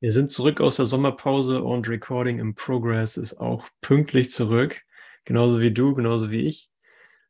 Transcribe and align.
Wir 0.00 0.12
sind 0.12 0.30
zurück 0.30 0.60
aus 0.60 0.76
der 0.76 0.86
Sommerpause 0.86 1.60
und 1.64 1.88
Recording 1.88 2.38
in 2.38 2.54
Progress 2.54 3.16
ist 3.16 3.40
auch 3.40 3.66
pünktlich 3.80 4.30
zurück. 4.30 4.82
Genauso 5.24 5.60
wie 5.60 5.72
du, 5.72 5.92
genauso 5.94 6.30
wie 6.30 6.42
ich. 6.42 6.70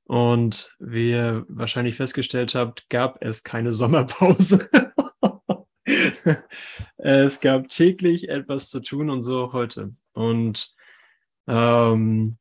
Und 0.05 0.77
wie 0.79 1.13
ihr 1.13 1.47
wahrscheinlich 1.49 1.97
festgestellt 1.97 2.55
habt, 2.55 2.91
gab 2.91 3.23
es 3.25 3.43
keine 3.43 3.73
Sommerpause. 3.75 4.69
es 6.99 7.41
gab 7.41 7.69
täglich 7.69 8.29
etwas 8.29 8.69
zu 8.69 8.81
tun 8.81 9.09
und 9.09 9.23
so 9.23 9.45
auch 9.45 9.55
heute. 9.55 9.95
Und 10.13 10.75
ähm, 11.47 12.37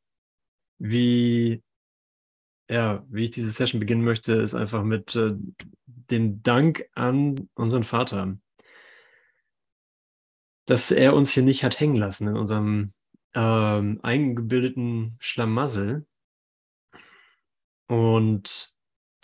wie, 0.78 1.62
ja, 2.68 3.02
wie 3.08 3.24
ich 3.24 3.30
diese 3.30 3.50
Session 3.50 3.80
beginnen 3.80 4.04
möchte, 4.04 4.34
ist 4.34 4.54
einfach 4.54 4.84
mit 4.84 5.16
äh, 5.16 5.32
dem 5.86 6.42
Dank 6.42 6.84
an 6.94 7.48
unseren 7.54 7.84
Vater 7.84 8.36
dass 10.68 10.90
er 10.90 11.14
uns 11.14 11.30
hier 11.30 11.42
nicht 11.42 11.64
hat 11.64 11.80
hängen 11.80 11.96
lassen 11.96 12.28
in 12.28 12.36
unserem 12.36 12.92
ähm, 13.34 14.00
eingebildeten 14.02 15.16
Schlamassel. 15.18 16.06
Und 17.86 18.74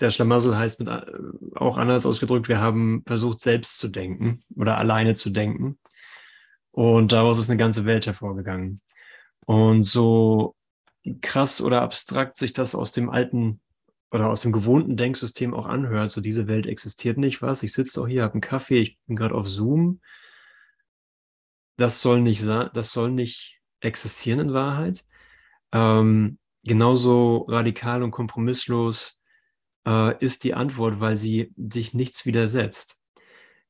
der 0.01 0.11
Schlamassel 0.11 0.57
heißt 0.57 0.79
mit, 0.79 0.88
äh, 0.88 1.02
auch 1.55 1.77
anders 1.77 2.07
ausgedrückt, 2.07 2.49
wir 2.49 2.61
haben 2.61 3.02
versucht, 3.07 3.41
selbst 3.41 3.79
zu 3.79 3.88
denken 3.88 4.41
oder 4.57 4.79
alleine 4.79 5.15
zu 5.15 5.29
denken. 5.29 5.79
Und 6.71 7.12
daraus 7.12 7.38
ist 7.38 7.51
eine 7.51 7.59
ganze 7.59 7.85
Welt 7.85 8.07
hervorgegangen. 8.07 8.80
Und 9.45 9.85
so 9.85 10.57
krass 11.21 11.61
oder 11.61 11.83
abstrakt 11.83 12.38
sich 12.38 12.55
das 12.55 12.74
aus 12.74 12.93
dem 12.93 13.11
alten 13.11 13.61
oder 14.11 14.30
aus 14.30 14.41
dem 14.41 14.52
gewohnten 14.52 14.97
Denksystem 14.97 15.52
auch 15.52 15.66
anhört, 15.66 16.11
so 16.11 16.23
diese 16.23 16.47
Welt 16.47 16.66
existiert 16.66 17.19
nicht, 17.19 17.43
was? 17.43 17.63
Ich 17.63 17.74
sitze 17.74 18.01
doch 18.01 18.09
hier, 18.09 18.23
habe 18.23 18.33
einen 18.33 18.41
Kaffee, 18.41 18.79
ich 18.79 18.99
bin 19.07 19.16
gerade 19.16 19.35
auf 19.35 19.47
Zoom, 19.47 20.01
das 21.77 22.01
soll 22.01 22.20
nicht 22.20 22.46
das 22.46 22.93
soll 22.93 23.10
nicht 23.10 23.60
existieren 23.80 24.40
in 24.40 24.54
Wahrheit. 24.54 25.04
Ähm, 25.73 26.38
genauso 26.65 27.46
radikal 27.49 28.02
und 28.02 28.10
kompromisslos 28.10 29.21
äh, 29.87 30.16
ist 30.24 30.45
die 30.45 30.54
Antwort, 30.54 31.01
weil 31.01 31.16
sie 31.16 31.52
sich 31.57 31.95
nichts 31.95 32.26
widersetzt. 32.26 33.01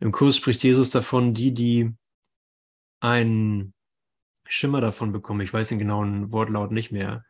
Im 0.01 0.13
Kurs 0.13 0.37
spricht 0.37 0.63
Jesus 0.63 0.91
davon, 0.91 1.35
die, 1.35 1.53
die 1.55 1.95
einen 3.01 3.75
Schimmer 4.47 4.81
davon 4.81 5.13
bekommen, 5.13 5.41
ich 5.41 5.53
weiß 5.53 5.69
den 5.69 5.79
genauen 5.79 6.31
Wortlaut 6.33 6.71
nicht 6.71 6.93
mehr, 6.93 7.25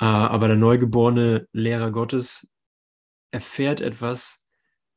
äh, 0.00 0.04
aber 0.04 0.48
der 0.48 0.56
neugeborene 0.56 1.48
Lehrer 1.52 1.92
Gottes 1.92 2.50
erfährt 3.30 3.80
etwas, 3.80 4.44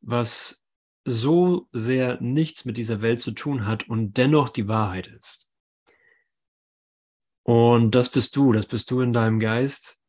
was 0.01 0.62
so 1.05 1.67
sehr 1.71 2.21
nichts 2.21 2.65
mit 2.65 2.77
dieser 2.77 3.01
Welt 3.01 3.19
zu 3.19 3.31
tun 3.31 3.65
hat 3.65 3.89
und 3.89 4.17
dennoch 4.17 4.49
die 4.49 4.67
Wahrheit 4.67 5.07
ist. 5.07 5.53
Und 7.43 7.93
das 7.93 8.09
bist 8.09 8.35
du, 8.35 8.53
das 8.53 8.65
bist 8.65 8.89
du 8.89 9.01
in 9.01 9.11
deinem 9.11 9.39
Geist, 9.39 10.01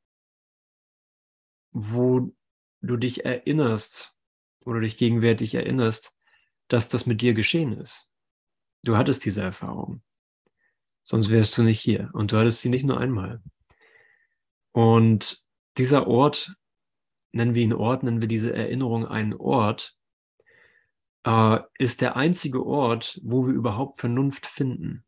wo 1.72 2.32
du 2.80 2.96
dich 2.96 3.24
erinnerst 3.24 4.14
oder 4.64 4.80
dich 4.80 4.96
gegenwärtig 4.96 5.54
erinnerst, 5.54 6.16
dass 6.68 6.88
das 6.88 7.06
mit 7.06 7.20
dir 7.20 7.34
geschehen 7.34 7.72
ist. 7.72 8.10
Du 8.84 8.96
hattest 8.96 9.24
diese 9.24 9.42
Erfahrung. 9.42 10.02
Sonst 11.02 11.28
wärst 11.28 11.58
du 11.58 11.62
nicht 11.62 11.80
hier. 11.80 12.10
Und 12.12 12.32
du 12.32 12.38
hattest 12.38 12.62
sie 12.62 12.68
nicht 12.68 12.86
nur 12.86 12.98
einmal. 12.98 13.42
Und 14.72 15.44
dieser 15.76 16.06
Ort, 16.06 16.54
nennen 17.32 17.54
wir 17.54 17.62
ihn 17.62 17.72
Ort, 17.72 18.04
nennen 18.04 18.20
wir 18.20 18.28
diese 18.28 18.54
Erinnerung 18.54 19.06
einen 19.06 19.34
Ort, 19.34 19.96
äh, 21.24 21.58
ist 21.78 22.00
der 22.00 22.16
einzige 22.16 22.64
Ort, 22.64 23.20
wo 23.22 23.46
wir 23.46 23.54
überhaupt 23.54 24.00
Vernunft 24.00 24.46
finden. 24.46 25.04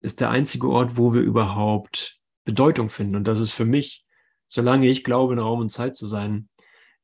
Ist 0.00 0.20
der 0.20 0.30
einzige 0.30 0.68
Ort, 0.68 0.96
wo 0.96 1.12
wir 1.12 1.22
überhaupt 1.22 2.20
Bedeutung 2.44 2.88
finden. 2.88 3.16
Und 3.16 3.26
das 3.26 3.38
ist 3.38 3.50
für 3.50 3.64
mich, 3.64 4.06
solange 4.48 4.88
ich 4.88 5.04
glaube, 5.04 5.34
in 5.34 5.38
Raum 5.38 5.60
und 5.60 5.70
Zeit 5.70 5.96
zu 5.96 6.06
sein, 6.06 6.48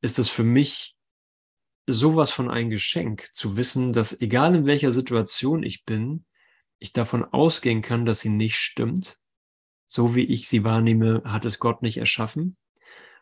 ist 0.00 0.18
es 0.18 0.28
für 0.28 0.44
mich 0.44 0.96
sowas 1.86 2.30
von 2.30 2.50
ein 2.50 2.70
Geschenk, 2.70 3.34
zu 3.34 3.56
wissen, 3.56 3.92
dass 3.92 4.20
egal 4.20 4.54
in 4.54 4.66
welcher 4.66 4.92
Situation 4.92 5.62
ich 5.64 5.84
bin, 5.84 6.24
ich 6.78 6.92
davon 6.92 7.24
ausgehen 7.24 7.82
kann, 7.82 8.04
dass 8.04 8.20
sie 8.20 8.28
nicht 8.28 8.56
stimmt. 8.56 9.18
So 9.86 10.14
wie 10.14 10.24
ich 10.24 10.48
sie 10.48 10.64
wahrnehme, 10.64 11.22
hat 11.24 11.44
es 11.44 11.58
Gott 11.58 11.82
nicht 11.82 11.98
erschaffen. 11.98 12.56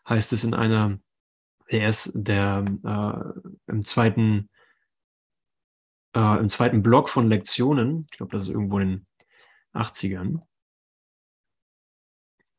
Heißt 0.07 0.31
es 0.31 0.43
in 0.43 0.53
einer, 0.53 0.99
der 1.71 1.89
ist 1.89 2.11
der 2.13 2.65
äh, 2.83 3.71
im 3.71 3.83
zweiten 3.83 4.49
äh, 6.15 6.39
im 6.39 6.49
zweiten 6.49 6.81
Block 6.83 7.09
von 7.09 7.27
Lektionen, 7.27 8.07
ich 8.11 8.17
glaube, 8.17 8.31
das 8.31 8.43
ist 8.43 8.49
irgendwo 8.49 8.79
in 8.79 8.87
den 8.89 9.07
80ern, 9.73 10.41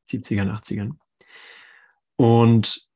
70ern, 0.09 0.51
80ern. 0.51 0.93
Und 2.17 2.89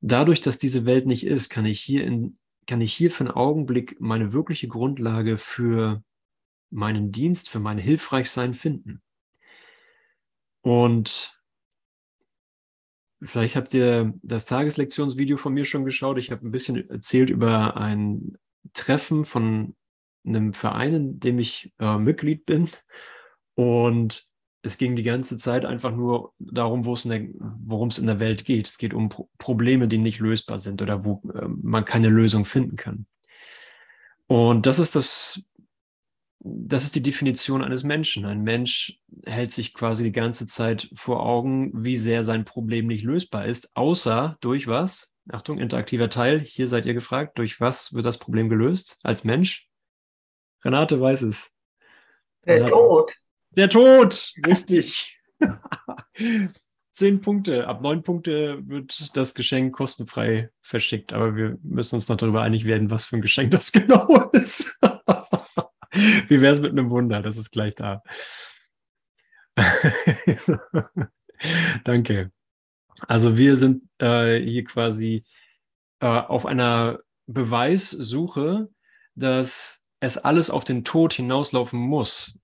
dadurch, 0.00 0.40
dass 0.40 0.58
diese 0.58 0.84
Welt 0.84 1.06
nicht 1.06 1.26
ist, 1.26 1.48
kann 1.48 1.64
ich 1.64 1.80
hier 1.80 2.04
in, 2.04 2.36
kann 2.66 2.80
ich 2.80 2.92
hier 2.92 3.10
für 3.10 3.24
einen 3.24 3.34
Augenblick 3.34 4.00
meine 4.00 4.32
wirkliche 4.32 4.68
Grundlage 4.68 5.36
für 5.36 6.02
meinen 6.70 7.12
Dienst, 7.12 7.48
für 7.48 7.60
mein 7.60 7.78
Hilfreichsein 7.78 8.54
finden. 8.54 9.02
Und 10.62 11.38
vielleicht 13.20 13.56
habt 13.56 13.74
ihr 13.74 14.14
das 14.22 14.46
Tageslektionsvideo 14.46 15.36
von 15.36 15.52
mir 15.52 15.64
schon 15.64 15.84
geschaut. 15.84 16.18
Ich 16.18 16.30
habe 16.30 16.46
ein 16.46 16.52
bisschen 16.52 16.88
erzählt 16.88 17.30
über 17.30 17.76
ein 17.76 18.38
Treffen 18.72 19.24
von 19.24 19.74
einem 20.24 20.54
Verein, 20.54 20.94
in 20.94 21.20
dem 21.20 21.38
ich 21.38 21.72
äh, 21.78 21.98
Mitglied 21.98 22.46
bin. 22.46 22.68
Und 23.54 24.24
es 24.62 24.78
ging 24.78 24.94
die 24.94 25.02
ganze 25.02 25.38
Zeit 25.38 25.64
einfach 25.64 25.90
nur 25.90 26.32
darum, 26.38 26.84
worum 26.84 27.88
es 27.88 27.98
in 27.98 28.06
der 28.06 28.20
Welt 28.20 28.44
geht. 28.44 28.68
Es 28.68 28.78
geht 28.78 28.94
um 28.94 29.08
Pro 29.08 29.28
Probleme, 29.38 29.88
die 29.88 29.98
nicht 29.98 30.20
lösbar 30.20 30.58
sind 30.58 30.80
oder 30.80 31.04
wo 31.04 31.20
äh, 31.34 31.48
man 31.48 31.84
keine 31.84 32.08
Lösung 32.08 32.44
finden 32.44 32.76
kann. 32.76 33.06
Und 34.28 34.66
das 34.66 34.78
ist 34.78 34.94
das, 34.94 35.42
das 36.38 36.84
ist 36.84 36.94
die 36.94 37.02
Definition 37.02 37.62
eines 37.62 37.82
Menschen. 37.82 38.24
Ein 38.24 38.42
Mensch 38.42 39.00
hält 39.26 39.50
sich 39.50 39.74
quasi 39.74 40.04
die 40.04 40.12
ganze 40.12 40.46
Zeit 40.46 40.88
vor 40.94 41.26
Augen, 41.26 41.84
wie 41.84 41.96
sehr 41.96 42.22
sein 42.22 42.44
Problem 42.44 42.86
nicht 42.86 43.02
lösbar 43.02 43.46
ist, 43.46 43.76
außer 43.76 44.38
durch 44.40 44.68
was? 44.68 45.12
Achtung, 45.30 45.58
interaktiver 45.58 46.08
Teil. 46.08 46.40
Hier 46.40 46.68
seid 46.68 46.86
ihr 46.86 46.94
gefragt. 46.94 47.38
Durch 47.38 47.60
was 47.60 47.92
wird 47.94 48.06
das 48.06 48.18
Problem 48.18 48.48
gelöst 48.48 48.98
als 49.02 49.24
Mensch? 49.24 49.68
Renate 50.64 51.00
weiß 51.00 51.22
es. 51.22 51.50
Der 52.44 52.56
Renate. 52.56 52.72
Tod. 52.72 53.12
Der 53.50 53.68
Tod, 53.68 54.32
richtig. 54.46 55.20
Zehn 56.90 57.20
Punkte. 57.20 57.66
Ab 57.66 57.80
neun 57.80 58.02
Punkte 58.02 58.66
wird 58.68 59.16
das 59.16 59.34
Geschenk 59.34 59.74
kostenfrei 59.74 60.50
verschickt. 60.60 61.12
Aber 61.12 61.36
wir 61.36 61.58
müssen 61.62 61.96
uns 61.96 62.08
noch 62.08 62.16
darüber 62.16 62.42
einig 62.42 62.64
werden, 62.64 62.90
was 62.90 63.06
für 63.06 63.16
ein 63.16 63.22
Geschenk 63.22 63.50
das 63.50 63.72
genau 63.72 64.30
ist. 64.32 64.78
Wie 66.28 66.40
wäre 66.40 66.54
es 66.54 66.60
mit 66.60 66.72
einem 66.72 66.90
Wunder? 66.90 67.22
Das 67.22 67.36
ist 67.36 67.50
gleich 67.50 67.74
da. 67.74 68.02
Danke. 71.84 72.30
Also 73.08 73.36
wir 73.36 73.56
sind 73.56 73.88
äh, 73.98 74.38
hier 74.38 74.64
quasi 74.64 75.24
äh, 76.00 76.06
auf 76.06 76.46
einer 76.46 77.00
Beweissuche, 77.26 78.68
dass 79.14 79.81
es 80.02 80.18
alles 80.18 80.50
auf 80.50 80.64
den 80.64 80.82
Tod 80.82 81.12
hinauslaufen 81.12 81.78
muss. 81.78 82.36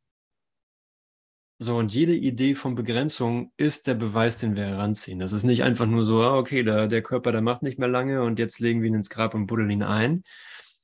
So, 1.61 1.77
und 1.77 1.93
jede 1.93 2.15
Idee 2.15 2.55
von 2.55 2.77
Begrenzung 2.77 3.53
ist 3.57 3.89
der 3.89 3.95
Beweis, 3.95 4.37
den 4.37 4.57
wir 4.57 4.65
heranziehen. 4.65 5.19
Das 5.19 5.33
ist 5.33 5.43
nicht 5.43 5.65
einfach 5.65 5.87
nur 5.87 6.05
so, 6.05 6.23
ah, 6.23 6.37
okay, 6.39 6.63
der, 6.63 6.87
der 6.87 7.03
Körper, 7.03 7.33
der 7.33 7.43
macht 7.43 7.65
nicht 7.65 7.81
mehr 7.81 7.89
lange 7.89 8.23
und 8.23 8.39
jetzt 8.39 8.61
legen 8.61 8.81
wir 8.81 8.87
ihn 8.89 8.95
ins 8.95 9.11
Grab 9.11 9.35
und 9.35 9.49
buddeln 9.49 9.71
ihn 9.71 9.83
ein, 9.83 10.23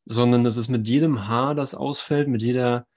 sondern 0.05 0.43
das 0.43 0.57
ist 0.57 0.69
mit 0.69 0.89
jedem 0.89 1.29
Haar, 1.29 1.55
das 1.55 1.77
ausfällt, 1.77 2.27
mit 2.27 2.43
jeder, 2.43 2.89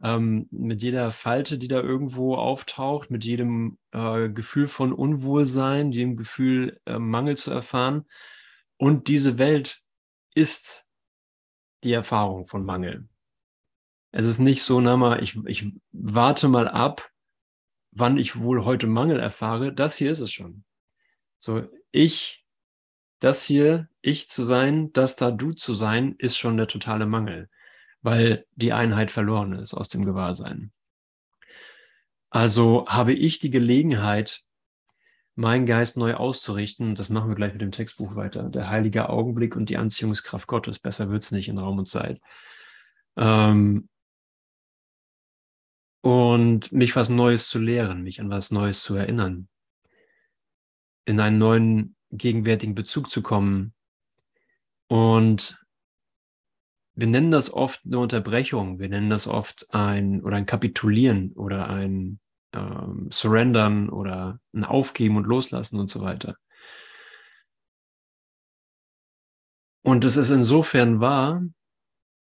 ähm, 0.00 0.46
mit 0.52 0.80
jeder 0.84 1.10
Falte, 1.10 1.58
die 1.58 1.66
da 1.66 1.80
irgendwo 1.80 2.36
auftaucht, 2.36 3.10
mit 3.10 3.24
jedem 3.24 3.78
äh, 3.90 4.28
Gefühl 4.28 4.68
von 4.68 4.92
Unwohlsein, 4.92 5.90
jedem 5.90 6.16
Gefühl, 6.16 6.80
äh, 6.86 7.00
Mangel 7.00 7.36
zu 7.36 7.50
erfahren. 7.50 8.04
Und 8.76 9.08
diese 9.08 9.38
Welt 9.38 9.82
ist 10.36 10.86
die 11.82 11.92
Erfahrung 11.92 12.46
von 12.46 12.64
Mangel. 12.64 13.08
Es 14.16 14.26
ist 14.26 14.38
nicht 14.38 14.62
so, 14.62 14.80
na 14.80 14.96
mal, 14.96 15.20
ich, 15.24 15.36
ich 15.44 15.72
warte 15.90 16.46
mal 16.46 16.68
ab, 16.68 17.10
wann 17.90 18.16
ich 18.16 18.38
wohl 18.38 18.64
heute 18.64 18.86
Mangel 18.86 19.18
erfahre. 19.18 19.74
Das 19.74 19.96
hier 19.96 20.12
ist 20.12 20.20
es 20.20 20.30
schon. 20.30 20.62
So, 21.36 21.68
ich, 21.90 22.46
das 23.18 23.42
hier, 23.42 23.88
ich 24.02 24.28
zu 24.28 24.44
sein, 24.44 24.92
das 24.92 25.16
da 25.16 25.32
du 25.32 25.52
zu 25.52 25.72
sein, 25.72 26.14
ist 26.18 26.36
schon 26.36 26.56
der 26.56 26.68
totale 26.68 27.06
Mangel, 27.06 27.50
weil 28.02 28.46
die 28.54 28.72
Einheit 28.72 29.10
verloren 29.10 29.54
ist 29.54 29.74
aus 29.74 29.88
dem 29.88 30.04
Gewahrsein. 30.04 30.70
Also 32.30 32.86
habe 32.86 33.14
ich 33.14 33.40
die 33.40 33.50
Gelegenheit, 33.50 34.44
meinen 35.34 35.66
Geist 35.66 35.96
neu 35.96 36.14
auszurichten. 36.14 36.94
Das 36.94 37.08
machen 37.08 37.30
wir 37.30 37.34
gleich 37.34 37.52
mit 37.52 37.62
dem 37.62 37.72
Textbuch 37.72 38.14
weiter. 38.14 38.44
Der 38.44 38.68
heilige 38.68 39.08
Augenblick 39.08 39.56
und 39.56 39.70
die 39.70 39.76
Anziehungskraft 39.76 40.46
Gottes. 40.46 40.78
Besser 40.78 41.10
wird's 41.10 41.32
nicht 41.32 41.48
in 41.48 41.58
Raum 41.58 41.78
und 41.78 41.88
Zeit. 41.88 42.20
Ähm, 43.16 43.88
und 46.04 46.70
mich 46.70 46.94
was 46.96 47.08
Neues 47.08 47.48
zu 47.48 47.58
lehren, 47.58 48.02
mich 48.02 48.20
an 48.20 48.28
was 48.28 48.50
Neues 48.50 48.82
zu 48.82 48.94
erinnern, 48.94 49.48
in 51.06 51.18
einen 51.18 51.38
neuen 51.38 51.96
gegenwärtigen 52.10 52.74
Bezug 52.74 53.10
zu 53.10 53.22
kommen. 53.22 53.72
Und 54.86 55.64
wir 56.94 57.06
nennen 57.06 57.30
das 57.30 57.50
oft 57.50 57.86
eine 57.86 58.00
Unterbrechung, 58.00 58.78
wir 58.80 58.90
nennen 58.90 59.08
das 59.08 59.26
oft 59.26 59.72
ein 59.74 60.22
oder 60.22 60.36
ein 60.36 60.44
Kapitulieren 60.44 61.32
oder 61.32 61.70
ein 61.70 62.20
ähm, 62.52 63.08
Surrendern 63.10 63.88
oder 63.88 64.40
ein 64.52 64.64
Aufgeben 64.64 65.16
und 65.16 65.26
Loslassen 65.26 65.80
und 65.80 65.88
so 65.88 66.02
weiter. 66.02 66.36
Und 69.80 70.04
es 70.04 70.18
ist 70.18 70.28
insofern 70.28 71.00
wahr, 71.00 71.42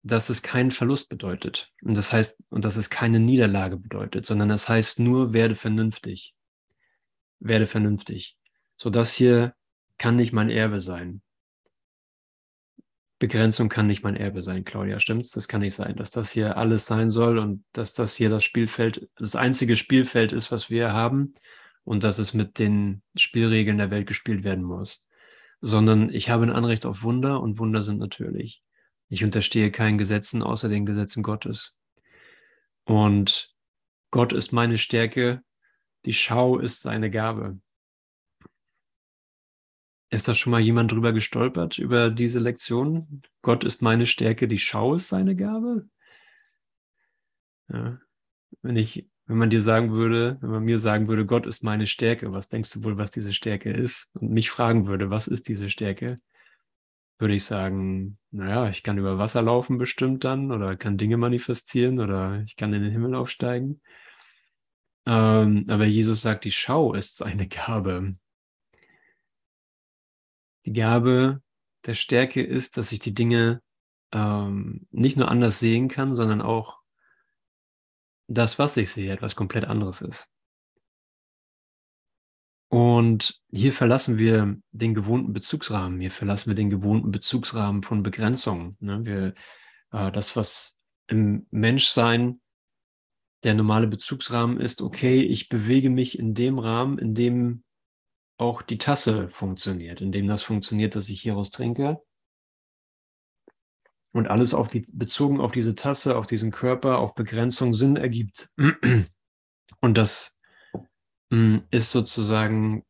dass 0.06 0.30
es 0.30 0.44
keinen 0.44 0.70
Verlust 0.70 1.10
bedeutet. 1.10 1.72
Und 1.82 1.98
das 1.98 2.14
heißt, 2.14 2.40
und 2.50 2.64
dass 2.64 2.78
es 2.78 2.92
keine 2.92 3.20
Niederlage 3.20 3.76
bedeutet, 3.76 4.24
sondern 4.28 4.50
das 4.50 4.70
heißt 4.70 5.00
nur, 5.00 5.34
werde 5.34 5.56
vernünftig. 5.56 6.36
Werde 7.40 7.66
vernünftig. 7.66 8.38
So 8.78 8.92
das 8.92 9.16
hier 9.16 9.56
kann 9.98 10.16
nicht 10.16 10.32
mein 10.32 10.52
Erbe 10.52 10.80
sein. 10.80 11.24
Begrenzung 13.18 13.68
kann 13.68 13.88
nicht 13.88 14.04
mein 14.04 14.16
Erbe 14.16 14.44
sein, 14.44 14.64
Claudia, 14.64 15.00
stimmt's? 15.00 15.32
Das 15.32 15.48
kann 15.48 15.62
nicht 15.62 15.74
sein, 15.74 15.96
dass 15.96 16.12
das 16.12 16.32
hier 16.32 16.56
alles 16.56 16.86
sein 16.86 17.10
soll 17.10 17.40
und 17.40 17.66
dass 17.72 17.96
das 17.96 18.16
hier 18.16 18.30
das 18.30 18.44
Spielfeld, 18.44 19.10
das 19.16 19.36
einzige 19.36 19.76
Spielfeld 19.76 20.34
ist, 20.34 20.52
was 20.52 20.70
wir 20.70 20.94
haben 20.94 21.34
und 21.84 22.04
dass 22.04 22.20
es 22.20 22.36
mit 22.36 22.60
den 22.60 23.02
Spielregeln 23.18 23.80
der 23.80 23.90
Welt 23.90 24.06
gespielt 24.06 24.44
werden 24.44 24.66
muss. 24.66 25.08
Sondern 25.62 26.12
ich 26.14 26.30
habe 26.30 26.44
ein 26.44 26.52
Anrecht 26.52 26.86
auf 26.86 27.02
Wunder 27.02 27.42
und 27.42 27.58
Wunder 27.58 27.82
sind 27.82 27.98
natürlich. 27.98 28.62
Ich 29.16 29.24
unterstehe 29.24 29.72
keinen 29.72 29.98
Gesetzen 29.98 30.44
außer 30.44 30.68
den 30.68 30.86
Gesetzen 30.86 31.24
Gottes. 31.24 31.74
Und 32.84 33.56
Gott 34.12 34.34
ist 34.34 34.52
meine 34.52 34.78
Stärke, 34.78 35.42
die 36.04 36.12
Schau 36.12 36.60
ist 36.60 36.82
seine 36.82 37.10
Gabe. 37.10 37.58
Ist 40.10 40.28
da 40.28 40.34
schon 40.34 40.52
mal 40.52 40.60
jemand 40.60 40.92
drüber 40.92 41.14
gestolpert, 41.14 41.78
über 41.78 42.10
diese 42.10 42.40
Lektion? 42.40 43.22
Gott 43.42 43.64
ist 43.64 43.82
meine 43.82 44.06
Stärke, 44.06 44.50
die 44.50 44.60
Schau 44.60 44.96
ist 44.96 45.08
seine 45.08 45.38
Gabe? 45.38 45.88
Ja. 47.70 48.02
Wenn 48.64 48.76
ich, 48.76 49.10
wenn 49.28 49.38
man 49.38 49.50
dir 49.50 49.62
sagen 49.62 49.94
würde, 49.94 50.40
wenn 50.42 50.50
man 50.50 50.64
mir 50.66 50.78
sagen 50.78 51.08
würde, 51.08 51.26
Gott 51.26 51.46
ist 51.46 51.64
meine 51.64 51.88
Stärke, 51.88 52.34
was 52.34 52.50
denkst 52.50 52.72
du 52.72 52.84
wohl, 52.84 52.98
was 52.98 53.12
diese 53.12 53.32
Stärke 53.32 53.72
ist? 53.72 54.14
Und 54.16 54.32
mich 54.32 54.52
fragen 54.52 54.88
würde, 54.88 55.10
was 55.10 55.30
ist 55.30 55.48
diese 55.48 55.70
Stärke? 55.70 56.18
Würde 57.18 57.36
ich 57.36 57.46
sagen, 57.46 58.18
naja, 58.32 58.70
ich 58.70 58.84
kann 58.84 58.98
über 58.98 59.18
Wasser 59.18 59.42
laufen 59.42 59.78
bestimmt 59.78 60.24
dann 60.24 60.52
oder 60.52 60.76
kann 60.76 60.98
Dinge 60.98 61.18
manifestieren 61.18 62.00
oder 62.00 62.42
ich 62.46 62.56
kann 62.58 62.74
in 62.74 62.84
den 62.84 62.92
Himmel 62.92 63.16
aufsteigen. 63.16 63.82
Ähm, 65.06 65.66
aber 65.70 65.86
Jesus 65.86 66.22
sagt, 66.22 66.46
die 66.46 66.52
Schau 66.52 66.94
ist 66.94 67.18
seine 67.18 67.48
Gabe. 67.48 68.16
Die 70.66 70.74
Gabe 70.74 71.42
der 71.86 71.94
Stärke 71.94 72.42
ist, 72.42 72.78
dass 72.78 72.92
ich 72.92 73.00
die 73.00 73.14
Dinge 73.14 73.62
ähm, 74.12 74.88
nicht 74.92 75.18
nur 75.18 75.30
anders 75.30 75.60
sehen 75.60 75.88
kann, 75.88 76.14
sondern 76.16 76.42
auch 76.42 76.80
das, 78.28 78.58
was 78.58 78.76
ich 78.78 78.90
sehe, 78.90 79.14
etwas 79.14 79.36
komplett 79.36 79.66
anderes 79.66 80.02
ist. 80.02 80.35
Und 82.76 83.42
hier 83.54 83.72
verlassen 83.72 84.18
wir 84.18 84.58
den 84.74 84.94
gewohnten 84.94 85.32
Bezugsrahmen. 85.32 86.02
Hier 86.02 86.12
verlassen 86.12 86.50
wir 86.50 86.56
den 86.56 86.70
gewohnten 86.70 87.10
Bezugsrahmen 87.10 87.84
von 87.84 88.04
Begrenzungen. 88.04 88.76
Ne? 88.82 89.06
Wir, 89.06 89.34
äh, 89.94 90.12
das, 90.12 90.36
was 90.36 90.82
im 91.08 91.48
Menschsein 91.52 92.42
der 93.44 93.54
normale 93.54 93.88
Bezugsrahmen 93.88 94.60
ist, 94.60 94.82
okay, 94.82 95.22
ich 95.22 95.48
bewege 95.48 95.90
mich 95.90 96.20
in 96.20 96.34
dem 96.34 96.60
Rahmen, 96.60 96.98
in 96.98 97.14
dem 97.14 97.64
auch 98.38 98.62
die 98.62 98.78
Tasse 98.78 99.30
funktioniert, 99.30 100.02
indem 100.02 100.28
das 100.28 100.44
funktioniert, 100.44 100.96
dass 100.96 101.08
ich 101.08 101.22
hieraus 101.22 101.52
trinke. 101.52 102.04
Und 104.12 104.28
alles 104.28 104.54
auf 104.54 104.68
die, 104.68 104.86
bezogen 104.92 105.40
auf 105.40 105.54
diese 105.54 105.76
Tasse, 105.76 106.18
auf 106.18 106.28
diesen 106.28 106.52
Körper, 106.52 106.98
auf 106.98 107.16
Begrenzung 107.16 107.74
Sinn 107.74 107.96
ergibt. 107.96 108.50
Und 109.80 109.98
das 109.98 110.35
ist 111.30 111.92
sozusagen 111.92 112.86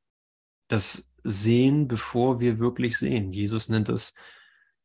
das 0.68 1.12
Sehen, 1.24 1.88
bevor 1.88 2.40
wir 2.40 2.60
wirklich 2.60 2.98
sehen. 2.98 3.32
Jesus 3.32 3.70
nennt 3.70 3.90
es 3.90 4.14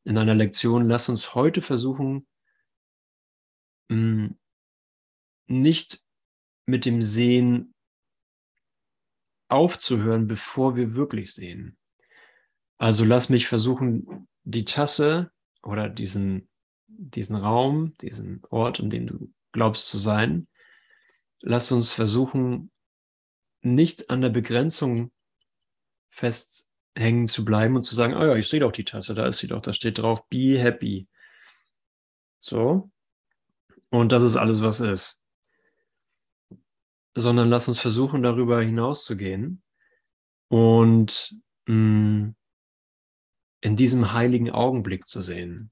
in 0.04 0.16
einer 0.16 0.34
Lektion, 0.34 0.88
lass 0.88 1.08
uns 1.08 1.34
heute 1.34 1.60
versuchen, 1.60 2.26
mm, 3.88 4.28
nicht 5.48 6.02
mit 6.66 6.84
dem 6.86 7.02
Sehen 7.02 7.74
aufzuhören, 9.48 10.28
bevor 10.28 10.76
wir 10.76 10.94
wirklich 10.94 11.34
sehen. 11.34 11.76
Also 12.78 13.04
lass 13.04 13.28
mich 13.28 13.46
versuchen, 13.46 14.28
die 14.44 14.64
Tasse 14.64 15.30
oder 15.62 15.90
diesen, 15.90 16.48
diesen 16.86 17.36
Raum, 17.36 17.94
diesen 17.98 18.42
Ort, 18.48 18.78
in 18.78 18.88
dem 18.88 19.06
du 19.06 19.32
glaubst 19.52 19.88
zu 19.88 19.98
sein, 19.98 20.48
lass 21.40 21.72
uns 21.72 21.92
versuchen, 21.92 22.70
nicht 23.62 24.10
an 24.10 24.20
der 24.20 24.30
Begrenzung 24.30 25.12
festhängen 26.10 27.28
zu 27.28 27.44
bleiben 27.44 27.76
und 27.76 27.84
zu 27.84 27.94
sagen, 27.94 28.14
oh 28.14 28.24
ja, 28.24 28.36
ich 28.36 28.48
sehe 28.48 28.60
doch 28.60 28.72
die 28.72 28.84
Tasse, 28.84 29.14
da 29.14 29.26
ist 29.26 29.38
sie 29.38 29.46
doch, 29.46 29.60
da 29.60 29.72
steht 29.72 29.98
drauf, 29.98 30.28
be 30.28 30.58
happy. 30.58 31.08
So. 32.40 32.90
Und 33.90 34.12
das 34.12 34.22
ist 34.22 34.36
alles, 34.36 34.62
was 34.62 34.80
ist 34.80 35.20
sondern 37.14 37.48
lass 37.48 37.68
uns 37.68 37.78
versuchen, 37.78 38.22
darüber 38.22 38.60
hinauszugehen 38.62 39.62
und 40.48 41.36
mh, 41.66 41.74
mm, 41.74 42.34
in 43.62 43.76
diesem 43.76 44.12
heiligen 44.12 44.50
Augenblick 44.50 45.06
zu 45.06 45.20
sehen. 45.20 45.70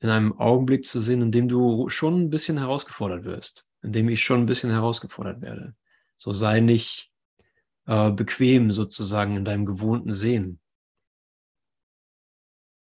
In 0.00 0.08
einem 0.08 0.38
Augenblick 0.38 0.84
zu 0.84 1.00
sehen, 1.00 1.20
in 1.20 1.30
dem 1.30 1.48
du 1.48 1.88
schon 1.90 2.22
ein 2.22 2.30
bisschen 2.30 2.58
herausgefordert 2.58 3.24
wirst, 3.24 3.68
in 3.84 3.92
dem 3.92 4.08
ich 4.08 4.24
schon 4.24 4.40
ein 4.40 4.46
bisschen 4.46 4.70
herausgefordert 4.70 5.42
werde. 5.42 5.76
So 6.16 6.32
sei 6.32 6.60
nicht 6.60 7.12
äh, 7.86 8.10
bequem 8.10 8.70
sozusagen 8.70 9.36
in 9.36 9.44
deinem 9.44 9.66
gewohnten 9.66 10.12
Sehen. 10.12 10.58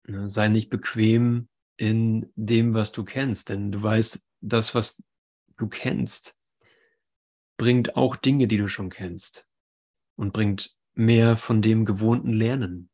Ne, 0.07 0.27
sei 0.27 0.47
nicht 0.47 0.69
bequem 0.69 1.49
in 1.77 2.31
dem, 2.35 2.73
was 2.73 2.91
du 2.91 3.03
kennst, 3.03 3.49
denn 3.49 3.71
du 3.71 3.81
weißt, 3.81 4.29
das, 4.41 4.75
was 4.75 5.03
du 5.57 5.67
kennst, 5.67 6.39
bringt 7.57 7.95
auch 7.95 8.15
Dinge, 8.15 8.47
die 8.47 8.57
du 8.57 8.67
schon 8.67 8.89
kennst 8.89 9.47
und 10.15 10.33
bringt 10.33 10.75
mehr 10.93 11.37
von 11.37 11.61
dem 11.61 11.85
gewohnten 11.85 12.31
Lernen. 12.31 12.89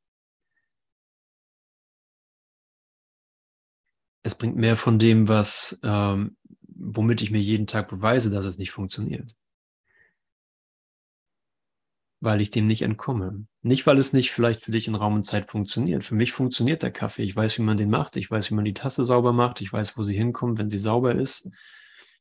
Es 4.23 4.35
bringt 4.35 4.55
mehr 4.55 4.77
von 4.77 4.99
dem, 4.99 5.27
was, 5.27 5.79
ähm, 5.83 6.37
womit 6.79 7.21
ich 7.21 7.31
mir 7.31 7.41
jeden 7.41 7.67
Tag 7.67 7.89
beweise, 7.89 8.29
dass 8.29 8.45
es 8.45 8.57
nicht 8.57 8.71
funktioniert. 8.71 9.35
Weil 12.21 12.41
ich 12.41 12.51
dem 12.51 12.67
nicht 12.67 12.81
entkomme. 12.81 13.45
Nicht, 13.61 13.85
weil 13.85 13.97
es 13.97 14.13
nicht 14.13 14.31
vielleicht 14.31 14.61
für 14.61 14.71
dich 14.71 14.87
in 14.87 14.95
Raum 14.95 15.15
und 15.15 15.23
Zeit 15.23 15.49
funktioniert. 15.49 16.03
Für 16.03 16.15
mich 16.15 16.33
funktioniert 16.33 16.83
der 16.83 16.91
Kaffee. 16.91 17.23
Ich 17.23 17.35
weiß, 17.35 17.57
wie 17.57 17.61
man 17.61 17.77
den 17.77 17.89
macht. 17.89 18.17
Ich 18.17 18.29
weiß, 18.29 18.49
wie 18.51 18.55
man 18.55 18.65
die 18.65 18.73
Tasse 18.73 19.05
sauber 19.05 19.31
macht. 19.31 19.61
Ich 19.61 19.71
weiß, 19.71 19.97
wo 19.97 20.03
sie 20.03 20.15
hinkommt, 20.15 20.57
wenn 20.57 20.69
sie 20.69 20.79
sauber 20.79 21.15
ist. 21.15 21.49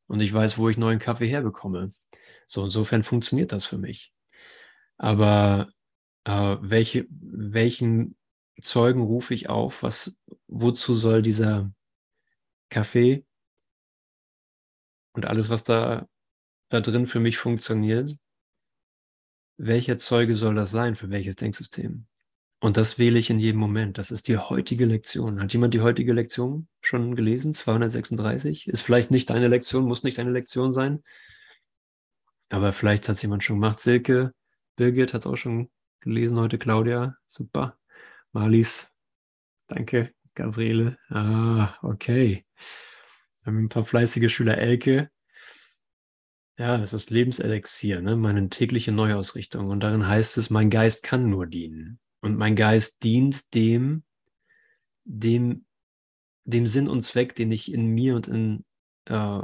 Und 0.06 0.20
ich 0.20 0.32
weiß, 0.32 0.58
wo 0.58 0.68
ich 0.68 0.76
neuen 0.76 0.98
Kaffee 0.98 1.28
herbekomme. 1.28 1.90
So, 2.46 2.64
insofern 2.64 3.02
funktioniert 3.02 3.52
das 3.52 3.64
für 3.64 3.78
mich. 3.78 4.12
Aber 4.96 5.68
äh, 6.24 6.56
welche, 6.60 7.06
welchen 7.10 8.16
Zeugen 8.60 9.02
rufe 9.02 9.34
ich 9.34 9.48
auf? 9.48 9.82
Was, 9.82 10.20
wozu 10.46 10.94
soll 10.94 11.22
dieser 11.22 11.70
Kaffee 12.70 13.24
und 15.18 15.26
alles, 15.26 15.50
was 15.50 15.64
da, 15.64 16.06
da 16.68 16.80
drin 16.80 17.08
für 17.08 17.18
mich 17.18 17.38
funktioniert? 17.38 18.16
Welcher 19.56 19.98
Zeuge 19.98 20.36
soll 20.36 20.54
das 20.54 20.70
sein? 20.70 20.94
Für 20.94 21.10
welches 21.10 21.34
Denksystem? 21.34 22.06
Und 22.60 22.76
das 22.76 23.00
wähle 23.00 23.18
ich 23.18 23.28
in 23.28 23.40
jedem 23.40 23.58
Moment. 23.58 23.98
Das 23.98 24.12
ist 24.12 24.28
die 24.28 24.38
heutige 24.38 24.84
Lektion. 24.84 25.40
Hat 25.40 25.52
jemand 25.52 25.74
die 25.74 25.80
heutige 25.80 26.12
Lektion 26.12 26.68
schon 26.80 27.16
gelesen? 27.16 27.52
236? 27.52 28.68
Ist 28.68 28.82
vielleicht 28.82 29.10
nicht 29.10 29.28
deine 29.28 29.48
Lektion, 29.48 29.86
muss 29.86 30.04
nicht 30.04 30.18
deine 30.18 30.30
Lektion 30.30 30.70
sein. 30.70 31.02
Aber 32.50 32.72
vielleicht 32.72 33.08
hat 33.08 33.16
es 33.16 33.22
jemand 33.22 33.42
schon 33.42 33.56
gemacht. 33.56 33.80
Silke, 33.80 34.32
Birgit 34.76 35.14
hat 35.14 35.22
es 35.22 35.26
auch 35.26 35.36
schon 35.36 35.68
gelesen 35.98 36.38
heute, 36.38 36.58
Claudia. 36.58 37.16
Super. 37.26 37.76
Marlies, 38.30 38.86
danke. 39.66 40.14
Gabriele. 40.36 40.96
Ah, 41.08 41.74
okay. 41.82 42.44
Wir 43.48 43.54
haben 43.54 43.64
ein 43.64 43.68
paar 43.70 43.86
fleißige 43.86 44.30
Schüler. 44.30 44.58
Elke. 44.58 45.10
Ja, 46.58 46.76
das 46.76 46.92
ist 46.92 47.08
Lebenselixier, 47.08 48.02
ne? 48.02 48.14
meine 48.14 48.50
tägliche 48.50 48.92
Neuausrichtung. 48.92 49.68
Und 49.70 49.80
darin 49.80 50.06
heißt 50.06 50.36
es, 50.36 50.50
mein 50.50 50.68
Geist 50.68 51.02
kann 51.02 51.30
nur 51.30 51.46
dienen. 51.46 51.98
Und 52.20 52.36
mein 52.36 52.56
Geist 52.56 53.04
dient 53.04 53.54
dem, 53.54 54.04
dem, 55.04 55.64
dem 56.44 56.66
Sinn 56.66 56.88
und 56.88 57.00
Zweck, 57.00 57.34
den 57.36 57.50
ich 57.50 57.72
in 57.72 57.86
mir 57.86 58.16
und 58.16 58.28
in, 58.28 58.66
äh, 59.06 59.40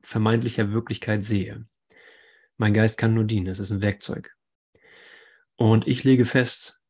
vermeintlicher 0.00 0.72
Wirklichkeit 0.72 1.22
sehe. 1.22 1.68
Mein 2.56 2.74
Geist 2.74 2.98
kann 2.98 3.14
nur 3.14 3.24
dienen, 3.24 3.46
es 3.46 3.60
ist 3.60 3.70
ein 3.70 3.82
Werkzeug. 3.82 4.34
Und 5.54 5.86
ich 5.86 6.02
lege 6.02 6.24
fest, 6.24 6.82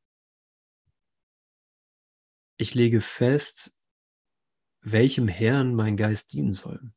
ich 2.57 2.75
lege 2.75 3.03
fest, 3.03 3.79
welchem 4.83 5.29
Herrn 5.29 5.75
mein 5.75 5.97
Geist 5.97 6.33
dienen 6.33 6.53
soll. 6.53 6.93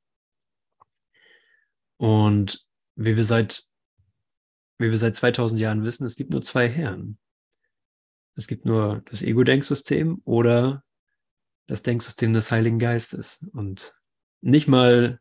Und 1.97 2.65
wie 2.95 3.15
wir 3.15 3.25
seit, 3.25 3.63
wie 4.77 4.89
wir 4.91 4.97
seit 4.97 5.15
2000 5.15 5.59
Jahren 5.59 5.83
wissen, 5.83 6.05
es 6.05 6.15
gibt 6.15 6.31
nur 6.31 6.41
zwei 6.41 6.67
Herren. 6.67 7.17
Es 8.35 8.47
gibt 8.47 8.65
nur 8.65 9.03
das 9.05 9.21
Ego-Denksystem 9.21 10.21
oder 10.25 10.83
das 11.67 11.83
Denksystem 11.83 12.33
des 12.33 12.51
Heiligen 12.51 12.79
Geistes. 12.79 13.45
Und 13.53 13.95
nicht 14.41 14.67
mal, 14.67 15.19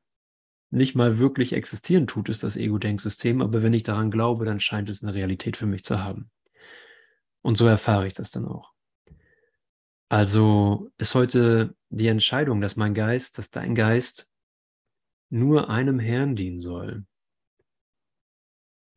nicht 0.70 0.94
mal 0.94 1.18
wirklich 1.18 1.52
existieren 1.52 2.06
tut 2.06 2.28
es 2.28 2.38
das 2.38 2.56
Ego-Denksystem, 2.56 3.42
aber 3.42 3.62
wenn 3.62 3.74
ich 3.74 3.82
daran 3.82 4.10
glaube, 4.10 4.44
dann 4.44 4.60
scheint 4.60 4.88
es 4.88 5.02
eine 5.02 5.14
Realität 5.14 5.56
für 5.56 5.66
mich 5.66 5.84
zu 5.84 6.02
haben. 6.02 6.30
Und 7.42 7.58
so 7.58 7.66
erfahre 7.66 8.06
ich 8.06 8.14
das 8.14 8.30
dann 8.30 8.46
auch. 8.46 8.72
Also 10.08 10.90
ist 10.98 11.14
heute 11.14 11.74
die 11.92 12.08
Entscheidung, 12.08 12.60
dass 12.60 12.76
mein 12.76 12.94
Geist, 12.94 13.36
dass 13.36 13.50
dein 13.50 13.74
Geist 13.74 14.30
nur 15.28 15.68
einem 15.68 15.98
Herrn 15.98 16.34
dienen 16.34 16.60
soll, 16.60 17.04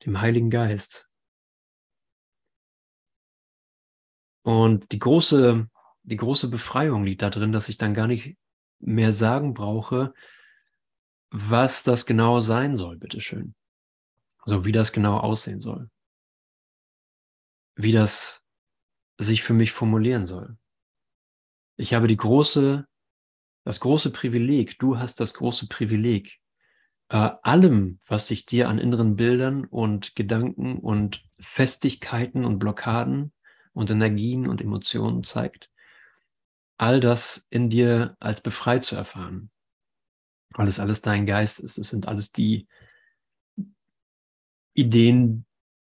dem 0.06 0.22
Heiligen 0.22 0.50
Geist. 0.50 1.10
Und 4.44 4.92
die 4.94 5.00
große, 5.00 5.70
die 6.04 6.16
große 6.16 6.50
Befreiung 6.50 7.04
liegt 7.04 7.22
darin, 7.22 7.52
dass 7.52 7.68
ich 7.68 7.78
dann 7.78 7.94
gar 7.94 8.08
nicht 8.08 8.38
mehr 8.80 9.12
sagen 9.12 9.54
brauche, 9.54 10.14
was 11.32 11.84
das 11.84 12.06
genau 12.06 12.40
sein 12.40 12.78
soll, 12.78 12.98
bitteschön. 12.98 13.56
Also 14.40 14.64
wie 14.64 14.72
das 14.72 14.94
genau 14.94 15.18
aussehen 15.18 15.60
soll. 15.60 15.90
Wie 17.76 17.92
das 17.92 18.46
sich 19.18 19.44
für 19.44 19.54
mich 19.54 19.74
formulieren 19.74 20.26
soll. 20.26 20.58
Ich 21.78 21.94
habe 21.94 22.08
die 22.08 22.18
große, 22.18 22.88
das 23.66 23.80
große 23.80 24.12
Privileg, 24.12 24.80
du 24.80 24.98
hast 24.98 25.20
das 25.20 25.34
große 25.34 25.68
Privileg, 25.68 26.40
äh, 27.10 27.32
allem, 27.42 28.00
was 28.08 28.28
sich 28.28 28.46
dir 28.46 28.70
an 28.70 28.80
inneren 28.80 29.16
Bildern 29.16 29.66
und 29.66 30.16
Gedanken 30.16 30.78
und 30.80 31.24
Festigkeiten 31.40 32.46
und 32.46 32.60
Blockaden 32.60 33.34
und 33.74 33.92
Energien 33.92 34.48
und 34.48 34.62
Emotionen 34.62 35.24
zeigt, 35.24 35.70
all 36.78 37.00
das 37.00 37.48
in 37.50 37.70
dir 37.70 38.16
als 38.20 38.42
befreit 38.42 38.84
zu 38.84 38.96
erfahren, 38.96 39.52
weil 40.52 40.68
es 40.68 40.80
alles 40.80 41.02
dein 41.02 41.26
Geist 41.26 41.60
ist. 41.60 41.78
Es 41.78 41.90
sind 41.90 42.08
alles 42.08 42.32
die 42.32 42.68
Ideen, 44.74 45.46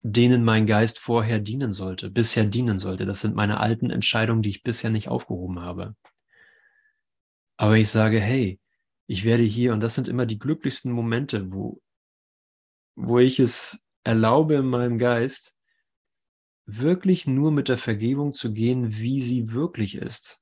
denen 0.04 0.44
mein 0.44 0.66
Geist 0.66 1.00
vorher 1.00 1.40
dienen 1.40 1.74
sollte, 1.74 2.10
bisher 2.10 2.46
dienen 2.46 2.80
sollte. 2.80 3.06
Das 3.06 3.22
sind 3.22 3.36
meine 3.36 3.60
alten 3.60 3.90
Entscheidungen, 3.90 4.42
die 4.42 4.50
ich 4.50 4.64
bisher 4.64 4.90
nicht 4.90 5.10
aufgehoben 5.10 5.60
habe. 5.60 5.96
Aber 7.58 7.78
ich 7.78 7.90
sage, 7.90 8.20
hey, 8.20 8.60
ich 9.06 9.24
werde 9.24 9.44
hier, 9.44 9.74
und 9.74 9.82
das 9.82 9.94
sind 9.94 10.08
immer 10.08 10.26
die 10.26 10.40
glücklichsten 10.40 10.92
Momente, 10.92 11.52
wo, 11.52 11.82
wo 12.96 13.20
ich 13.20 13.40
es 13.40 13.86
erlaube 14.04 14.56
in 14.56 14.66
meinem 14.66 14.98
Geist, 14.98 15.62
wirklich 16.66 17.28
nur 17.28 17.52
mit 17.52 17.68
der 17.68 17.78
Vergebung 17.78 18.34
zu 18.34 18.54
gehen, 18.54 18.98
wie 18.98 19.22
sie 19.22 19.52
wirklich 19.52 19.96
ist. 19.96 20.42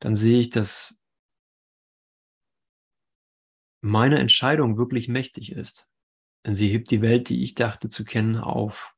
Dann 0.00 0.14
sehe 0.14 0.40
ich, 0.40 0.50
dass 0.50 1.00
meine 3.82 4.18
Entscheidung 4.18 4.76
wirklich 4.76 5.08
mächtig 5.08 5.52
ist. 5.52 5.89
Denn 6.44 6.54
sie 6.54 6.68
hebt 6.68 6.90
die 6.90 7.02
Welt, 7.02 7.28
die 7.28 7.42
ich 7.42 7.54
dachte 7.54 7.88
zu 7.88 8.04
kennen, 8.04 8.36
auf 8.36 8.96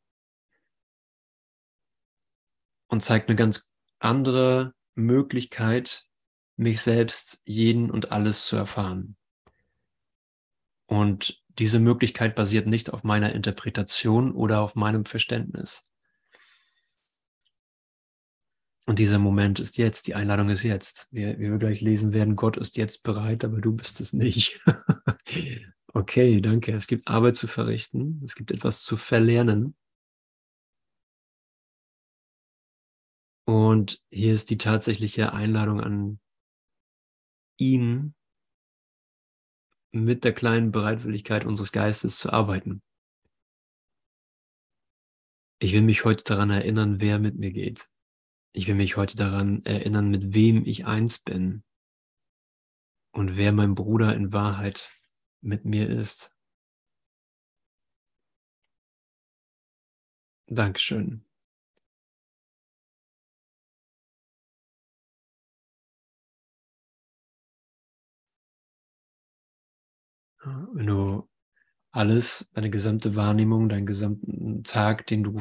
und 2.86 3.02
zeigt 3.02 3.28
eine 3.28 3.36
ganz 3.36 3.72
andere 3.98 4.74
Möglichkeit, 4.94 6.06
mich 6.56 6.82
selbst, 6.82 7.42
jeden 7.46 7.90
und 7.90 8.12
alles 8.12 8.46
zu 8.46 8.56
erfahren. 8.56 9.16
Und 10.86 11.42
diese 11.58 11.78
Möglichkeit 11.78 12.34
basiert 12.34 12.66
nicht 12.66 12.92
auf 12.92 13.02
meiner 13.02 13.32
Interpretation 13.32 14.32
oder 14.32 14.60
auf 14.60 14.74
meinem 14.74 15.06
Verständnis. 15.06 15.90
Und 18.84 18.98
dieser 18.98 19.18
Moment 19.18 19.60
ist 19.60 19.78
jetzt, 19.78 20.06
die 20.06 20.14
Einladung 20.14 20.50
ist 20.50 20.62
jetzt. 20.64 21.08
Wie, 21.12 21.38
wir 21.38 21.56
gleich 21.56 21.80
lesen 21.80 22.12
werden, 22.12 22.36
Gott 22.36 22.56
ist 22.56 22.76
jetzt 22.76 23.04
bereit, 23.04 23.44
aber 23.44 23.60
du 23.60 23.72
bist 23.72 24.00
es 24.00 24.12
nicht. 24.12 24.60
okay, 25.92 26.40
danke. 26.40 26.72
Es 26.72 26.86
gibt 26.86 27.08
Arbeit 27.08 27.36
zu 27.36 27.46
verrichten, 27.46 28.20
es 28.24 28.34
gibt 28.34 28.50
etwas 28.52 28.82
zu 28.82 28.96
verlernen. 28.96 29.74
Und 33.44 34.02
hier 34.10 34.34
ist 34.34 34.50
die 34.50 34.58
tatsächliche 34.58 35.32
Einladung 35.32 35.80
an 35.80 36.20
ihn 37.58 38.14
mit 39.92 40.24
der 40.24 40.32
kleinen 40.32 40.70
Bereitwilligkeit 40.70 41.44
unseres 41.44 41.72
Geistes 41.72 42.18
zu 42.18 42.32
arbeiten. 42.32 42.82
Ich 45.60 45.72
will 45.72 45.82
mich 45.82 46.04
heute 46.04 46.24
daran 46.24 46.50
erinnern, 46.50 47.00
wer 47.00 47.18
mit 47.18 47.36
mir 47.36 47.52
geht. 47.52 47.88
Ich 48.52 48.66
will 48.66 48.74
mich 48.74 48.96
heute 48.96 49.16
daran 49.16 49.64
erinnern, 49.64 50.08
mit 50.08 50.34
wem 50.34 50.64
ich 50.64 50.86
eins 50.86 51.18
bin 51.20 51.62
und 53.12 53.36
wer 53.36 53.52
mein 53.52 53.74
Bruder 53.74 54.14
in 54.14 54.32
Wahrheit 54.32 54.90
mit 55.42 55.64
mir 55.66 55.88
ist. 55.90 56.36
Dankeschön. 60.48 61.24
Wenn 70.72 70.86
du 70.86 71.28
alles, 71.92 72.50
deine 72.54 72.70
gesamte 72.70 73.16
Wahrnehmung, 73.16 73.68
deinen 73.68 73.86
gesamten 73.86 74.64
Tag, 74.64 75.06
den 75.08 75.24
du 75.24 75.40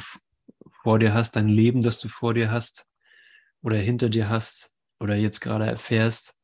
vor 0.83 0.99
dir 0.99 1.13
hast, 1.13 1.37
dein 1.37 1.49
Leben, 1.49 1.83
das 1.83 1.99
du 1.99 2.09
vor 2.09 2.33
dir 2.35 2.51
hast 2.51 2.91
oder 3.63 3.77
hinter 3.77 4.09
dir 4.09 4.29
hast 4.29 4.77
oder 4.99 5.15
jetzt 5.15 5.41
gerade 5.41 5.67
erfährst, 5.67 6.40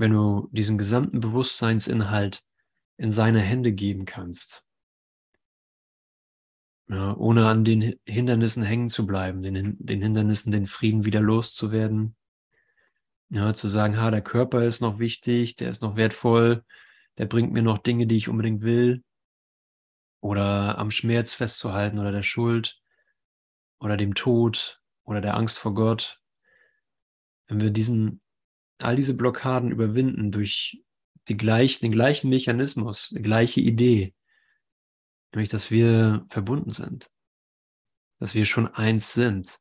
wenn 0.00 0.12
du 0.12 0.48
diesen 0.50 0.78
gesamten 0.78 1.20
Bewusstseinsinhalt 1.20 2.42
in 2.96 3.10
seine 3.10 3.40
Hände 3.40 3.70
geben 3.70 4.06
kannst, 4.06 4.66
ja, 6.88 7.14
ohne 7.16 7.46
an 7.46 7.64
den 7.64 8.00
Hindernissen 8.06 8.62
hängen 8.62 8.88
zu 8.88 9.06
bleiben, 9.06 9.42
den, 9.42 9.76
den 9.78 10.00
Hindernissen 10.00 10.52
den 10.52 10.66
Frieden 10.66 11.04
wieder 11.04 11.20
loszuwerden, 11.20 12.16
ja, 13.28 13.52
zu 13.52 13.68
sagen, 13.68 13.98
ha, 13.98 14.10
der 14.10 14.22
Körper 14.22 14.64
ist 14.64 14.80
noch 14.80 14.98
wichtig, 14.98 15.56
der 15.56 15.68
ist 15.68 15.82
noch 15.82 15.96
wertvoll, 15.96 16.64
der 17.18 17.26
bringt 17.26 17.52
mir 17.52 17.62
noch 17.62 17.76
Dinge, 17.76 18.06
die 18.06 18.16
ich 18.16 18.30
unbedingt 18.30 18.62
will. 18.62 19.04
Oder 20.22 20.78
am 20.78 20.90
Schmerz 20.90 21.34
festzuhalten 21.34 21.98
oder 21.98 22.10
der 22.10 22.22
Schuld 22.22 22.80
oder 23.78 23.98
dem 23.98 24.14
Tod 24.14 24.80
oder 25.04 25.20
der 25.20 25.36
Angst 25.36 25.58
vor 25.58 25.74
Gott. 25.74 26.22
Wenn 27.48 27.60
wir 27.60 27.70
diesen, 27.70 28.22
all 28.84 28.96
diese 28.96 29.16
Blockaden 29.16 29.70
überwinden 29.70 30.32
durch 30.32 30.82
die 31.28 31.36
gleich, 31.36 31.80
den 31.80 31.92
gleichen 31.92 32.30
Mechanismus, 32.30 33.10
die 33.10 33.22
gleiche 33.22 33.60
Idee, 33.60 34.14
nämlich 35.32 35.50
dass 35.50 35.70
wir 35.70 36.26
verbunden 36.28 36.72
sind, 36.72 37.10
dass 38.18 38.34
wir 38.34 38.44
schon 38.44 38.68
eins 38.68 39.12
sind, 39.14 39.58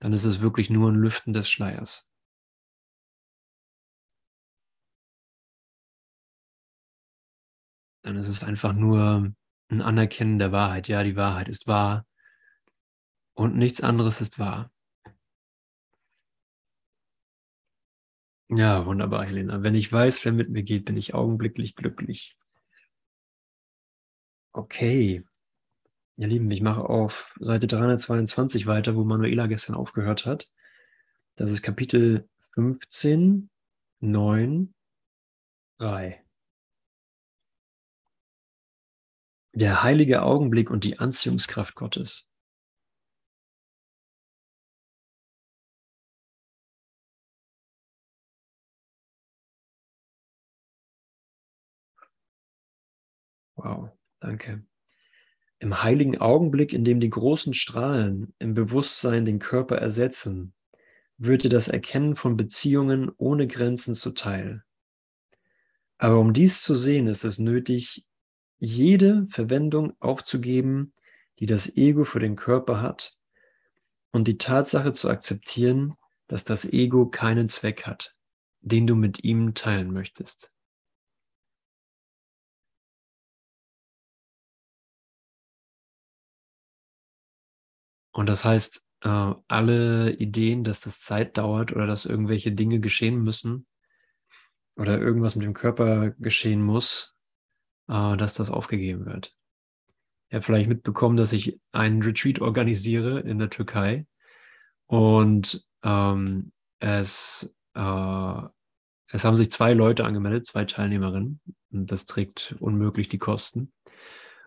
dann 0.00 0.12
ist 0.12 0.24
es 0.24 0.40
wirklich 0.40 0.70
nur 0.70 0.90
ein 0.90 0.96
Lüften 0.96 1.32
des 1.32 1.48
Schleiers. 1.48 2.10
dann 8.04 8.16
ist 8.16 8.28
es 8.28 8.44
einfach 8.44 8.74
nur 8.74 9.32
ein 9.68 9.80
Anerkennen 9.80 10.38
der 10.38 10.52
Wahrheit. 10.52 10.88
Ja, 10.88 11.02
die 11.02 11.16
Wahrheit 11.16 11.48
ist 11.48 11.66
wahr 11.66 12.06
und 13.32 13.56
nichts 13.56 13.80
anderes 13.80 14.20
ist 14.20 14.38
wahr. 14.38 14.70
Ja, 18.48 18.84
wunderbar, 18.86 19.24
Helena. 19.26 19.62
Wenn 19.62 19.74
ich 19.74 19.90
weiß, 19.92 20.24
wer 20.24 20.32
mit 20.32 20.50
mir 20.50 20.62
geht, 20.62 20.84
bin 20.84 20.96
ich 20.96 21.14
augenblicklich 21.14 21.74
glücklich. 21.76 22.36
Okay. 24.52 25.24
Ihr 26.16 26.28
Lieben, 26.28 26.50
ich 26.50 26.62
mache 26.62 26.88
auf 26.88 27.34
Seite 27.40 27.66
322 27.66 28.66
weiter, 28.66 28.94
wo 28.94 29.04
Manuela 29.04 29.46
gestern 29.46 29.74
aufgehört 29.74 30.26
hat. 30.26 30.48
Das 31.36 31.50
ist 31.50 31.62
Kapitel 31.62 32.28
15, 32.54 33.50
9, 34.00 34.74
3. 35.78 36.24
Der 39.54 39.82
heilige 39.82 40.22
Augenblick 40.22 40.70
und 40.70 40.84
die 40.84 40.98
Anziehungskraft 40.98 41.74
Gottes. 41.74 42.28
Wow, 53.64 53.88
danke. 54.20 54.62
Im 55.58 55.82
heiligen 55.82 56.18
Augenblick, 56.18 56.74
in 56.74 56.84
dem 56.84 57.00
die 57.00 57.08
großen 57.08 57.54
Strahlen 57.54 58.34
im 58.38 58.52
Bewusstsein 58.52 59.24
den 59.24 59.38
Körper 59.38 59.76
ersetzen, 59.76 60.52
wird 61.16 61.44
dir 61.44 61.48
das 61.48 61.68
Erkennen 61.68 62.14
von 62.14 62.36
Beziehungen 62.36 63.10
ohne 63.16 63.46
Grenzen 63.46 63.94
zuteil. 63.94 64.64
Aber 65.96 66.18
um 66.18 66.34
dies 66.34 66.60
zu 66.60 66.74
sehen, 66.74 67.06
ist 67.06 67.24
es 67.24 67.38
nötig, 67.38 68.04
jede 68.58 69.26
Verwendung 69.30 69.94
aufzugeben, 69.98 70.92
die 71.38 71.46
das 71.46 71.74
Ego 71.74 72.04
für 72.04 72.20
den 72.20 72.36
Körper 72.36 72.82
hat 72.82 73.16
und 74.10 74.28
die 74.28 74.36
Tatsache 74.36 74.92
zu 74.92 75.08
akzeptieren, 75.08 75.94
dass 76.26 76.44
das 76.44 76.66
Ego 76.66 77.06
keinen 77.06 77.48
Zweck 77.48 77.86
hat, 77.86 78.14
den 78.60 78.86
du 78.86 78.94
mit 78.94 79.24
ihm 79.24 79.54
teilen 79.54 79.90
möchtest. 79.90 80.53
Und 88.14 88.28
das 88.28 88.44
heißt, 88.44 88.88
äh, 89.02 89.34
alle 89.48 90.12
Ideen, 90.12 90.62
dass 90.64 90.80
das 90.80 91.00
Zeit 91.00 91.36
dauert 91.36 91.72
oder 91.72 91.86
dass 91.86 92.06
irgendwelche 92.06 92.52
Dinge 92.52 92.78
geschehen 92.78 93.22
müssen 93.22 93.66
oder 94.76 94.98
irgendwas 95.00 95.34
mit 95.34 95.44
dem 95.44 95.52
Körper 95.52 96.12
geschehen 96.12 96.62
muss, 96.62 97.14
äh, 97.88 98.16
dass 98.16 98.34
das 98.34 98.50
aufgegeben 98.50 99.04
wird. 99.04 99.36
Ihr 100.30 100.36
habt 100.36 100.46
vielleicht 100.46 100.68
mitbekommen, 100.68 101.16
dass 101.16 101.32
ich 101.32 101.60
einen 101.72 102.02
Retreat 102.02 102.40
organisiere 102.40 103.20
in 103.20 103.38
der 103.38 103.50
Türkei 103.50 104.06
und 104.86 105.66
ähm, 105.82 106.52
es, 106.78 107.52
äh, 107.74 108.42
es 109.08 109.24
haben 109.24 109.36
sich 109.36 109.50
zwei 109.50 109.74
Leute 109.74 110.04
angemeldet, 110.04 110.46
zwei 110.46 110.64
Teilnehmerinnen. 110.64 111.40
Und 111.72 111.90
das 111.90 112.06
trägt 112.06 112.54
unmöglich 112.60 113.08
die 113.08 113.18
Kosten. 113.18 113.72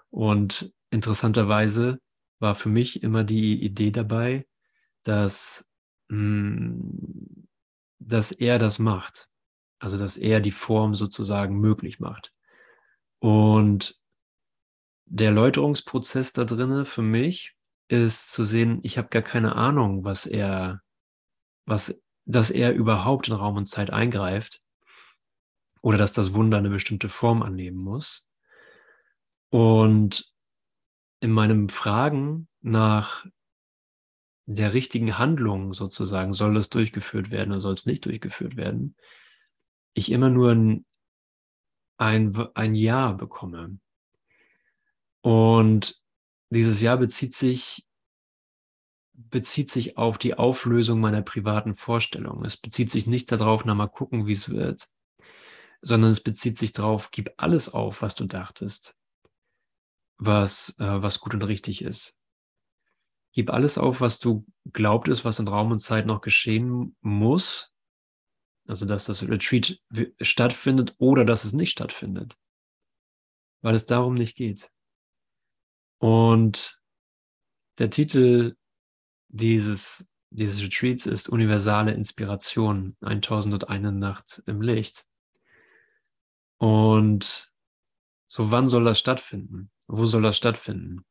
Und 0.10 0.74
interessanterweise 0.90 2.00
war 2.40 2.56
für 2.56 2.70
mich 2.70 3.04
immer 3.04 3.24
die 3.24 3.64
Idee 3.64 3.92
dabei, 3.92 4.48
dass, 5.04 5.70
mh, 6.10 6.18
hm, 6.18 7.48
dass 8.00 8.32
er 8.32 8.58
das 8.58 8.80
macht. 8.80 9.30
Also, 9.80 9.98
dass 9.98 10.18
er 10.18 10.40
die 10.40 10.52
Form 10.52 10.96
sozusagen 10.96 11.60
möglich 11.60 12.00
macht. 12.00 12.34
Und 13.20 14.00
der 15.06 15.32
Läuterungsprozess 15.32 16.34
da 16.34 16.46
drinnen 16.46 16.86
für 16.86 17.02
mich 17.02 17.56
ist 17.88 18.32
zu 18.32 18.44
sehen, 18.44 18.80
ich 18.84 18.98
habe 18.98 19.08
gar 19.10 19.22
keine 19.22 19.56
Ahnung, 19.56 20.04
was 20.04 20.26
er, 20.26 20.82
was, 21.66 22.02
dass 22.26 22.52
er 22.52 22.74
überhaupt 22.74 23.28
in 23.28 23.34
Raum 23.34 23.56
und 23.56 23.68
Zeit 23.68 23.92
eingreift 23.92 24.62
oder 25.82 25.98
dass 25.98 26.12
das 26.12 26.34
Wunder 26.34 26.58
eine 26.58 26.70
bestimmte 26.70 27.08
Form 27.08 27.42
annehmen 27.42 27.78
muss. 27.78 28.28
Und 29.50 30.34
in 31.20 31.32
meinem 31.32 31.70
Fragen 31.70 32.48
nach 32.62 33.26
der 34.46 34.74
richtigen 34.74 35.18
Handlung 35.18 35.74
sozusagen, 35.74 36.32
soll 36.32 36.54
das 36.54 36.70
durchgeführt 36.70 37.32
werden 37.32 37.52
oder 37.52 37.60
soll 37.60 37.74
es 37.74 37.86
nicht 37.86 38.06
durchgeführt 38.06 38.56
werden, 38.56 38.96
ich 39.94 40.12
immer 40.12 40.30
nur 40.30 40.52
ein, 40.52 40.86
ein, 41.98 42.36
ein 42.54 42.76
Ja 42.76 43.12
bekomme. 43.12 43.80
Und 45.22 46.02
dieses 46.50 46.80
Ja 46.82 46.96
bezieht 46.96 47.36
sich, 47.36 47.86
bezieht 49.14 49.70
sich 49.70 49.98
auf 49.98 50.18
die 50.18 50.36
Auflösung 50.36 51.02
meiner 51.02 51.24
privaten 51.24 51.74
Vorstellung. 51.74 52.46
Es 52.46 52.56
bezieht 52.56 52.92
sich 52.92 53.08
nicht 53.08 53.32
darauf, 53.32 53.66
na 53.66 53.74
mal 53.74 53.88
gucken, 53.88 54.28
wie 54.28 54.34
es 54.34 54.50
wird, 54.50 54.88
sondern 55.82 56.12
es 56.12 56.22
bezieht 56.22 56.58
sich 56.58 56.72
darauf, 56.72 57.12
gib 57.12 57.32
alles 57.38 57.74
auf, 57.74 58.02
was 58.02 58.16
du 58.16 58.26
dachtest 58.26 58.97
was, 60.18 60.76
äh, 60.80 61.02
was 61.02 61.20
gut 61.20 61.34
und 61.34 61.44
richtig 61.44 61.82
ist. 61.82 62.20
Gib 63.34 63.52
alles 63.52 63.78
auf, 63.78 64.02
was 64.02 64.20
du 64.20 64.46
glaubtest, 64.74 65.24
was 65.24 65.40
in 65.40 65.48
Raum 65.48 65.72
und 65.72 65.80
Zeit 65.80 66.06
noch 66.06 66.22
geschehen 66.22 66.96
muss. 67.02 67.72
Also, 68.68 68.86
dass 68.86 69.06
das 69.06 69.28
Retreat 69.28 69.80
stattfindet 70.20 70.96
oder 70.98 71.24
dass 71.24 71.46
es 71.46 71.54
nicht 71.54 71.72
stattfindet. 71.72 72.36
Weil 73.62 73.76
es 73.76 73.86
darum 73.86 74.16
nicht 74.16 74.36
geht. 74.36 74.70
Und 76.00 76.82
der 77.78 77.90
Titel 77.90 78.56
dieses, 79.30 80.08
dieses 80.30 80.62
Retreats 80.62 81.06
ist 81.06 81.30
Universale 81.30 81.94
Inspiration, 81.94 82.98
1001 83.02 83.92
Nacht 83.94 84.44
im 84.46 84.62
Licht. 84.62 85.06
Und 86.58 87.52
so, 88.28 88.52
wann 88.52 88.68
soll 88.68 88.84
das 88.84 89.00
stattfinden? 89.00 89.72
Wo 89.90 90.06
soll 90.06 90.22
das 90.22 90.38
stattfinden? 90.38 91.04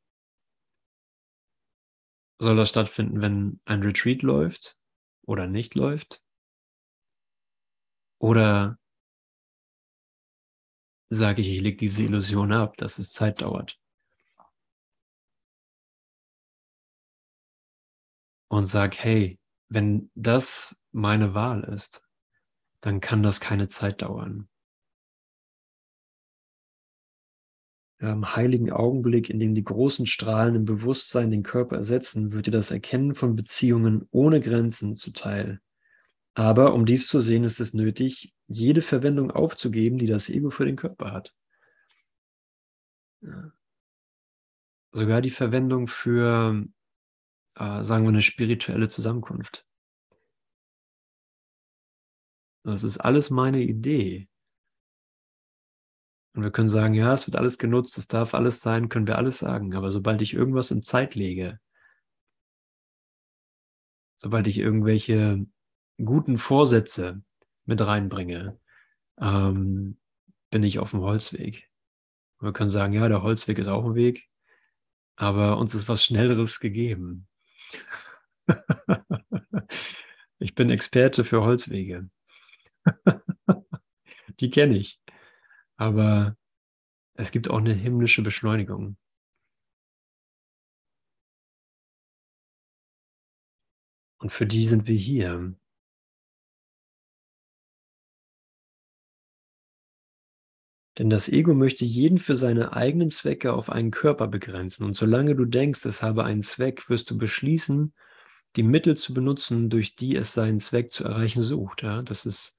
Soll 2.38 2.56
das 2.56 2.70
stattfinden, 2.70 3.20
wenn 3.20 3.60
ein 3.66 3.82
Retreat 3.82 4.22
läuft 4.22 4.78
oder 5.26 5.46
nicht 5.46 5.74
läuft? 5.74 6.22
Oder 8.18 8.76
sage 11.10 11.40
ich, 11.42 11.50
ich 11.50 11.60
lege 11.62 11.76
diese 11.76 12.04
Illusion 12.04 12.52
ab, 12.52 12.76
dass 12.76 12.98
es 12.98 13.10
Zeit 13.12 13.40
dauert? 13.42 13.76
Und 18.48 18.66
sag, 18.66 18.96
hey, 18.98 19.38
wenn 19.68 20.10
das 20.16 20.76
meine 20.92 21.34
Wahl 21.34 21.62
ist, 21.64 22.02
dann 22.80 23.00
kann 23.00 23.22
das 23.22 23.40
keine 23.40 23.68
Zeit 23.68 24.02
dauern. 24.02 24.48
Ähm, 28.00 28.36
heiligen 28.36 28.70
Augenblick, 28.70 29.30
in 29.30 29.38
dem 29.38 29.54
die 29.54 29.64
großen 29.64 30.06
Strahlen 30.06 30.54
im 30.54 30.64
Bewusstsein 30.64 31.30
den 31.30 31.42
Körper 31.42 31.76
ersetzen, 31.76 32.32
wird 32.32 32.46
dir 32.46 32.50
das 32.50 32.70
Erkennen 32.70 33.14
von 33.14 33.36
Beziehungen 33.36 34.06
ohne 34.10 34.40
Grenzen 34.40 34.94
zuteil. 34.94 35.60
Aber 36.34 36.74
um 36.74 36.84
dies 36.84 37.08
zu 37.08 37.20
sehen, 37.20 37.44
ist 37.44 37.60
es 37.60 37.72
nötig, 37.72 38.34
jede 38.46 38.82
Verwendung 38.82 39.30
aufzugeben, 39.30 39.98
die 39.98 40.06
das 40.06 40.28
Ego 40.28 40.50
für 40.50 40.66
den 40.66 40.76
Körper 40.76 41.12
hat. 41.12 41.34
Sogar 44.92 45.22
die 45.22 45.30
Verwendung 45.30 45.88
für, 45.88 46.66
äh, 47.54 47.82
sagen 47.82 48.04
wir, 48.04 48.10
eine 48.10 48.22
spirituelle 48.22 48.88
Zusammenkunft. 48.88 49.66
Das 52.64 52.84
ist 52.84 52.98
alles 52.98 53.30
meine 53.30 53.62
Idee. 53.62 54.28
Und 56.36 56.42
wir 56.42 56.50
können 56.50 56.68
sagen, 56.68 56.92
ja, 56.92 57.14
es 57.14 57.26
wird 57.26 57.36
alles 57.36 57.56
genutzt, 57.56 57.96
es 57.96 58.08
darf 58.08 58.34
alles 58.34 58.60
sein, 58.60 58.90
können 58.90 59.06
wir 59.06 59.16
alles 59.16 59.38
sagen. 59.38 59.74
Aber 59.74 59.90
sobald 59.90 60.20
ich 60.20 60.34
irgendwas 60.34 60.70
in 60.70 60.82
Zeit 60.82 61.14
lege, 61.14 61.58
sobald 64.18 64.46
ich 64.46 64.58
irgendwelche 64.58 65.46
guten 65.96 66.36
Vorsätze 66.36 67.22
mit 67.64 67.80
reinbringe, 67.86 68.60
ähm, 69.18 69.98
bin 70.50 70.62
ich 70.62 70.78
auf 70.78 70.90
dem 70.90 71.00
Holzweg. 71.00 71.70
Und 72.36 72.48
wir 72.48 72.52
können 72.52 72.68
sagen, 72.68 72.92
ja, 72.92 73.08
der 73.08 73.22
Holzweg 73.22 73.58
ist 73.58 73.68
auch 73.68 73.86
ein 73.86 73.94
Weg, 73.94 74.28
aber 75.16 75.56
uns 75.56 75.74
ist 75.74 75.88
was 75.88 76.04
Schnelleres 76.04 76.60
gegeben. 76.60 77.28
ich 80.38 80.54
bin 80.54 80.68
Experte 80.68 81.24
für 81.24 81.42
Holzwege. 81.42 82.10
Die 84.38 84.50
kenne 84.50 84.76
ich. 84.76 85.00
Aber 85.78 86.36
es 87.14 87.30
gibt 87.32 87.50
auch 87.50 87.58
eine 87.58 87.74
himmlische 87.74 88.22
Beschleunigung. 88.22 88.96
Und 94.18 94.30
für 94.30 94.46
die 94.46 94.66
sind 94.66 94.86
wir 94.86 94.96
hier. 94.96 95.54
Denn 100.98 101.10
das 101.10 101.28
Ego 101.28 101.54
möchte 101.54 101.84
jeden 101.84 102.18
für 102.18 102.36
seine 102.36 102.72
eigenen 102.72 103.10
Zwecke 103.10 103.52
auf 103.52 103.68
einen 103.70 103.90
Körper 103.90 104.28
begrenzen. 104.28 104.84
Und 104.84 104.94
solange 104.94 105.36
du 105.36 105.44
denkst, 105.44 105.84
es 105.84 106.02
habe 106.02 106.24
einen 106.24 106.42
Zweck, 106.42 106.88
wirst 106.88 107.10
du 107.10 107.18
beschließen, 107.18 107.92
die 108.56 108.62
Mittel 108.62 108.96
zu 108.96 109.12
benutzen, 109.12 109.68
durch 109.68 109.94
die 109.94 110.16
es 110.16 110.32
seinen 110.32 110.58
Zweck 110.58 110.90
zu 110.90 111.04
erreichen 111.04 111.42
sucht. 111.42 111.82
Ja? 111.82 112.00
Das 112.02 112.24
ist 112.24 112.55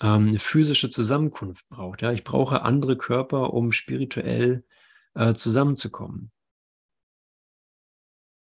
ähm, 0.00 0.28
eine 0.28 0.38
physische 0.38 0.90
Zusammenkunft 0.90 1.68
braucht. 1.68 2.02
Ja? 2.02 2.12
Ich 2.12 2.24
brauche 2.24 2.62
andere 2.62 2.96
Körper, 2.96 3.52
um 3.52 3.72
spirituell 3.72 4.64
äh, 5.14 5.34
zusammenzukommen. 5.34 6.30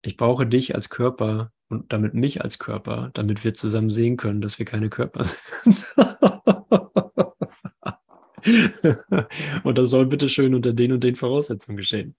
Ich 0.02 0.16
brauche 0.16 0.46
dich 0.46 0.74
als 0.74 0.88
Körper 0.88 1.52
und 1.68 1.92
damit 1.92 2.14
mich 2.14 2.42
als 2.42 2.58
Körper, 2.58 3.10
damit 3.14 3.44
wir 3.44 3.54
zusammen 3.54 3.90
sehen 3.90 4.16
können, 4.16 4.40
dass 4.40 4.58
wir 4.58 4.66
keine 4.66 4.88
Körper 4.88 5.24
sind. 5.24 5.94
und 9.64 9.78
das 9.78 9.90
soll 9.90 10.06
bitte 10.06 10.28
schön 10.28 10.54
unter 10.54 10.72
den 10.72 10.92
und 10.92 11.04
den 11.04 11.16
Voraussetzungen 11.16 11.76
geschehen. 11.76 12.16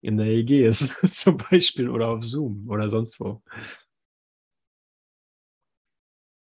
In 0.00 0.16
der 0.16 0.26
EGS 0.26 1.00
zum 1.12 1.36
Beispiel 1.36 1.88
oder 1.88 2.08
auf 2.08 2.24
Zoom 2.24 2.68
oder 2.68 2.88
sonst 2.88 3.20
wo. 3.20 3.42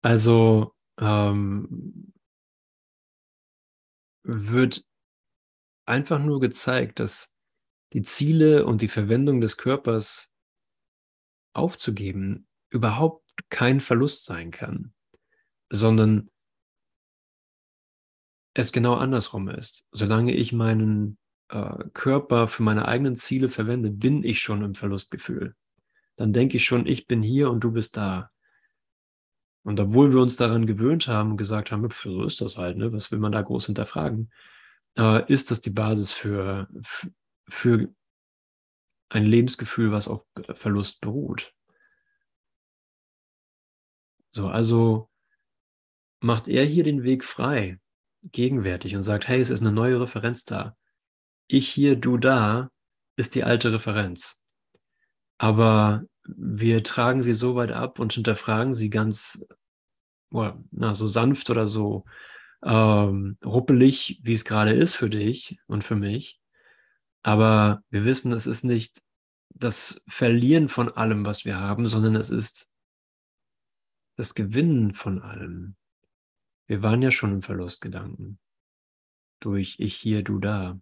Also 0.02 0.73
ähm, 0.99 2.13
wird 4.23 4.86
einfach 5.86 6.19
nur 6.19 6.39
gezeigt, 6.39 6.99
dass 6.99 7.36
die 7.93 8.01
Ziele 8.01 8.65
und 8.65 8.82
die 8.82 8.88
Verwendung 8.88 9.41
des 9.41 9.58
Körpers 9.58 10.34
aufzugeben 11.53 12.47
überhaupt 12.69 13.23
kein 13.49 13.79
Verlust 13.79 14.25
sein 14.25 14.49
kann, 14.51 14.93
sondern 15.69 16.29
es 18.56 18.71
genau 18.71 18.95
andersrum 18.95 19.49
ist. 19.49 19.88
Solange 19.91 20.34
ich 20.34 20.53
meinen 20.53 21.17
äh, 21.49 21.86
Körper 21.93 22.47
für 22.47 22.63
meine 22.63 22.88
eigenen 22.88 23.15
Ziele 23.15 23.49
verwende, 23.49 23.91
bin 23.91 24.23
ich 24.23 24.41
schon 24.41 24.63
im 24.63 24.75
Verlustgefühl. 24.75 25.56
Dann 26.15 26.34
denke 26.34 26.58
ich 26.58 26.65
schon, 26.65 26.86
ich 26.86 27.08
bin 27.08 27.21
hier 27.21 27.49
und 27.49 27.63
du 27.63 27.71
bist 27.71 27.97
da. 27.97 28.32
Und 29.63 29.80
obwohl 29.80 30.12
wir 30.12 30.21
uns 30.21 30.36
daran 30.36 30.67
gewöhnt 30.67 31.08
haben 31.08 31.32
und 31.32 31.38
gesagt 31.38 31.71
haben, 31.71 31.88
so 31.89 32.23
ist 32.23 32.41
das 32.41 32.58
halt, 32.58 32.78
ne? 32.78 32.91
was 32.91 33.12
will 33.12 33.19
man 33.19 33.32
da 33.32 33.41
groß 33.41 33.67
hinterfragen, 33.67 34.32
äh, 34.97 35.26
ist 35.32 35.52
das 35.52 35.62
die 35.62 35.69
Basis 35.69 36.12
für, 36.12 36.67
für 37.47 37.89
ein 39.10 39.26
Lebensgefühl, 39.26 39.91
was 39.91 40.08
auf 40.08 40.26
Verlust 40.54 41.02
beruht. 41.02 41.54
So, 44.32 44.47
also 44.47 45.10
macht 46.19 46.47
er 46.47 46.65
hier 46.65 46.84
den 46.84 47.04
Weg 47.04 47.23
frei, 47.23 47.80
gegenwärtig 48.23 48.95
und 48.95 49.04
sagt, 49.04 49.28
hey, 49.28 49.39
es 49.39 49.49
ist 49.49 49.62
eine 49.62 49.71
neue 49.71 50.02
Referenz 50.02 50.43
da. 50.43 50.76
Ich 51.47 51.69
hier, 51.69 51.95
du 51.95 52.17
da, 52.17 52.69
ist 53.15 53.36
die 53.36 53.43
alte 53.43 53.71
Referenz. 53.71 54.43
Aber 55.38 56.04
wir 56.25 56.83
tragen 56.83 57.21
sie 57.21 57.33
so 57.33 57.55
weit 57.55 57.71
ab 57.71 57.99
und 57.99 58.13
hinterfragen 58.13 58.73
sie 58.73 58.89
ganz 58.89 59.45
na, 60.31 60.95
so 60.95 61.05
sanft 61.05 61.49
oder 61.49 61.67
so 61.67 62.05
ähm, 62.63 63.38
ruppelig, 63.43 64.19
wie 64.23 64.33
es 64.33 64.45
gerade 64.45 64.73
ist 64.73 64.95
für 64.95 65.09
dich 65.09 65.59
und 65.67 65.83
für 65.83 65.95
mich. 65.95 66.39
Aber 67.21 67.83
wir 67.89 68.05
wissen, 68.05 68.31
es 68.31 68.47
ist 68.47 68.63
nicht 68.63 69.01
das 69.49 70.01
Verlieren 70.07 70.67
von 70.67 70.89
allem, 70.89 71.25
was 71.25 71.45
wir 71.45 71.59
haben, 71.59 71.88
sondern 71.88 72.15
es 72.15 72.29
ist 72.29 72.71
das 74.17 74.33
Gewinnen 74.33 74.93
von 74.93 75.21
allem. 75.21 75.75
Wir 76.67 76.81
waren 76.81 77.01
ja 77.01 77.12
schon 77.12 77.33
im 77.33 77.41
Verlustgedanken. 77.41 78.39
Durch 79.39 79.75
ich 79.79 79.95
hier, 79.95 80.23
du 80.23 80.39
da. 80.39 80.79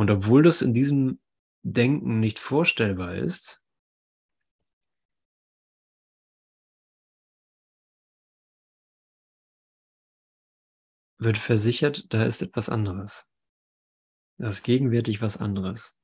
Und 0.00 0.10
obwohl 0.10 0.42
das 0.42 0.62
in 0.62 0.72
diesem 0.72 1.20
Denken 1.62 2.20
nicht 2.20 2.38
vorstellbar 2.38 3.16
ist, 3.16 3.62
wird 11.18 11.36
versichert, 11.36 12.06
da 12.14 12.24
ist 12.24 12.40
etwas 12.40 12.70
anderes. 12.70 13.28
Das 14.38 14.54
ist 14.54 14.62
gegenwärtig 14.62 15.20
was 15.20 15.36
anderes. 15.36 15.98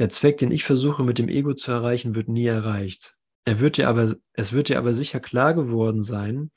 Der 0.00 0.08
Zweck, 0.08 0.38
den 0.38 0.50
ich 0.50 0.64
versuche 0.64 1.04
mit 1.04 1.18
dem 1.18 1.28
Ego 1.28 1.54
zu 1.54 1.70
erreichen, 1.70 2.16
wird 2.16 2.26
nie 2.26 2.46
erreicht. 2.46 3.16
Er 3.44 3.60
wird 3.60 3.76
dir 3.76 3.88
aber, 3.88 4.16
es 4.32 4.52
wird 4.52 4.68
dir 4.68 4.78
aber 4.78 4.94
sicher 4.94 5.20
klar 5.20 5.54
geworden 5.54 6.02
sein, 6.02 6.50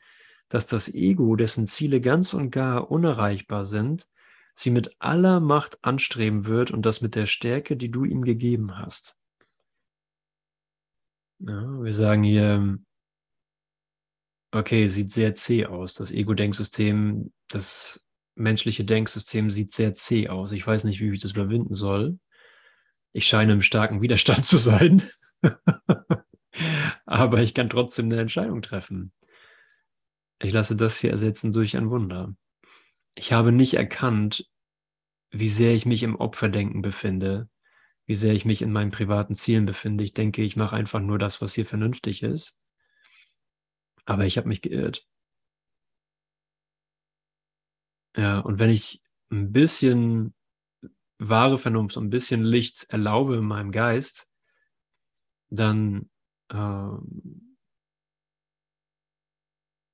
dass 0.49 0.65
das 0.65 0.91
Ego, 0.91 1.35
dessen 1.35 1.67
Ziele 1.67 2.01
ganz 2.01 2.33
und 2.33 2.49
gar 2.49 2.89
unerreichbar 2.89 3.65
sind, 3.65 4.07
sie 4.53 4.69
mit 4.69 4.95
aller 4.99 5.39
Macht 5.39 5.83
anstreben 5.83 6.45
wird 6.45 6.71
und 6.71 6.85
das 6.85 7.01
mit 7.01 7.15
der 7.15 7.25
Stärke, 7.25 7.77
die 7.77 7.89
du 7.91 8.05
ihm 8.05 8.23
gegeben 8.23 8.77
hast. 8.77 9.17
Ja, 11.39 11.81
wir 11.81 11.93
sagen 11.93 12.23
hier, 12.23 12.77
okay, 14.51 14.87
sieht 14.87 15.11
sehr 15.11 15.33
zäh 15.33 15.65
aus. 15.65 15.93
Das 15.93 16.11
Ego-Denksystem, 16.11 17.31
das 17.47 18.05
menschliche 18.35 18.85
Denksystem 18.85 19.49
sieht 19.49 19.73
sehr 19.73 19.95
zäh 19.95 20.29
aus. 20.29 20.51
Ich 20.51 20.65
weiß 20.65 20.83
nicht, 20.83 20.99
wie 20.99 21.11
ich 21.11 21.21
das 21.21 21.31
überwinden 21.31 21.73
soll. 21.73 22.19
Ich 23.13 23.27
scheine 23.27 23.53
im 23.53 23.61
starken 23.61 24.01
Widerstand 24.01 24.45
zu 24.45 24.57
sein. 24.57 25.01
Aber 27.05 27.41
ich 27.41 27.53
kann 27.53 27.69
trotzdem 27.69 28.05
eine 28.05 28.21
Entscheidung 28.21 28.61
treffen. 28.61 29.11
Ich 30.39 30.53
lasse 30.53 30.75
das 30.75 30.97
hier 30.97 31.11
ersetzen 31.11 31.53
durch 31.53 31.77
ein 31.77 31.89
Wunder. 31.89 32.35
Ich 33.15 33.33
habe 33.33 33.51
nicht 33.51 33.73
erkannt, 33.73 34.49
wie 35.31 35.49
sehr 35.49 35.73
ich 35.73 35.85
mich 35.85 36.03
im 36.03 36.15
Opferdenken 36.15 36.81
befinde, 36.81 37.49
wie 38.05 38.15
sehr 38.15 38.33
ich 38.33 38.45
mich 38.45 38.61
in 38.61 38.71
meinen 38.71 38.91
privaten 38.91 39.33
Zielen 39.33 39.65
befinde. 39.65 40.03
Ich 40.03 40.13
denke, 40.13 40.41
ich 40.43 40.55
mache 40.55 40.75
einfach 40.75 40.99
nur 40.99 41.17
das, 41.17 41.41
was 41.41 41.53
hier 41.53 41.65
vernünftig 41.65 42.23
ist. 42.23 42.57
Aber 44.05 44.25
ich 44.25 44.37
habe 44.37 44.47
mich 44.47 44.61
geirrt. 44.61 45.07
Ja, 48.17 48.39
und 48.39 48.59
wenn 48.59 48.69
ich 48.69 49.01
ein 49.29 49.51
bisschen 49.53 50.33
wahre 51.17 51.57
Vernunft, 51.57 51.97
ein 51.97 52.09
bisschen 52.09 52.43
Licht 52.43 52.89
erlaube 52.89 53.37
in 53.37 53.45
meinem 53.45 53.71
Geist, 53.71 54.29
dann, 55.49 56.09
ähm, 56.51 57.57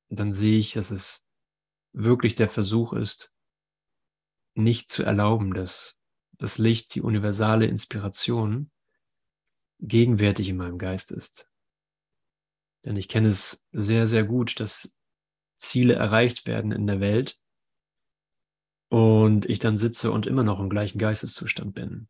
dann 0.10 0.32
sehe 0.32 0.58
ich, 0.58 0.74
dass 0.74 0.90
es 0.90 1.27
wirklich 1.94 2.36
der 2.36 2.50
Versuch 2.50 2.94
ist, 2.94 3.34
nicht 4.56 4.90
zu 4.90 5.04
erlauben, 5.04 5.54
dass 5.54 6.00
das 6.38 6.58
Licht, 6.58 6.94
die 6.96 7.02
universale 7.02 7.66
Inspiration 7.66 8.72
gegenwärtig 9.80 10.50
in 10.50 10.58
meinem 10.58 10.78
Geist 10.78 11.12
ist. 11.12 11.52
Denn 12.86 12.96
ich 12.96 13.08
kenne 13.08 13.30
es 13.30 13.68
sehr, 13.72 14.08
sehr 14.08 14.24
gut, 14.24 14.60
dass 14.60 14.96
Ziele 15.56 15.96
erreicht 15.96 16.48
werden 16.48 16.72
in 16.72 16.88
der 16.88 17.00
Welt 17.00 17.40
und 18.90 19.46
ich 19.46 19.60
dann 19.60 19.78
sitze 19.78 20.12
und 20.12 20.28
immer 20.28 20.44
noch 20.44 20.60
im 20.60 20.70
gleichen 20.70 20.98
Geisteszustand 20.98 21.74
bin. 21.74 22.08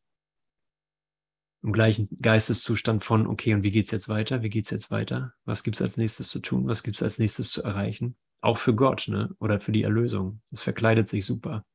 Im 1.63 1.73
gleichen 1.73 2.07
Geisteszustand 2.21 3.03
von, 3.03 3.27
okay, 3.27 3.53
und 3.53 3.63
wie 3.63 3.71
geht's 3.71 3.91
jetzt 3.91 4.09
weiter? 4.09 4.43
Wie 4.43 4.49
geht's 4.49 4.69
jetzt 4.69 4.91
weiter? 4.91 5.33
Was 5.43 5.63
gibt's 5.63 5.81
als 5.81 5.97
nächstes 5.97 6.29
zu 6.29 6.39
tun? 6.39 6.67
Was 6.67 6.83
gibt's 6.83 7.01
als 7.01 7.17
nächstes 7.17 7.49
zu 7.49 7.63
erreichen? 7.63 8.15
Auch 8.41 8.57
für 8.57 8.75
Gott, 8.75 9.07
ne? 9.07 9.35
Oder 9.39 9.59
für 9.59 9.71
die 9.71 9.83
Erlösung. 9.83 10.41
Das 10.49 10.61
verkleidet 10.61 11.07
sich 11.09 11.25
super. 11.25 11.65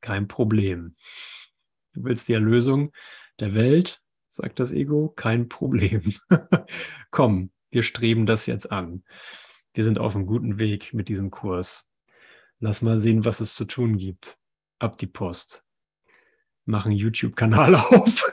Kein 0.00 0.26
Problem. 0.26 0.96
Du 1.92 2.04
willst 2.04 2.28
die 2.28 2.32
Erlösung 2.32 2.92
der 3.38 3.54
Welt, 3.54 4.02
sagt 4.28 4.58
das 4.58 4.72
Ego, 4.72 5.10
kein 5.10 5.48
Problem. 5.48 6.02
Komm, 7.10 7.50
wir 7.70 7.82
streben 7.82 8.26
das 8.26 8.46
jetzt 8.46 8.72
an. 8.72 9.04
Wir 9.74 9.84
sind 9.84 9.98
auf 9.98 10.14
einem 10.14 10.26
guten 10.26 10.58
Weg 10.58 10.92
mit 10.92 11.08
diesem 11.08 11.30
Kurs. 11.30 11.88
Lass 12.58 12.82
mal 12.82 12.98
sehen, 12.98 13.24
was 13.24 13.40
es 13.40 13.54
zu 13.54 13.64
tun 13.64 13.96
gibt. 13.96 14.38
Ab 14.78 14.96
die 14.96 15.06
Post. 15.06 15.64
Mach 16.64 16.86
einen 16.86 16.96
YouTube-Kanal 16.96 17.74
auf. 17.74 18.32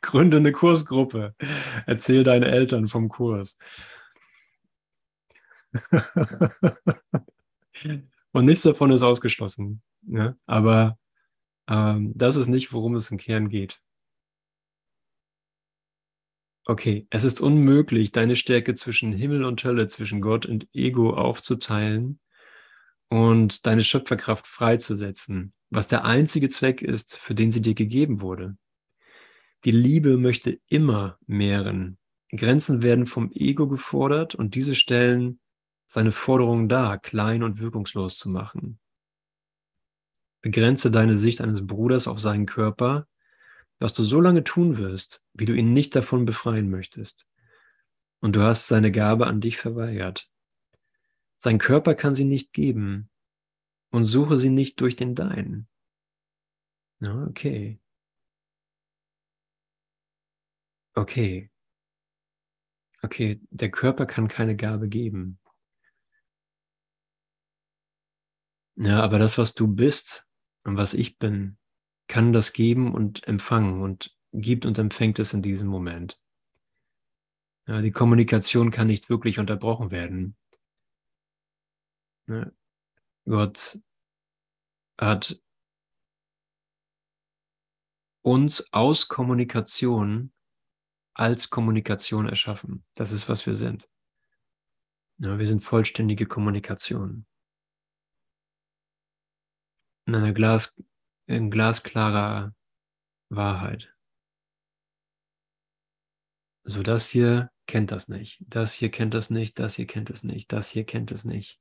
Gründe 0.00 0.38
eine 0.38 0.52
Kursgruppe. 0.52 1.34
Erzähl 1.86 2.24
deinen 2.24 2.44
Eltern 2.44 2.88
vom 2.88 3.08
Kurs. 3.08 3.58
Und 8.32 8.44
nichts 8.44 8.62
davon 8.62 8.90
ist 8.90 9.02
ausgeschlossen. 9.02 9.82
Ja? 10.06 10.36
Aber 10.46 10.98
ähm, 11.68 12.12
das 12.14 12.36
ist 12.36 12.48
nicht, 12.48 12.72
worum 12.72 12.94
es 12.94 13.10
im 13.10 13.18
Kern 13.18 13.48
geht. 13.48 13.80
Okay, 16.64 17.06
es 17.08 17.24
ist 17.24 17.40
unmöglich, 17.40 18.12
deine 18.12 18.36
Stärke 18.36 18.74
zwischen 18.74 19.12
Himmel 19.12 19.44
und 19.44 19.64
Hölle, 19.64 19.88
zwischen 19.88 20.20
Gott 20.20 20.44
und 20.44 20.68
Ego 20.74 21.14
aufzuteilen 21.14 22.20
und 23.08 23.66
deine 23.66 23.82
Schöpferkraft 23.82 24.46
freizusetzen, 24.46 25.54
was 25.70 25.88
der 25.88 26.04
einzige 26.04 26.50
Zweck 26.50 26.82
ist, 26.82 27.16
für 27.16 27.34
den 27.34 27.52
sie 27.52 27.62
dir 27.62 27.74
gegeben 27.74 28.20
wurde. 28.20 28.58
Die 29.64 29.70
Liebe 29.70 30.18
möchte 30.18 30.60
immer 30.68 31.18
mehren. 31.26 31.96
Grenzen 32.30 32.82
werden 32.82 33.06
vom 33.06 33.32
Ego 33.32 33.66
gefordert 33.66 34.34
und 34.34 34.54
diese 34.54 34.74
stellen 34.74 35.40
seine 35.88 36.12
Forderungen 36.12 36.68
dar, 36.68 36.98
klein 36.98 37.42
und 37.42 37.58
wirkungslos 37.58 38.18
zu 38.18 38.28
machen. 38.28 38.78
Begrenze 40.42 40.90
deine 40.90 41.16
Sicht 41.16 41.40
eines 41.40 41.66
Bruders 41.66 42.06
auf 42.06 42.20
seinen 42.20 42.44
Körper, 42.44 43.08
was 43.80 43.94
du 43.94 44.04
so 44.04 44.20
lange 44.20 44.44
tun 44.44 44.76
wirst, 44.76 45.24
wie 45.32 45.46
du 45.46 45.54
ihn 45.54 45.72
nicht 45.72 45.96
davon 45.96 46.26
befreien 46.26 46.68
möchtest. 46.68 47.26
Und 48.20 48.36
du 48.36 48.42
hast 48.42 48.68
seine 48.68 48.92
Gabe 48.92 49.26
an 49.26 49.40
dich 49.40 49.56
verweigert. 49.56 50.30
Sein 51.38 51.58
Körper 51.58 51.94
kann 51.94 52.14
sie 52.14 52.24
nicht 52.24 52.52
geben 52.52 53.08
und 53.90 54.04
suche 54.04 54.36
sie 54.36 54.50
nicht 54.50 54.80
durch 54.80 54.94
den 54.94 55.14
deinen. 55.14 55.68
Okay. 57.00 57.80
Okay. 60.96 61.50
Okay, 63.02 63.40
der 63.50 63.70
Körper 63.70 64.04
kann 64.04 64.28
keine 64.28 64.56
Gabe 64.56 64.88
geben. 64.88 65.38
Ja, 68.80 69.02
aber 69.02 69.18
das, 69.18 69.38
was 69.38 69.54
du 69.54 69.66
bist 69.66 70.24
und 70.64 70.76
was 70.76 70.94
ich 70.94 71.18
bin, 71.18 71.58
kann 72.06 72.32
das 72.32 72.52
geben 72.52 72.94
und 72.94 73.26
empfangen 73.26 73.82
und 73.82 74.16
gibt 74.32 74.66
und 74.66 74.78
empfängt 74.78 75.18
es 75.18 75.32
in 75.32 75.42
diesem 75.42 75.68
Moment. 75.68 76.20
Ja, 77.66 77.82
die 77.82 77.90
Kommunikation 77.90 78.70
kann 78.70 78.86
nicht 78.86 79.10
wirklich 79.10 79.40
unterbrochen 79.40 79.90
werden. 79.90 80.36
Ja, 82.28 82.50
Gott 83.24 83.80
hat 84.96 85.42
uns 88.22 88.72
aus 88.72 89.08
Kommunikation 89.08 90.32
als 91.14 91.50
Kommunikation 91.50 92.28
erschaffen. 92.28 92.84
Das 92.94 93.10
ist, 93.10 93.28
was 93.28 93.44
wir 93.44 93.54
sind. 93.54 93.88
Ja, 95.18 95.36
wir 95.36 95.46
sind 95.48 95.64
vollständige 95.64 96.26
Kommunikation. 96.26 97.27
In 100.08 100.14
einer 100.14 100.32
Glas, 100.32 100.74
in 101.26 101.50
glasklarer 101.50 102.54
Wahrheit. 103.28 103.94
So, 106.64 106.82
das 106.82 107.10
hier 107.10 107.50
kennt 107.66 107.92
das 107.92 108.08
nicht. 108.08 108.38
Das 108.48 108.72
hier 108.72 108.90
kennt 108.90 109.12
das 109.12 109.28
nicht. 109.28 109.58
Das 109.58 109.74
hier 109.74 109.86
kennt 109.86 110.08
es 110.08 110.24
nicht. 110.24 110.50
Das 110.52 110.70
hier 110.70 110.86
kennt 110.86 111.12
es 111.12 111.26
nicht. 111.26 111.60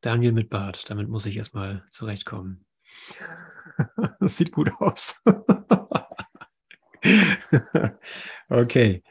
Daniel 0.00 0.32
mit 0.32 0.50
Bart, 0.50 0.90
damit 0.90 1.08
muss 1.08 1.26
ich 1.26 1.36
erstmal 1.36 1.86
zurechtkommen. 1.90 2.66
Das 4.18 4.36
sieht 4.36 4.50
gut 4.52 4.72
aus. 4.80 5.22
okay. 8.48 9.02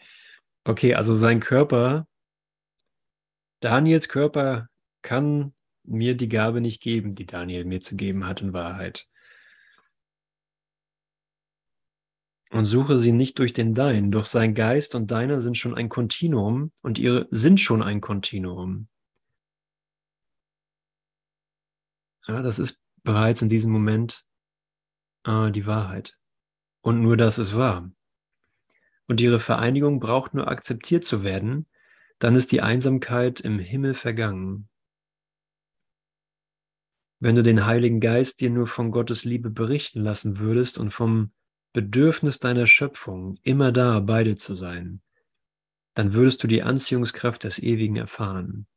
Okay, 0.66 0.94
also 0.94 1.14
sein 1.16 1.40
Körper, 1.40 2.08
Daniels 3.62 4.08
Körper 4.08 4.70
kann 5.02 5.54
mir 5.84 6.16
die 6.16 6.30
Gabe 6.30 6.62
nicht 6.62 6.82
geben, 6.82 7.16
die 7.16 7.26
Daniel 7.26 7.66
mir 7.66 7.82
zu 7.82 7.96
geben 7.96 8.26
hat 8.28 8.42
in 8.42 8.54
Wahrheit. 8.54 9.08
Und 12.52 12.66
suche 12.66 12.98
sie 13.00 13.12
nicht 13.12 13.38
durch 13.40 13.54
den 13.54 13.74
Dein, 13.74 14.12
doch 14.12 14.26
sein 14.26 14.54
Geist 14.56 14.96
und 14.96 15.12
deiner 15.12 15.40
sind 15.40 15.58
schon 15.58 15.76
ein 15.76 15.88
Kontinuum 15.88 16.72
und 16.82 16.98
ihre 16.98 17.28
sind 17.32 17.60
schon 17.60 17.84
ein 17.84 18.02
Kontinuum. 18.02 18.88
Ja, 22.28 22.42
das 22.42 22.60
ist 22.60 22.82
bereits 23.04 23.42
in 23.42 23.50
diesem 23.50 23.72
Moment 23.72 24.26
äh, 25.26 25.52
die 25.52 25.66
Wahrheit. 25.66 26.19
Und 26.82 27.02
nur 27.02 27.18
das 27.18 27.40
ist 27.40 27.56
wahr. 27.56 27.92
Und 29.08 29.22
ihre 29.22 29.40
Vereinigung 29.40 30.00
braucht 30.00 30.34
nur 30.34 30.48
akzeptiert 30.48 31.04
zu 31.04 31.24
werden, 31.24 31.66
dann 32.20 32.36
ist 32.36 32.52
die 32.52 32.62
Einsamkeit 32.62 33.40
im 33.40 33.60
Himmel 33.60 33.94
vergangen. 33.94 34.70
Wenn 37.20 37.36
du 37.36 37.44
den 37.44 37.66
Heiligen 37.66 38.00
Geist 38.00 38.40
dir 38.40 38.50
nur 38.50 38.68
von 38.68 38.92
Gottes 38.92 39.26
Liebe 39.26 39.50
berichten 39.50 40.00
lassen 40.00 40.40
würdest 40.40 40.78
und 40.78 40.92
vom 40.92 41.32
Bedürfnis 41.74 42.40
deiner 42.40 42.68
Schöpfung, 42.68 43.38
immer 43.44 43.72
da 43.72 44.00
bei 44.00 44.24
dir 44.24 44.38
zu 44.38 44.56
sein, 44.56 45.02
dann 45.96 46.14
würdest 46.14 46.42
du 46.44 46.48
die 46.48 46.64
Anziehungskraft 46.64 47.44
des 47.44 47.60
Ewigen 47.60 47.98
erfahren. 47.98 48.68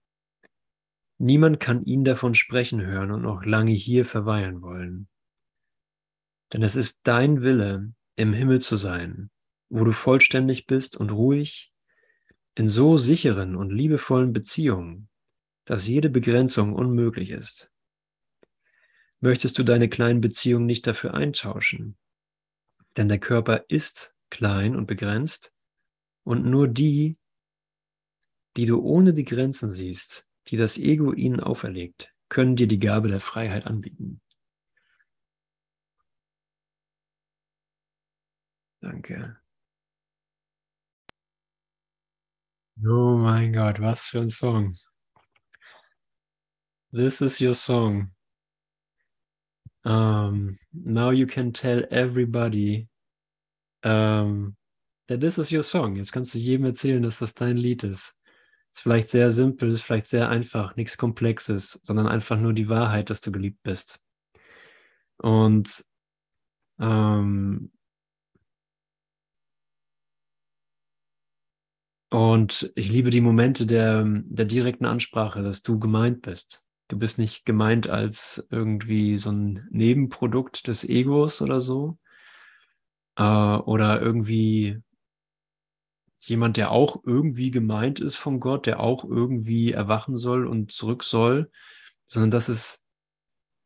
Niemand 1.18 1.60
kann 1.60 1.82
ihn 1.82 2.02
davon 2.02 2.34
sprechen 2.34 2.84
hören 2.84 3.12
und 3.12 3.22
noch 3.22 3.44
lange 3.44 3.70
hier 3.70 4.04
verweilen 4.04 4.60
wollen. 4.60 5.08
Denn 6.52 6.62
es 6.62 6.76
ist 6.76 7.00
dein 7.04 7.42
Wille, 7.42 7.92
im 8.16 8.32
Himmel 8.32 8.60
zu 8.60 8.76
sein, 8.76 9.30
wo 9.70 9.84
du 9.84 9.92
vollständig 9.92 10.66
bist 10.66 10.96
und 10.96 11.10
ruhig, 11.10 11.72
in 12.54 12.68
so 12.68 12.98
sicheren 12.98 13.56
und 13.56 13.70
liebevollen 13.70 14.32
Beziehungen, 14.32 15.08
dass 15.64 15.88
jede 15.88 16.10
Begrenzung 16.10 16.74
unmöglich 16.74 17.30
ist. 17.30 17.72
Möchtest 19.20 19.58
du 19.58 19.62
deine 19.62 19.88
kleinen 19.88 20.20
Beziehungen 20.20 20.66
nicht 20.66 20.86
dafür 20.86 21.14
eintauschen? 21.14 21.96
Denn 22.96 23.08
der 23.08 23.20
Körper 23.20 23.64
ist 23.68 24.14
klein 24.28 24.76
und 24.76 24.86
begrenzt 24.86 25.54
und 26.24 26.44
nur 26.44 26.68
die, 26.68 27.18
die 28.56 28.66
du 28.66 28.82
ohne 28.82 29.14
die 29.14 29.24
Grenzen 29.24 29.70
siehst, 29.70 30.28
die 30.48 30.56
das 30.56 30.76
Ego 30.76 31.12
ihnen 31.12 31.40
auferlegt, 31.40 32.12
können 32.28 32.56
dir 32.56 32.66
die 32.66 32.78
Gabe 32.78 33.08
der 33.08 33.20
Freiheit 33.20 33.66
anbieten. 33.66 34.21
Danke. 38.82 39.36
Oh 42.84 43.16
mein 43.16 43.52
Gott, 43.52 43.80
was 43.80 44.06
für 44.06 44.20
ein 44.20 44.28
Song. 44.28 44.76
This 46.92 47.20
is 47.20 47.40
your 47.40 47.54
song. 47.54 48.10
Um, 49.84 50.58
now 50.72 51.10
you 51.10 51.26
can 51.26 51.52
tell 51.52 51.84
everybody 51.90 52.88
um, 53.84 54.56
that 55.06 55.20
this 55.20 55.38
is 55.38 55.52
your 55.52 55.62
song. 55.62 55.94
Jetzt 55.94 56.12
kannst 56.12 56.34
du 56.34 56.38
jedem 56.38 56.66
erzählen, 56.66 57.02
dass 57.02 57.20
das 57.20 57.34
dein 57.34 57.56
Lied 57.56 57.84
ist. 57.84 58.20
Ist 58.72 58.82
vielleicht 58.82 59.08
sehr 59.08 59.30
simpel, 59.30 59.70
ist 59.70 59.82
vielleicht 59.82 60.08
sehr 60.08 60.28
einfach, 60.28 60.74
nichts 60.74 60.98
Komplexes, 60.98 61.80
sondern 61.84 62.08
einfach 62.08 62.38
nur 62.38 62.52
die 62.52 62.68
Wahrheit, 62.68 63.10
dass 63.10 63.20
du 63.20 63.30
geliebt 63.30 63.62
bist. 63.62 64.00
Und 65.18 65.84
ähm, 66.80 67.70
und 72.12 72.70
ich 72.74 72.90
liebe 72.90 73.08
die 73.08 73.22
Momente 73.22 73.64
der, 73.64 74.04
der 74.04 74.44
direkten 74.44 74.84
Ansprache, 74.84 75.42
dass 75.42 75.62
du 75.62 75.78
gemeint 75.78 76.20
bist. 76.20 76.66
Du 76.88 76.98
bist 76.98 77.18
nicht 77.18 77.46
gemeint 77.46 77.88
als 77.88 78.46
irgendwie 78.50 79.16
so 79.16 79.32
ein 79.32 79.66
Nebenprodukt 79.70 80.68
des 80.68 80.84
Egos 80.84 81.40
oder 81.40 81.58
so. 81.58 81.98
Äh, 83.16 83.22
oder 83.22 84.02
irgendwie 84.02 84.82
jemand, 86.20 86.58
der 86.58 86.70
auch 86.70 87.02
irgendwie 87.06 87.50
gemeint 87.50 87.98
ist 87.98 88.16
von 88.16 88.40
Gott, 88.40 88.66
der 88.66 88.80
auch 88.80 89.04
irgendwie 89.04 89.72
erwachen 89.72 90.18
soll 90.18 90.46
und 90.46 90.70
zurück 90.70 91.04
soll, 91.04 91.50
sondern 92.04 92.30
das 92.30 92.50
ist 92.50 92.84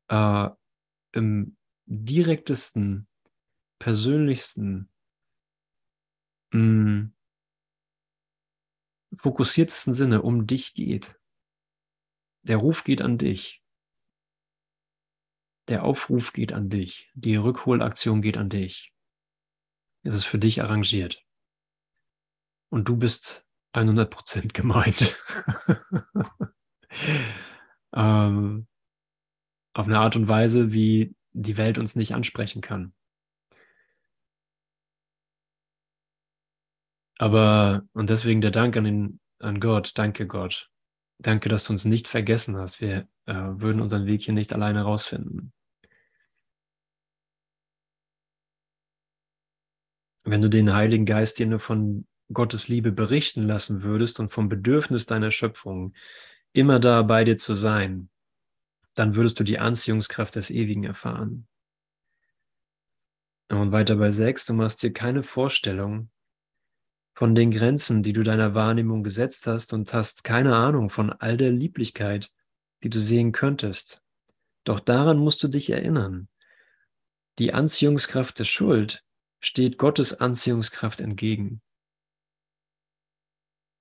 äh, 0.06 0.48
im 1.10 1.56
direktesten, 1.86 3.08
persönlichsten, 3.80 4.88
mh, 6.52 6.60
mm, 6.60 7.15
fokussiertesten 9.18 9.92
Sinne 9.92 10.22
um 10.22 10.46
dich 10.46 10.74
geht. 10.74 11.18
Der 12.42 12.58
Ruf 12.58 12.84
geht 12.84 13.02
an 13.02 13.18
dich. 13.18 13.62
Der 15.68 15.84
Aufruf 15.84 16.32
geht 16.32 16.52
an 16.52 16.68
dich. 16.68 17.10
Die 17.14 17.36
Rückholaktion 17.36 18.22
geht 18.22 18.36
an 18.36 18.48
dich. 18.48 18.94
Es 20.02 20.14
ist 20.14 20.24
für 20.24 20.38
dich 20.38 20.62
arrangiert 20.62 21.26
und 22.70 22.88
du 22.88 22.96
bist 22.96 23.46
100% 23.74 24.52
gemeint. 24.52 25.22
ähm, 27.94 28.66
auf 29.74 29.86
eine 29.86 29.98
Art 29.98 30.16
und 30.16 30.28
Weise, 30.28 30.72
wie 30.72 31.14
die 31.32 31.56
Welt 31.56 31.78
uns 31.78 31.96
nicht 31.96 32.14
ansprechen 32.14 32.62
kann. 32.62 32.94
Aber, 37.18 37.82
und 37.92 38.10
deswegen 38.10 38.40
der 38.40 38.50
Dank 38.50 38.76
an, 38.76 38.84
den, 38.84 39.20
an 39.38 39.60
Gott, 39.60 39.92
danke 39.96 40.26
Gott. 40.26 40.70
Danke, 41.18 41.48
dass 41.48 41.64
du 41.64 41.72
uns 41.72 41.86
nicht 41.86 42.08
vergessen 42.08 42.56
hast. 42.56 42.80
Wir 42.80 43.08
äh, 43.24 43.32
würden 43.34 43.80
unseren 43.80 44.06
Weg 44.06 44.20
hier 44.20 44.34
nicht 44.34 44.52
alleine 44.52 44.82
rausfinden. 44.82 45.52
Wenn 50.24 50.42
du 50.42 50.50
den 50.50 50.74
Heiligen 50.74 51.06
Geist 51.06 51.38
dir 51.38 51.46
nur 51.46 51.60
von 51.60 52.06
Gottes 52.32 52.68
Liebe 52.68 52.92
berichten 52.92 53.44
lassen 53.44 53.82
würdest 53.82 54.20
und 54.20 54.30
vom 54.30 54.48
Bedürfnis 54.48 55.06
deiner 55.06 55.30
Schöpfung 55.30 55.94
immer 56.52 56.80
da 56.80 57.02
bei 57.02 57.24
dir 57.24 57.38
zu 57.38 57.54
sein, 57.54 58.10
dann 58.94 59.14
würdest 59.14 59.38
du 59.38 59.44
die 59.44 59.58
Anziehungskraft 59.58 60.34
des 60.34 60.50
Ewigen 60.50 60.84
erfahren. 60.84 61.46
Und 63.50 63.70
weiter 63.70 63.96
bei 63.96 64.10
sechs, 64.10 64.44
du 64.44 64.54
machst 64.54 64.82
dir 64.82 64.92
keine 64.92 65.22
Vorstellung 65.22 66.10
von 67.16 67.34
den 67.34 67.50
Grenzen, 67.50 68.02
die 68.02 68.12
du 68.12 68.22
deiner 68.22 68.54
Wahrnehmung 68.54 69.02
gesetzt 69.02 69.46
hast 69.46 69.72
und 69.72 69.94
hast 69.94 70.22
keine 70.22 70.54
Ahnung 70.54 70.90
von 70.90 71.10
all 71.10 71.38
der 71.38 71.50
Lieblichkeit, 71.50 72.30
die 72.82 72.90
du 72.90 73.00
sehen 73.00 73.32
könntest. 73.32 74.04
Doch 74.64 74.80
daran 74.80 75.16
musst 75.16 75.42
du 75.42 75.48
dich 75.48 75.70
erinnern. 75.70 76.28
Die 77.38 77.54
Anziehungskraft 77.54 78.38
der 78.38 78.44
Schuld 78.44 79.02
steht 79.40 79.78
Gottes 79.78 80.20
Anziehungskraft 80.20 81.00
entgegen. 81.00 81.62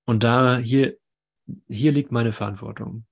Und 0.06 0.24
da 0.24 0.56
hier, 0.56 0.96
hier 1.68 1.92
liegt 1.92 2.12
meine 2.12 2.32
Verantwortung. 2.32 3.06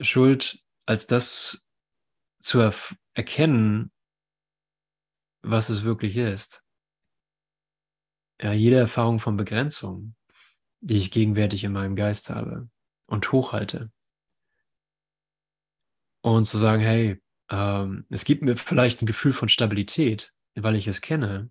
Schuld 0.00 0.60
als 0.86 1.06
das 1.06 1.64
zu 2.40 2.68
erkennen, 3.14 3.92
was 5.42 5.68
es 5.68 5.84
wirklich 5.84 6.16
ist. 6.16 6.64
Ja, 8.42 8.52
jede 8.52 8.76
Erfahrung 8.76 9.18
von 9.18 9.36
Begrenzung, 9.36 10.14
die 10.80 10.96
ich 10.96 11.10
gegenwärtig 11.10 11.64
in 11.64 11.72
meinem 11.72 11.94
Geist 11.94 12.30
habe 12.30 12.70
und 13.06 13.32
hochhalte, 13.32 13.90
Und 16.22 16.44
zu 16.44 16.58
sagen, 16.58 16.82
hey, 16.82 17.20
ähm, 17.50 18.06
es 18.10 18.24
gibt 18.24 18.42
mir 18.42 18.56
vielleicht 18.56 19.02
ein 19.02 19.06
Gefühl 19.06 19.32
von 19.32 19.48
Stabilität, 19.48 20.32
weil 20.54 20.76
ich 20.76 20.86
es 20.86 21.00
kenne. 21.00 21.50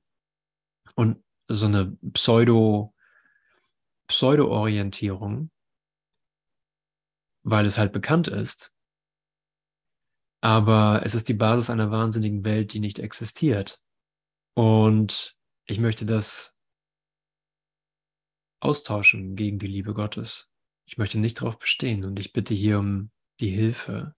Und 0.95 1.23
so 1.47 1.65
eine 1.65 1.97
Pseudo, 2.13 2.93
Pseudo-Orientierung, 4.07 5.51
weil 7.43 7.65
es 7.65 7.77
halt 7.77 7.93
bekannt 7.93 8.27
ist. 8.27 8.73
Aber 10.41 11.01
es 11.03 11.15
ist 11.15 11.27
die 11.29 11.33
Basis 11.33 11.69
einer 11.69 11.91
wahnsinnigen 11.91 12.45
Welt, 12.45 12.73
die 12.73 12.79
nicht 12.79 12.99
existiert. 12.99 13.81
Und 14.55 15.37
ich 15.65 15.79
möchte 15.79 16.05
das 16.05 16.58
austauschen 18.61 19.35
gegen 19.35 19.59
die 19.59 19.67
Liebe 19.67 19.93
Gottes. 19.93 20.49
Ich 20.85 20.97
möchte 20.97 21.19
nicht 21.19 21.41
darauf 21.41 21.59
bestehen 21.59 22.05
und 22.05 22.19
ich 22.19 22.33
bitte 22.33 22.53
hier 22.53 22.79
um 22.79 23.11
die 23.39 23.49
Hilfe, 23.49 24.15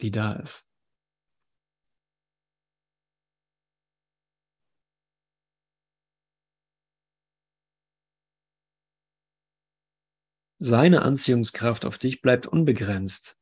die 0.00 0.10
da 0.10 0.32
ist. 0.32 0.68
Seine 10.58 11.00
Anziehungskraft 11.00 11.86
auf 11.86 11.96
dich 11.96 12.20
bleibt 12.20 12.46
unbegrenzt, 12.46 13.40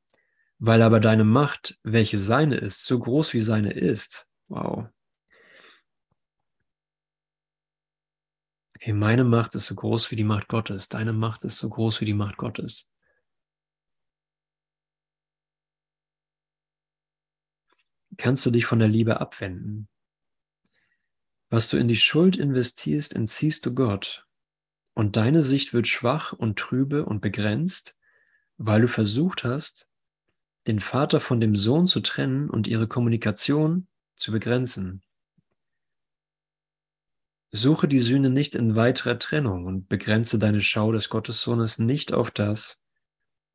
weil 0.60 0.82
aber 0.82 1.00
deine 1.00 1.24
Macht, 1.24 1.80
welche 1.84 2.18
seine 2.18 2.56
ist, 2.56 2.86
so 2.86 2.98
groß 3.00 3.34
wie 3.34 3.40
seine 3.40 3.72
ist. 3.72 4.28
Wow. 4.48 4.88
Okay, 8.84 8.92
meine 8.92 9.24
Macht 9.24 9.54
ist 9.54 9.64
so 9.64 9.74
groß 9.76 10.10
wie 10.10 10.16
die 10.16 10.24
Macht 10.24 10.46
Gottes. 10.48 10.90
Deine 10.90 11.14
Macht 11.14 11.42
ist 11.44 11.56
so 11.56 11.70
groß 11.70 12.02
wie 12.02 12.04
die 12.04 12.12
Macht 12.12 12.36
Gottes. 12.36 12.90
Kannst 18.18 18.44
du 18.44 18.50
dich 18.50 18.66
von 18.66 18.78
der 18.78 18.88
Liebe 18.88 19.22
abwenden? 19.22 19.88
Was 21.48 21.70
du 21.70 21.78
in 21.78 21.88
die 21.88 21.96
Schuld 21.96 22.36
investierst, 22.36 23.16
entziehst 23.16 23.64
du 23.64 23.72
Gott. 23.72 24.26
Und 24.92 25.16
deine 25.16 25.42
Sicht 25.42 25.72
wird 25.72 25.88
schwach 25.88 26.34
und 26.34 26.58
trübe 26.58 27.06
und 27.06 27.22
begrenzt, 27.22 27.98
weil 28.58 28.82
du 28.82 28.88
versucht 28.88 29.44
hast, 29.44 29.88
den 30.66 30.78
Vater 30.78 31.20
von 31.20 31.40
dem 31.40 31.56
Sohn 31.56 31.86
zu 31.86 32.00
trennen 32.00 32.50
und 32.50 32.66
ihre 32.66 32.86
Kommunikation 32.86 33.88
zu 34.16 34.30
begrenzen. 34.30 35.02
Suche 37.56 37.86
die 37.86 38.00
Sühne 38.00 38.30
nicht 38.30 38.56
in 38.56 38.74
weiterer 38.74 39.16
Trennung 39.16 39.66
und 39.66 39.88
begrenze 39.88 40.40
deine 40.40 40.60
Schau 40.60 40.90
des 40.90 41.08
Gottessohnes 41.08 41.78
nicht 41.78 42.12
auf 42.12 42.32
das, 42.32 42.82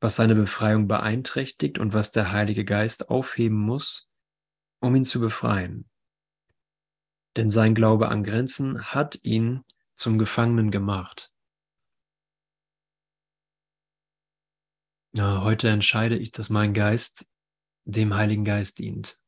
was 0.00 0.16
seine 0.16 0.34
Befreiung 0.34 0.88
beeinträchtigt 0.88 1.78
und 1.78 1.92
was 1.92 2.10
der 2.10 2.32
Heilige 2.32 2.64
Geist 2.64 3.10
aufheben 3.10 3.58
muss, 3.58 4.10
um 4.80 4.96
ihn 4.96 5.04
zu 5.04 5.20
befreien. 5.20 5.90
Denn 7.36 7.50
sein 7.50 7.74
Glaube 7.74 8.08
an 8.08 8.24
Grenzen 8.24 8.82
hat 8.84 9.18
ihn 9.22 9.64
zum 9.92 10.16
Gefangenen 10.16 10.70
gemacht. 10.70 11.30
Heute 15.14 15.68
entscheide 15.68 16.16
ich, 16.16 16.32
dass 16.32 16.48
mein 16.48 16.72
Geist 16.72 17.30
dem 17.84 18.14
Heiligen 18.14 18.46
Geist 18.46 18.78
dient. 18.78 19.20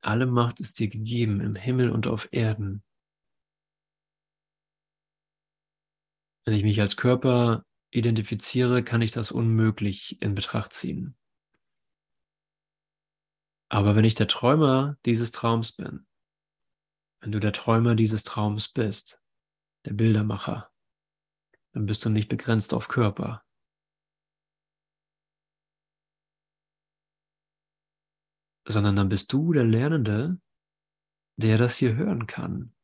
Alle 0.00 0.26
Macht 0.26 0.60
ist 0.60 0.78
dir 0.78 0.88
gegeben 0.88 1.40
im 1.40 1.54
Himmel 1.54 1.90
und 1.90 2.06
auf 2.06 2.28
Erden. 2.32 2.82
Wenn 6.44 6.54
ich 6.54 6.62
mich 6.62 6.80
als 6.80 6.96
Körper 6.96 7.64
identifiziere, 7.90 8.82
kann 8.82 9.02
ich 9.02 9.10
das 9.10 9.32
unmöglich 9.32 10.22
in 10.22 10.34
Betracht 10.34 10.72
ziehen. 10.72 11.16
Aber 13.70 13.96
wenn 13.96 14.04
ich 14.04 14.14
der 14.14 14.28
Träumer 14.28 14.96
dieses 15.04 15.30
Traums 15.30 15.72
bin, 15.72 16.06
wenn 17.20 17.32
du 17.32 17.40
der 17.40 17.52
Träumer 17.52 17.94
dieses 17.96 18.22
Traums 18.22 18.68
bist, 18.68 19.22
der 19.84 19.92
Bildermacher, 19.92 20.70
dann 21.72 21.86
bist 21.86 22.04
du 22.04 22.08
nicht 22.08 22.28
begrenzt 22.28 22.72
auf 22.72 22.88
Körper. 22.88 23.44
Sondern 28.68 28.96
dann 28.96 29.08
bist 29.08 29.32
du 29.32 29.52
der 29.52 29.64
Lernende, 29.64 30.38
der 31.36 31.56
das 31.56 31.76
hier 31.76 31.96
hören 31.96 32.26
kann. 32.26 32.74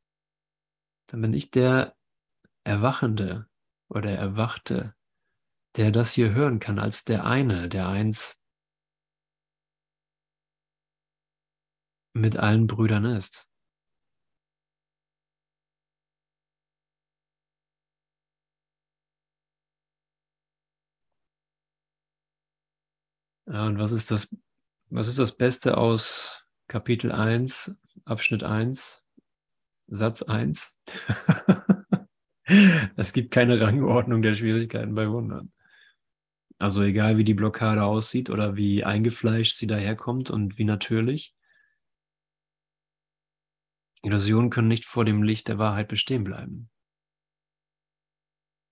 Dann 1.08 1.20
bin 1.20 1.34
ich 1.34 1.50
der 1.50 1.94
Erwachende 2.64 3.46
oder 3.88 4.10
Erwachte, 4.10 4.94
der 5.76 5.90
das 5.90 6.12
hier 6.12 6.32
hören 6.32 6.58
kann 6.58 6.78
als 6.78 7.04
der 7.04 7.26
eine, 7.26 7.68
der 7.68 7.88
eins 7.88 8.42
mit 12.14 12.38
allen 12.38 12.66
Brüdern 12.66 13.04
ist. 13.04 13.50
Ja, 23.46 23.66
und 23.66 23.78
was 23.78 23.92
ist 23.92 24.10
das, 24.10 24.34
was 24.94 25.08
ist 25.08 25.18
das 25.18 25.36
Beste 25.36 25.76
aus 25.76 26.46
Kapitel 26.68 27.10
1, 27.10 27.76
Abschnitt 28.04 28.44
1, 28.44 29.04
Satz 29.88 30.22
1? 30.22 30.80
es 32.96 33.12
gibt 33.12 33.32
keine 33.32 33.60
Rangordnung 33.60 34.22
der 34.22 34.34
Schwierigkeiten 34.34 34.94
bei 34.94 35.10
Wundern. 35.10 35.52
Also 36.58 36.82
egal 36.82 37.18
wie 37.18 37.24
die 37.24 37.34
Blockade 37.34 37.82
aussieht 37.82 38.30
oder 38.30 38.54
wie 38.54 38.84
eingefleischt 38.84 39.56
sie 39.56 39.66
daherkommt 39.66 40.30
und 40.30 40.58
wie 40.58 40.64
natürlich, 40.64 41.34
Illusionen 44.02 44.50
können 44.50 44.68
nicht 44.68 44.84
vor 44.84 45.04
dem 45.04 45.24
Licht 45.24 45.48
der 45.48 45.58
Wahrheit 45.58 45.88
bestehen 45.88 46.22
bleiben. 46.22 46.70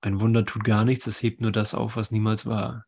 Ein 0.02 0.20
Wunder 0.20 0.44
tut 0.44 0.62
gar 0.62 0.84
nichts, 0.84 1.08
es 1.08 1.20
hebt 1.20 1.40
nur 1.40 1.50
das 1.50 1.74
auf, 1.74 1.96
was 1.96 2.12
niemals 2.12 2.46
war. 2.46 2.86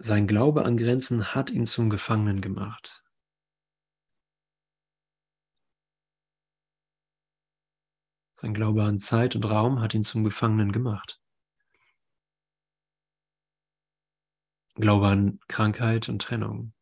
Sein 0.00 0.28
Glaube 0.28 0.64
an 0.64 0.76
Grenzen 0.76 1.34
hat 1.34 1.50
ihn 1.50 1.66
zum 1.66 1.90
Gefangenen 1.90 2.40
gemacht. 2.40 3.02
Sein 8.34 8.54
Glaube 8.54 8.84
an 8.84 8.98
Zeit 8.98 9.34
und 9.34 9.44
Raum 9.44 9.80
hat 9.80 9.94
ihn 9.94 10.04
zum 10.04 10.22
Gefangenen 10.22 10.70
gemacht. 10.70 11.20
Glaube 14.76 15.08
an 15.08 15.40
Krankheit 15.48 16.08
und 16.08 16.22
Trennung. 16.22 16.72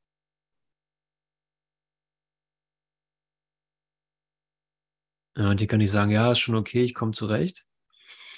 Ja, 5.37 5.51
und 5.51 5.59
hier 5.61 5.69
kann 5.69 5.81
ich 5.81 5.91
sagen, 5.91 6.11
ja, 6.11 6.33
ist 6.33 6.41
schon 6.41 6.55
okay, 6.55 6.83
ich 6.83 6.95
komme 6.95 7.13
zurecht. 7.13 7.67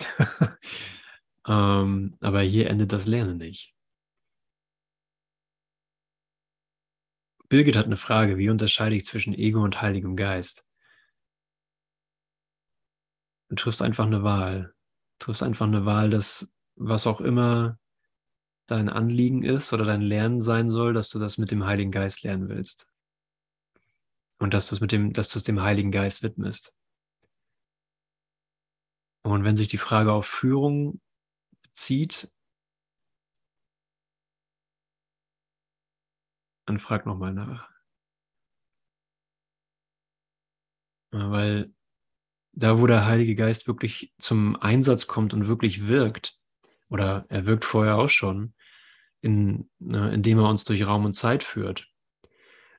ähm, 1.48 2.16
aber 2.20 2.40
hier 2.42 2.70
endet 2.70 2.92
das 2.92 3.06
Lernen 3.06 3.38
nicht. 3.38 3.74
Birgit 7.48 7.76
hat 7.76 7.86
eine 7.86 7.96
Frage, 7.96 8.36
wie 8.36 8.50
unterscheide 8.50 8.94
ich 8.94 9.06
zwischen 9.06 9.34
Ego 9.34 9.62
und 9.62 9.80
Heiligem 9.80 10.16
Geist? 10.16 10.68
Du 13.48 13.54
triffst 13.54 13.80
einfach 13.80 14.06
eine 14.06 14.22
Wahl. 14.22 14.74
Du 15.18 15.26
triffst 15.26 15.42
einfach 15.42 15.66
eine 15.66 15.86
Wahl, 15.86 16.10
dass 16.10 16.52
was 16.76 17.06
auch 17.06 17.20
immer 17.20 17.78
dein 18.66 18.90
Anliegen 18.90 19.42
ist 19.42 19.72
oder 19.72 19.86
dein 19.86 20.02
Lernen 20.02 20.40
sein 20.40 20.68
soll, 20.68 20.92
dass 20.92 21.08
du 21.08 21.18
das 21.18 21.38
mit 21.38 21.50
dem 21.50 21.64
Heiligen 21.64 21.90
Geist 21.90 22.22
lernen 22.22 22.48
willst. 22.50 22.92
Und 24.38 24.52
dass 24.52 24.68
du 24.68 24.74
es 24.74 24.80
mit 24.80 24.92
dem, 24.92 25.12
dass 25.14 25.28
du 25.30 25.38
es 25.38 25.44
dem 25.44 25.62
Heiligen 25.62 25.90
Geist 25.90 26.22
widmest. 26.22 26.76
Und 29.22 29.44
wenn 29.44 29.56
sich 29.56 29.68
die 29.68 29.78
Frage 29.78 30.12
auf 30.12 30.26
Führung 30.26 31.00
bezieht, 31.62 32.30
dann 36.68 36.78
frag 36.78 37.06
nochmal 37.06 37.32
nach. 37.32 37.70
Weil 41.10 41.72
da, 42.52 42.80
wo 42.80 42.86
der 42.86 43.06
Heilige 43.06 43.34
Geist 43.34 43.66
wirklich 43.66 44.12
zum 44.18 44.56
Einsatz 44.56 45.06
kommt 45.06 45.32
und 45.32 45.46
wirklich 45.46 45.88
wirkt, 45.88 46.38
oder 46.88 47.26
er 47.28 47.46
wirkt 47.46 47.64
vorher 47.64 47.96
auch 47.96 48.10
schon, 48.10 48.54
in, 49.20 49.70
ne, 49.78 50.10
indem 50.12 50.38
er 50.38 50.48
uns 50.48 50.64
durch 50.64 50.86
Raum 50.86 51.04
und 51.04 51.14
Zeit 51.14 51.44
führt. 51.44 51.88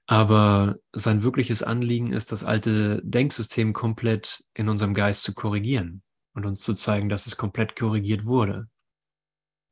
Aber 0.06 0.78
sein 0.92 1.24
wirkliches 1.24 1.62
Anliegen 1.62 2.12
ist, 2.12 2.32
das 2.32 2.44
alte 2.44 3.02
Denksystem 3.04 3.74
komplett 3.74 4.44
in 4.54 4.68
unserem 4.68 4.94
Geist 4.94 5.22
zu 5.24 5.34
korrigieren 5.34 6.02
und 6.34 6.46
uns 6.46 6.62
zu 6.62 6.74
zeigen, 6.74 7.10
dass 7.10 7.28
es 7.28 7.38
komplett 7.38 7.76
korrigiert 7.76 8.26
wurde. 8.26 8.70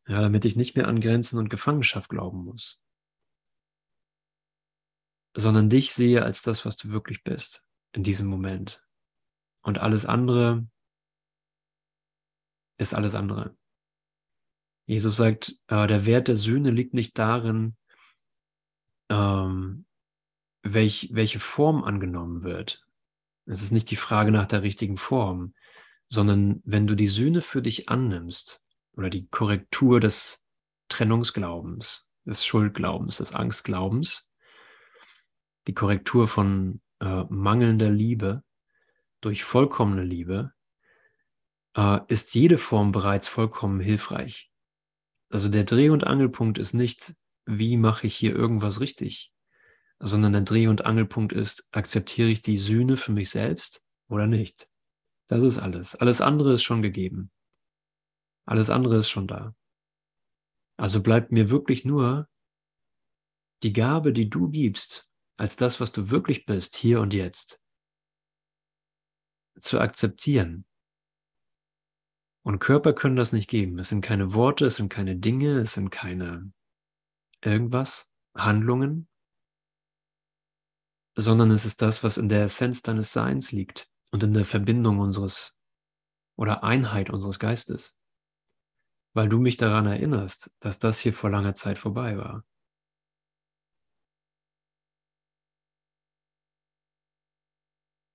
Ja, 0.08 0.22
damit 0.22 0.46
ich 0.46 0.56
nicht 0.56 0.76
mehr 0.78 0.88
an 0.88 1.02
Grenzen 1.02 1.38
und 1.38 1.50
Gefangenschaft 1.50 2.10
glauben 2.10 2.46
muss, 2.46 2.82
sondern 5.38 5.70
dich 5.70 5.94
sehe 5.94 6.24
als 6.24 6.42
das, 6.42 6.66
was 6.66 6.78
du 6.78 6.90
wirklich 6.90 7.24
bist 7.24 7.68
in 7.92 8.02
diesem 8.02 8.28
Moment. 8.28 8.84
Und 9.62 9.78
alles 9.78 10.06
andere 10.08 10.68
ist 12.80 12.96
alles 12.96 13.14
andere. 13.14 13.56
Jesus 14.88 15.16
sagt, 15.16 15.56
äh, 15.68 15.86
der 15.86 16.06
Wert 16.08 16.28
der 16.28 16.36
Sühne 16.36 16.72
liegt 16.72 16.96
nicht 16.96 17.20
darin, 17.20 17.76
ähm, 19.10 19.86
welch, 20.64 21.10
welche 21.14 21.40
Form 21.40 21.84
angenommen 21.84 22.44
wird. 22.44 22.84
Es 23.46 23.62
ist 23.62 23.72
nicht 23.72 23.92
die 23.92 23.96
Frage 23.96 24.32
nach 24.32 24.48
der 24.48 24.64
richtigen 24.64 24.98
Form, 24.98 25.54
sondern 26.10 26.62
wenn 26.66 26.88
du 26.88 26.96
die 26.96 27.08
Sühne 27.08 27.42
für 27.42 27.62
dich 27.62 27.90
annimmst 27.90 28.66
oder 28.94 29.12
die 29.12 29.28
Korrektur 29.28 30.00
des 30.00 30.48
Trennungsglaubens, 30.90 32.08
des 32.26 32.44
Schuldglaubens, 32.44 33.18
des 33.18 33.34
Angstglaubens, 33.34 34.27
die 35.68 35.74
Korrektur 35.74 36.28
von 36.28 36.82
äh, 37.00 37.24
mangelnder 37.30 37.90
Liebe 37.90 38.44
durch 39.22 39.44
vollkommene 39.44 40.04
Liebe, 40.04 40.54
äh, 41.76 42.00
ist 42.08 42.34
jede 42.36 42.58
Form 42.58 42.92
bereits 42.92 43.28
vollkommen 43.28 43.80
hilfreich. 43.80 44.52
Also 45.30 45.50
der 45.50 45.66
Dreh- 45.66 45.90
und 45.90 46.06
Angelpunkt 46.06 46.58
ist 46.58 46.74
nicht, 46.74 47.16
wie 47.46 47.78
mache 47.78 48.08
ich 48.08 48.16
hier 48.16 48.36
irgendwas 48.36 48.80
richtig, 48.80 49.34
sondern 50.00 50.34
der 50.34 50.42
Dreh- 50.42 50.68
und 50.68 50.86
Angelpunkt 50.86 51.34
ist, 51.34 51.68
akzeptiere 51.72 52.30
ich 52.30 52.42
die 52.42 52.58
Sühne 52.58 52.98
für 52.98 53.12
mich 53.12 53.30
selbst 53.30 53.86
oder 54.08 54.28
nicht. 54.28 54.68
Das 55.28 55.44
ist 55.44 55.58
alles. 55.58 55.96
Alles 55.96 56.22
andere 56.22 56.54
ist 56.54 56.64
schon 56.64 56.82
gegeben. 56.82 57.32
Alles 58.46 58.70
andere 58.70 58.98
ist 58.98 59.10
schon 59.10 59.28
da. 59.28 59.54
Also 60.78 61.02
bleibt 61.02 61.32
mir 61.32 61.50
wirklich 61.50 61.84
nur 61.84 62.30
die 63.64 63.74
Gabe, 63.74 64.14
die 64.14 64.30
du 64.30 64.50
gibst, 64.50 65.10
als 65.38 65.56
das, 65.56 65.80
was 65.80 65.92
du 65.92 66.10
wirklich 66.10 66.46
bist, 66.46 66.76
hier 66.76 67.00
und 67.00 67.14
jetzt, 67.14 67.62
zu 69.60 69.80
akzeptieren. 69.80 70.66
Und 72.44 72.60
Körper 72.60 72.94
können 72.94 73.16
das 73.16 73.34
nicht 73.34 73.50
geben. 73.50 73.78
Es 73.80 73.90
sind 73.90 74.02
keine 74.02 74.34
Worte, 74.34 74.66
es 74.66 74.78
sind 74.78 74.90
keine 74.90 75.18
Dinge, 75.18 75.60
es 75.60 75.74
sind 75.74 75.90
keine 75.90 76.52
irgendwas, 77.44 78.14
Handlungen, 78.36 79.08
sondern 81.16 81.52
es 81.52 81.66
ist 81.66 81.82
das, 81.82 82.04
was 82.04 82.18
in 82.18 82.30
der 82.30 82.44
Essenz 82.44 82.82
deines 82.84 83.12
Seins 83.12 83.52
liegt 83.52 83.90
und 84.12 84.24
in 84.24 84.34
der 84.34 84.46
Verbindung 84.46 85.00
unseres 85.00 85.58
oder 86.38 86.64
Einheit 86.64 87.10
unseres 87.10 87.40
Geistes, 87.40 88.00
weil 89.14 89.28
du 89.28 89.40
mich 89.40 89.58
daran 89.58 89.88
erinnerst, 89.88 90.56
dass 90.60 90.80
das 90.80 91.00
hier 91.00 91.14
vor 91.14 91.30
langer 91.30 91.56
Zeit 91.56 91.80
vorbei 91.80 92.18
war. 92.18 92.46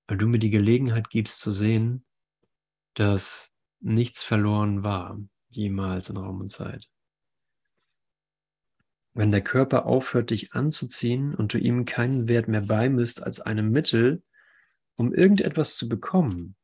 Weil 0.06 0.18
du 0.18 0.26
mir 0.26 0.38
die 0.38 0.50
Gelegenheit 0.50 1.10
gibst 1.10 1.40
zu 1.40 1.52
sehen, 1.52 2.04
dass 2.94 3.52
nichts 3.80 4.22
verloren 4.22 4.82
war, 4.82 5.18
jemals 5.50 6.08
in 6.08 6.16
Raum 6.16 6.40
und 6.40 6.50
Zeit. 6.50 6.88
Wenn 9.14 9.30
der 9.30 9.42
Körper 9.42 9.84
aufhört, 9.86 10.30
dich 10.30 10.54
anzuziehen 10.54 11.34
und 11.34 11.52
du 11.52 11.58
ihm 11.58 11.84
keinen 11.84 12.28
Wert 12.28 12.48
mehr 12.48 12.62
beimisst 12.62 13.22
als 13.22 13.40
einem 13.40 13.70
Mittel, 13.70 14.22
um 14.96 15.12
irgendetwas 15.12 15.76
zu 15.76 15.88
bekommen, 15.88 16.56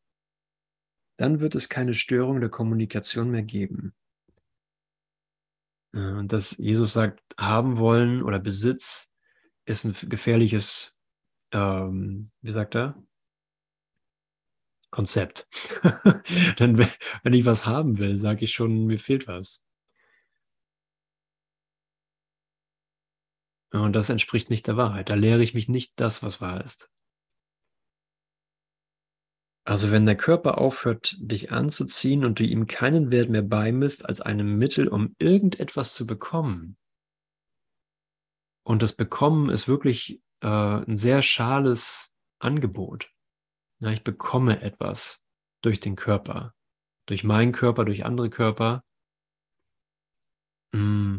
dann 1.16 1.40
wird 1.40 1.54
es 1.54 1.68
keine 1.68 1.94
Störung 1.94 2.40
der 2.40 2.48
Kommunikation 2.48 3.30
mehr 3.30 3.42
geben. 3.42 3.94
Und 5.92 6.32
dass 6.32 6.56
Jesus 6.58 6.92
sagt, 6.92 7.22
haben 7.38 7.78
wollen 7.78 8.22
oder 8.22 8.38
Besitz 8.38 9.12
ist 9.64 9.84
ein 9.84 9.94
gefährliches, 10.08 10.96
ähm, 11.52 12.30
wie 12.40 12.52
sagt 12.52 12.76
er? 12.76 13.02
Konzept. 14.90 15.48
Denn 16.58 16.78
wenn 16.78 17.32
ich 17.32 17.44
was 17.44 17.66
haben 17.66 17.98
will, 17.98 18.16
sage 18.16 18.44
ich 18.44 18.52
schon, 18.52 18.86
mir 18.86 18.98
fehlt 18.98 19.28
was. 19.28 19.64
Und 23.70 23.94
das 23.94 24.08
entspricht 24.08 24.50
nicht 24.50 24.66
der 24.66 24.76
Wahrheit. 24.76 25.10
Da 25.10 25.14
lehre 25.14 25.42
ich 25.42 25.54
mich 25.54 25.68
nicht 25.68 26.00
das, 26.00 26.22
was 26.22 26.40
wahr 26.40 26.64
ist. 26.64 26.90
Also 29.64 29.90
wenn 29.90 30.06
der 30.06 30.16
Körper 30.16 30.56
aufhört, 30.56 31.14
dich 31.18 31.52
anzuziehen 31.52 32.24
und 32.24 32.38
du 32.38 32.44
ihm 32.44 32.66
keinen 32.66 33.12
Wert 33.12 33.28
mehr 33.28 33.42
beimisst 33.42 34.06
als 34.06 34.22
einem 34.22 34.56
Mittel, 34.56 34.88
um 34.88 35.14
irgendetwas 35.18 35.92
zu 35.92 36.06
bekommen. 36.06 36.78
Und 38.64 38.80
das 38.82 38.94
Bekommen 38.94 39.50
ist 39.50 39.68
wirklich 39.68 40.22
äh, 40.40 40.46
ein 40.46 40.96
sehr 40.96 41.20
schales 41.20 42.16
Angebot. 42.38 43.12
Ja, 43.80 43.90
ich 43.90 44.02
bekomme 44.02 44.60
etwas 44.60 45.28
durch 45.62 45.80
den 45.80 45.94
Körper, 45.94 46.54
durch 47.06 47.22
meinen 47.24 47.52
Körper, 47.52 47.84
durch 47.84 48.04
andere 48.04 48.28
Körper. 48.28 48.84
Mm. 50.72 51.18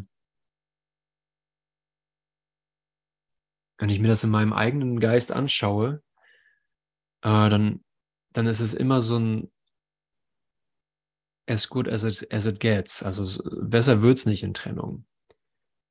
Wenn 3.78 3.90
ich 3.90 4.00
mir 4.00 4.10
das 4.10 4.26
in 4.26 4.30
meinem 4.30 4.52
eigenen 4.52 5.00
Geist 5.00 5.32
anschaue, 5.32 6.04
äh, 7.22 7.50
dann, 7.50 7.84
dann 8.34 8.46
ist 8.46 8.60
es 8.60 8.74
immer 8.74 9.00
so 9.02 9.18
ein 9.18 9.52
as 11.48 11.70
good 11.70 11.88
as 11.88 12.04
it, 12.04 12.32
as 12.32 12.46
it 12.46 12.60
gets. 12.60 13.02
Also 13.04 13.42
besser 13.62 14.02
wird 14.02 14.18
es 14.18 14.26
nicht 14.26 14.44
in 14.44 14.54
Trennung. 14.54 15.06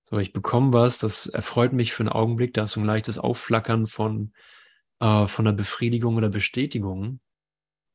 So, 0.05 0.19
ich 0.19 0.33
bekomme 0.33 0.73
was, 0.73 0.99
das 0.99 1.27
erfreut 1.27 1.73
mich 1.73 1.93
für 1.93 2.03
einen 2.03 2.09
Augenblick, 2.09 2.55
da 2.55 2.65
ist 2.65 2.73
so 2.73 2.81
ein 2.81 2.87
leichtes 2.87 3.19
Aufflackern 3.19 3.87
von, 3.87 4.33
äh, 5.01 5.27
von 5.27 5.45
der 5.45 5.53
Befriedigung 5.53 6.17
oder 6.17 6.29
Bestätigung. 6.29 7.21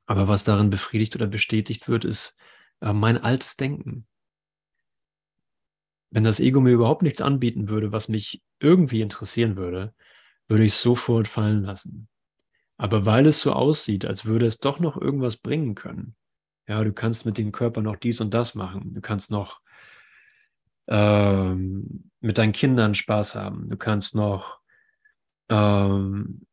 Aber 0.05 0.27
was 0.27 0.43
darin 0.43 0.69
befriedigt 0.69 1.15
oder 1.15 1.27
bestätigt 1.27 1.87
wird, 1.87 2.05
ist 2.05 2.37
äh, 2.81 2.93
mein 2.93 3.17
altes 3.17 3.55
Denken. 3.55 4.07
Wenn 6.11 6.23
das 6.23 6.39
Ego 6.39 6.59
mir 6.61 6.71
überhaupt 6.73 7.01
nichts 7.01 7.21
anbieten 7.21 7.69
würde, 7.69 7.91
was 7.91 8.07
mich 8.07 8.43
irgendwie 8.59 9.01
interessieren 9.01 9.55
würde, 9.55 9.95
würde 10.47 10.65
ich 10.65 10.73
es 10.73 10.81
sofort 10.81 11.27
fallen 11.27 11.63
lassen. 11.63 12.07
Aber 12.77 13.05
weil 13.05 13.25
es 13.25 13.41
so 13.41 13.53
aussieht, 13.53 14.05
als 14.05 14.25
würde 14.25 14.45
es 14.45 14.59
doch 14.59 14.79
noch 14.79 14.97
irgendwas 14.97 15.37
bringen 15.37 15.73
können, 15.73 16.15
ja, 16.67 16.83
du 16.83 16.93
kannst 16.93 17.25
mit 17.25 17.37
dem 17.37 17.51
Körper 17.51 17.81
noch 17.81 17.95
dies 17.95 18.21
und 18.21 18.33
das 18.33 18.55
machen, 18.55 18.93
du 18.93 19.01
kannst 19.01 19.31
noch 19.31 19.61
ähm, 20.87 22.11
mit 22.19 22.37
deinen 22.37 22.51
Kindern 22.51 22.95
Spaß 22.95 23.35
haben, 23.35 23.69
du 23.69 23.77
kannst 23.77 24.15
noch 24.15 24.59
ähm, 25.49 26.45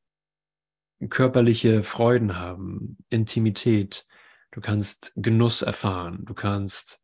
körperliche 1.08 1.82
Freuden 1.82 2.36
haben, 2.36 2.98
Intimität, 3.08 4.06
du 4.50 4.60
kannst 4.60 5.12
Genuss 5.16 5.62
erfahren, 5.62 6.24
du 6.24 6.34
kannst 6.34 7.02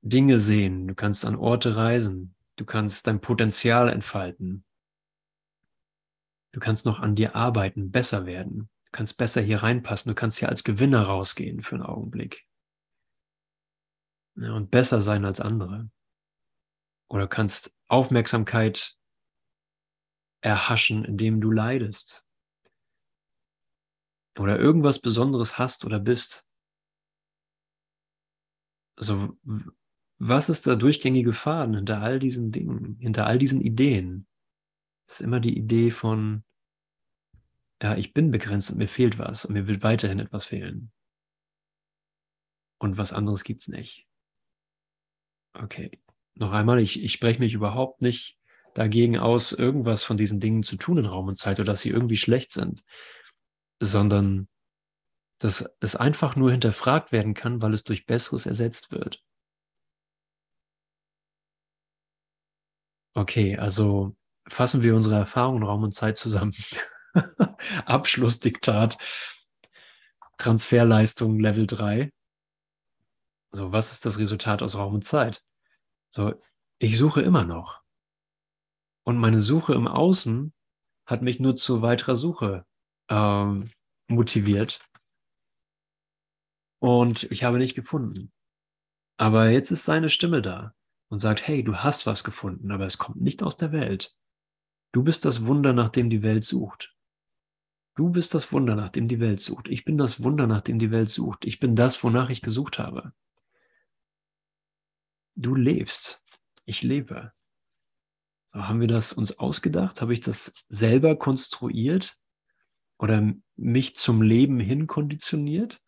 Dinge 0.00 0.38
sehen, 0.38 0.86
du 0.86 0.94
kannst 0.94 1.24
an 1.24 1.36
Orte 1.36 1.76
reisen, 1.76 2.34
du 2.56 2.64
kannst 2.64 3.06
dein 3.06 3.20
Potenzial 3.20 3.88
entfalten, 3.88 4.64
du 6.52 6.60
kannst 6.60 6.86
noch 6.86 7.00
an 7.00 7.14
dir 7.14 7.36
arbeiten, 7.36 7.90
besser 7.90 8.24
werden, 8.26 8.70
du 8.86 8.90
kannst 8.92 9.18
besser 9.18 9.42
hier 9.42 9.62
reinpassen, 9.62 10.10
du 10.10 10.14
kannst 10.14 10.38
hier 10.38 10.48
als 10.48 10.64
Gewinner 10.64 11.02
rausgehen 11.02 11.60
für 11.62 11.74
einen 11.74 11.84
Augenblick. 11.84 12.46
Und 14.36 14.70
besser 14.70 15.00
sein 15.00 15.24
als 15.24 15.40
andere. 15.40 15.90
Oder 17.08 17.28
kannst 17.28 17.78
Aufmerksamkeit 17.86 18.96
erhaschen, 20.44 21.04
indem 21.04 21.40
du 21.40 21.50
leidest. 21.50 22.26
Oder 24.38 24.58
irgendwas 24.58 25.00
Besonderes 25.00 25.58
hast 25.58 25.84
oder 25.84 25.98
bist. 25.98 26.46
Also, 28.96 29.36
was 30.18 30.48
ist 30.48 30.66
der 30.66 30.76
durchgängige 30.76 31.32
Faden 31.32 31.74
hinter 31.74 32.00
all 32.02 32.18
diesen 32.18 32.52
Dingen, 32.52 32.96
hinter 32.98 33.26
all 33.26 33.38
diesen 33.38 33.60
Ideen? 33.60 34.26
Das 35.06 35.16
ist 35.16 35.20
immer 35.22 35.40
die 35.40 35.56
Idee 35.56 35.90
von, 35.90 36.44
ja, 37.82 37.96
ich 37.96 38.12
bin 38.12 38.30
begrenzt 38.30 38.70
und 38.70 38.78
mir 38.78 38.88
fehlt 38.88 39.18
was 39.18 39.44
und 39.44 39.54
mir 39.54 39.66
wird 39.66 39.82
weiterhin 39.82 40.18
etwas 40.18 40.44
fehlen. 40.44 40.92
Und 42.78 42.98
was 42.98 43.12
anderes 43.12 43.44
gibt's 43.44 43.68
nicht. 43.68 44.06
Okay, 45.54 46.02
noch 46.34 46.52
einmal, 46.52 46.80
ich, 46.80 47.02
ich 47.02 47.12
spreche 47.12 47.38
mich 47.38 47.54
überhaupt 47.54 48.02
nicht 48.02 48.38
dagegen 48.74 49.18
aus, 49.18 49.52
irgendwas 49.52 50.02
von 50.04 50.16
diesen 50.16 50.40
Dingen 50.40 50.62
zu 50.62 50.76
tun 50.76 50.98
in 50.98 51.06
Raum 51.06 51.28
und 51.28 51.38
Zeit 51.38 51.58
oder 51.60 51.72
dass 51.72 51.80
sie 51.80 51.90
irgendwie 51.90 52.16
schlecht 52.16 52.52
sind, 52.52 52.82
sondern 53.80 54.48
dass 55.38 55.76
es 55.80 55.96
einfach 55.96 56.36
nur 56.36 56.50
hinterfragt 56.50 57.12
werden 57.12 57.34
kann, 57.34 57.62
weil 57.62 57.74
es 57.74 57.84
durch 57.84 58.06
Besseres 58.06 58.46
ersetzt 58.46 58.92
wird. 58.92 59.22
Okay, 63.16 63.56
also 63.56 64.16
fassen 64.48 64.82
wir 64.82 64.96
unsere 64.96 65.16
Erfahrungen 65.16 65.62
Raum 65.62 65.84
und 65.84 65.92
Zeit 65.92 66.16
zusammen. 66.16 66.52
Abschlussdiktat, 67.86 68.98
Transferleistung 70.36 71.38
Level 71.38 71.66
3. 71.66 72.10
So, 73.52 73.70
was 73.70 73.92
ist 73.92 74.04
das 74.04 74.18
Resultat 74.18 74.62
aus 74.62 74.74
Raum 74.74 74.94
und 74.94 75.04
Zeit? 75.04 75.44
So, 76.10 76.34
ich 76.78 76.98
suche 76.98 77.22
immer 77.22 77.44
noch. 77.44 77.83
Und 79.04 79.18
meine 79.18 79.40
Suche 79.40 79.74
im 79.74 79.86
Außen 79.86 80.52
hat 81.06 81.22
mich 81.22 81.38
nur 81.38 81.56
zu 81.56 81.82
weiterer 81.82 82.16
Suche 82.16 82.66
ähm, 83.08 83.68
motiviert. 84.08 84.80
Und 86.80 87.24
ich 87.24 87.44
habe 87.44 87.58
nicht 87.58 87.74
gefunden. 87.74 88.32
Aber 89.16 89.48
jetzt 89.48 89.70
ist 89.70 89.84
seine 89.84 90.10
Stimme 90.10 90.42
da 90.42 90.74
und 91.08 91.18
sagt, 91.18 91.46
hey, 91.46 91.62
du 91.62 91.76
hast 91.76 92.06
was 92.06 92.24
gefunden, 92.24 92.72
aber 92.72 92.86
es 92.86 92.98
kommt 92.98 93.20
nicht 93.20 93.42
aus 93.42 93.56
der 93.56 93.72
Welt. 93.72 94.16
Du 94.92 95.02
bist 95.02 95.24
das 95.24 95.44
Wunder, 95.44 95.72
nach 95.72 95.88
dem 95.88 96.10
die 96.10 96.22
Welt 96.22 96.44
sucht. 96.44 96.94
Du 97.94 98.10
bist 98.10 98.34
das 98.34 98.52
Wunder, 98.52 98.74
nach 98.74 98.90
dem 98.90 99.06
die 99.06 99.20
Welt 99.20 99.40
sucht. 99.40 99.68
Ich 99.68 99.84
bin 99.84 99.96
das 99.96 100.22
Wunder, 100.22 100.46
nach 100.46 100.62
dem 100.62 100.78
die 100.78 100.90
Welt 100.90 101.10
sucht. 101.10 101.44
Ich 101.44 101.60
bin 101.60 101.76
das, 101.76 102.02
wonach 102.02 102.30
ich 102.30 102.42
gesucht 102.42 102.78
habe. 102.78 103.12
Du 105.36 105.54
lebst. 105.54 106.22
Ich 106.64 106.82
lebe. 106.82 107.32
Haben 108.54 108.80
wir 108.80 108.86
das 108.86 109.12
uns 109.12 109.38
ausgedacht? 109.38 110.00
Habe 110.00 110.12
ich 110.12 110.20
das 110.20 110.64
selber 110.68 111.16
konstruiert 111.16 112.18
oder 112.98 113.32
mich 113.56 113.96
zum 113.96 114.22
Leben 114.22 114.60
hin 114.60 114.86
konditioniert? 114.86 115.82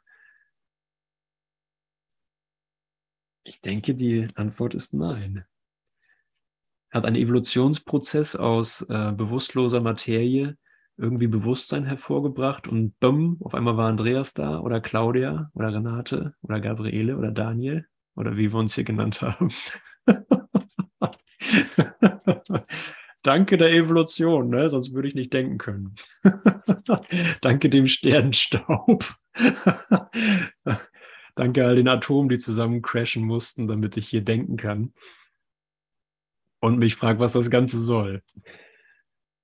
Ich 3.45 3.61
denke, 3.61 3.95
die 3.95 4.27
Antwort 4.35 4.75
ist 4.75 4.95
nein. 4.95 5.45
Hat 6.91 7.05
ein 7.05 7.14
Evolutionsprozess 7.14 8.35
aus 8.35 8.83
äh, 8.83 9.12
bewusstloser 9.12 9.81
Materie 9.81 10.57
irgendwie 10.97 11.29
Bewusstsein 11.29 11.85
hervorgebracht 11.85 12.67
und 12.67 12.99
bumm, 12.99 13.37
auf 13.43 13.55
einmal 13.55 13.77
war 13.77 13.89
Andreas 13.89 14.35
da 14.35 14.59
oder 14.59 14.81
Claudia 14.81 15.51
oder 15.55 15.73
Renate 15.73 16.35
oder 16.43 16.59
Gabriele 16.61 17.17
oder 17.17 17.31
Daniel 17.31 17.87
oder 18.17 18.37
wie 18.37 18.53
wir 18.53 18.59
uns 18.59 18.75
hier 18.75 18.85
genannt 18.85 19.23
haben. 19.23 19.51
Danke 23.22 23.57
der 23.57 23.72
Evolution, 23.72 24.51
ne? 24.51 24.70
sonst 24.70 24.95
würde 24.95 25.09
ich 25.09 25.14
nicht 25.14 25.33
denken 25.33 25.59
können. 25.59 25.95
Danke 27.41 27.68
dem 27.68 27.87
Sternenstaub. 27.87 29.16
Danke 31.35 31.66
all 31.66 31.77
den 31.77 31.89
Atomen, 31.89 32.29
die 32.29 32.39
zusammen 32.39 32.83
crashen 32.83 33.24
mussten, 33.24 33.68
damit 33.68 33.97
ich 33.97 34.09
hier 34.09 34.22
denken 34.22 34.57
kann. 34.57 34.93
Und 36.61 36.79
mich 36.79 36.97
frage, 36.97 37.20
was 37.20 37.33
das 37.35 37.51
Ganze 37.51 37.79
soll. 37.81 38.22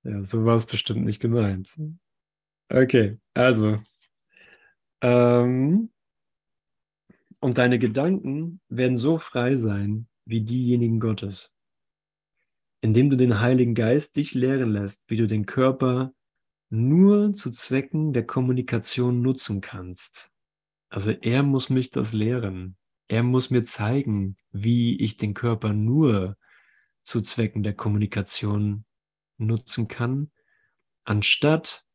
Ja, 0.03 0.23
so 0.25 0.45
war 0.45 0.55
es 0.55 0.65
bestimmt 0.65 1.05
nicht 1.05 1.21
gemeint. 1.21 1.77
Okay, 2.69 3.17
also. 3.33 3.81
Ähm, 5.01 5.89
und 7.39 7.57
deine 7.57 7.77
Gedanken 7.77 8.61
werden 8.69 8.97
so 8.97 9.17
frei 9.17 9.55
sein 9.55 10.07
wie 10.25 10.41
diejenigen 10.41 10.99
Gottes, 10.99 11.53
indem 12.83 13.09
du 13.09 13.15
den 13.15 13.39
Heiligen 13.39 13.75
Geist 13.75 14.17
dich 14.17 14.33
lehren 14.33 14.73
lässt, 14.73 15.05
wie 15.07 15.15
du 15.15 15.25
den 15.25 15.45
Körper 15.45 16.13
nur 16.69 17.31
zu 17.31 17.49
Zwecken 17.49 18.11
der 18.11 18.25
Kommunikation 18.25 19.21
nutzen 19.21 19.61
kannst. 19.61 20.29
Also 20.89 21.11
er 21.11 21.43
muss 21.43 21.69
mich 21.69 21.91
das 21.91 22.11
lehren. 22.11 22.75
Er 23.07 23.23
muss 23.23 23.49
mir 23.49 23.63
zeigen, 23.63 24.35
wie 24.51 24.99
ich 24.99 25.15
den 25.15 25.33
Körper 25.33 25.71
nur 25.71 26.35
zu 27.03 27.21
Zwecken 27.21 27.63
der 27.63 27.73
Kommunikation 27.73 28.83
nutzen 29.37 29.87
kann, 29.87 30.31
anstatt 31.05 31.85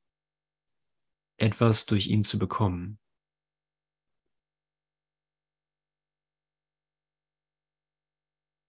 etwas 1.36 1.84
durch 1.84 2.08
ihn 2.08 2.24
zu 2.24 2.38
bekommen. 2.38 2.98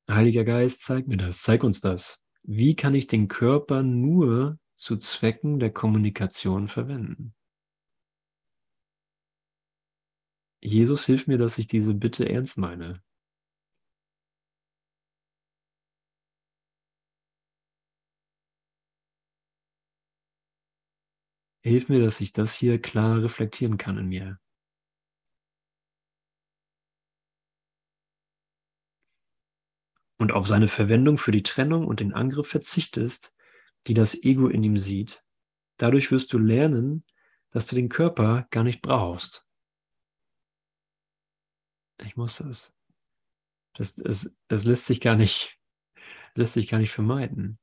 Heiliger 0.10 0.44
Geist, 0.44 0.82
zeig 0.84 1.08
mir 1.08 1.18
das, 1.18 1.44
zeig 1.44 1.64
uns 1.64 1.82
das. 1.82 2.24
Wie 2.44 2.76
kann 2.76 2.96
ich 2.96 3.06
den 3.08 3.28
Körper 3.28 3.84
nur 3.84 4.58
zu 4.76 4.98
Zwecken 4.98 5.60
der 5.60 5.72
Kommunikation 5.72 6.68
verwenden? 6.68 7.36
Jesus, 10.62 11.06
hilf 11.06 11.28
mir, 11.28 11.38
dass 11.38 11.58
ich 11.58 11.68
diese 11.68 11.94
Bitte 11.94 12.28
ernst 12.28 12.58
meine. 12.58 13.02
Hilf 21.62 21.88
mir, 21.88 22.02
dass 22.04 22.20
ich 22.20 22.34
das 22.34 22.56
hier 22.56 22.82
klar 22.82 23.22
reflektieren 23.22 23.78
kann 23.78 23.98
in 23.98 24.08
mir. 24.08 24.40
Und 30.20 30.32
auf 30.32 30.48
seine 30.48 30.68
Verwendung 30.68 31.18
für 31.18 31.32
die 31.32 31.44
Trennung 31.44 31.88
und 31.88 32.02
den 32.02 32.14
Angriff 32.14 32.48
verzichtest, 32.48 33.36
die 33.88 33.94
das 33.94 34.22
Ego 34.24 34.48
in 34.48 34.64
ihm 34.64 34.78
sieht. 34.78 35.24
Dadurch 35.78 36.12
wirst 36.12 36.34
du 36.34 36.38
lernen, 36.38 37.06
dass 37.50 37.66
du 37.66 37.76
den 37.76 37.90
Körper 37.90 38.46
gar 38.52 38.64
nicht 38.64 38.82
brauchst. 38.82 39.48
Ich 42.04 42.16
muss 42.16 42.38
das. 42.38 42.76
Das, 43.74 43.96
das, 43.96 44.36
das 44.48 44.66
lässt 44.66 44.86
sich 44.86 45.00
gar 45.00 45.16
nicht, 45.16 45.58
lässt 46.36 46.54
sich 46.54 46.70
gar 46.70 46.80
nicht 46.80 46.92
vermeiden. 46.92 47.58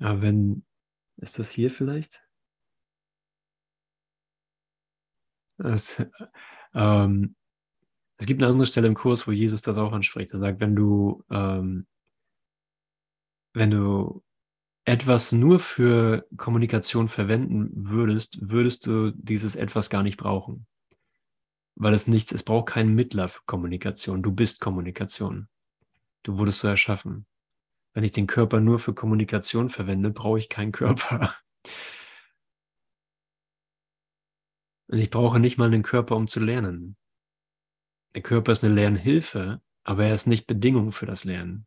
Aber 0.00 0.22
wenn, 0.22 0.66
ist 1.16 1.38
das 1.38 1.50
hier 1.50 1.70
vielleicht? 1.70 2.22
Das, 5.56 6.06
ähm, 6.74 7.34
es 8.18 8.26
gibt 8.26 8.42
eine 8.42 8.50
andere 8.50 8.66
Stelle 8.66 8.86
im 8.86 8.94
Kurs, 8.94 9.26
wo 9.26 9.32
Jesus 9.32 9.62
das 9.62 9.78
auch 9.78 9.92
anspricht. 9.92 10.32
Er 10.32 10.38
sagt, 10.38 10.60
wenn 10.60 10.76
du, 10.76 11.24
ähm, 11.30 11.86
wenn 13.54 13.70
du 13.70 14.22
etwas 14.84 15.32
nur 15.32 15.58
für 15.58 16.26
Kommunikation 16.36 17.08
verwenden 17.08 17.70
würdest, 17.74 18.38
würdest 18.40 18.86
du 18.86 19.10
dieses 19.12 19.56
etwas 19.56 19.90
gar 19.90 20.02
nicht 20.02 20.18
brauchen 20.18 20.66
weil 21.80 21.94
es 21.94 22.08
nichts, 22.08 22.32
es 22.32 22.42
braucht 22.42 22.66
keinen 22.66 22.94
Mittler 22.94 23.28
für 23.28 23.42
Kommunikation. 23.46 24.22
Du 24.22 24.32
bist 24.32 24.60
Kommunikation. 24.60 25.48
Du 26.24 26.36
wurdest 26.36 26.58
so 26.58 26.68
erschaffen. 26.68 27.24
Wenn 27.94 28.02
ich 28.02 28.12
den 28.12 28.26
Körper 28.26 28.60
nur 28.60 28.80
für 28.80 28.94
Kommunikation 28.94 29.70
verwende, 29.70 30.10
brauche 30.10 30.38
ich 30.38 30.48
keinen 30.48 30.72
Körper. 30.72 31.34
Und 34.88 34.98
ich 34.98 35.10
brauche 35.10 35.38
nicht 35.38 35.56
mal 35.56 35.66
einen 35.66 35.82
Körper, 35.82 36.16
um 36.16 36.26
zu 36.26 36.40
lernen. 36.40 36.96
Der 38.14 38.22
Körper 38.22 38.52
ist 38.52 38.64
eine 38.64 38.74
Lernhilfe, 38.74 39.60
aber 39.84 40.06
er 40.06 40.14
ist 40.14 40.26
nicht 40.26 40.46
Bedingung 40.46 40.92
für 40.92 41.06
das 41.06 41.24
Lernen. 41.24 41.66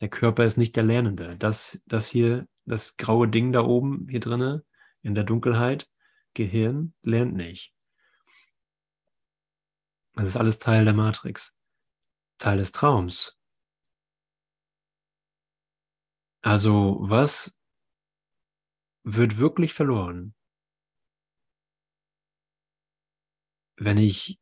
Der 0.00 0.08
Körper 0.08 0.44
ist 0.44 0.56
nicht 0.56 0.76
der 0.76 0.84
Lernende. 0.84 1.36
Das, 1.36 1.82
das 1.86 2.08
hier, 2.08 2.48
das 2.64 2.96
graue 2.96 3.28
Ding 3.28 3.52
da 3.52 3.62
oben 3.62 4.06
hier 4.08 4.20
drinne 4.20 4.64
in 5.02 5.14
der 5.14 5.24
Dunkelheit, 5.24 5.88
Gehirn, 6.34 6.94
lernt 7.02 7.34
nicht. 7.34 7.74
Das 10.14 10.28
ist 10.28 10.36
alles 10.36 10.58
Teil 10.58 10.84
der 10.84 10.94
Matrix, 10.94 11.56
Teil 12.38 12.58
des 12.58 12.72
Traums. 12.72 13.40
Also 16.42 16.98
was 17.00 17.56
wird 19.04 19.38
wirklich 19.38 19.74
verloren, 19.74 20.34
wenn 23.76 23.98
ich 23.98 24.40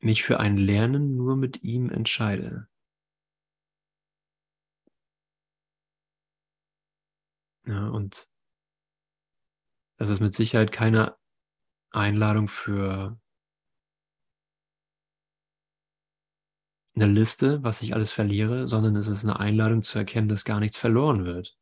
mich 0.00 0.22
für 0.22 0.40
ein 0.40 0.56
Lernen 0.56 1.16
nur 1.16 1.36
mit 1.36 1.62
ihm 1.62 1.90
entscheide? 1.90 2.68
Ja, 7.66 7.88
und 7.88 8.30
das 9.98 10.08
ist 10.10 10.20
mit 10.20 10.34
Sicherheit 10.34 10.72
keine 10.72 11.16
Einladung 11.90 12.48
für 12.48 13.20
eine 16.94 17.06
Liste, 17.06 17.62
was 17.62 17.82
ich 17.82 17.94
alles 17.94 18.12
verliere, 18.12 18.66
sondern 18.66 18.96
es 18.96 19.08
ist 19.08 19.24
eine 19.24 19.38
Einladung 19.38 19.82
zu 19.82 19.98
erkennen, 19.98 20.28
dass 20.28 20.44
gar 20.44 20.60
nichts 20.60 20.78
verloren 20.78 21.24
wird. 21.24 21.56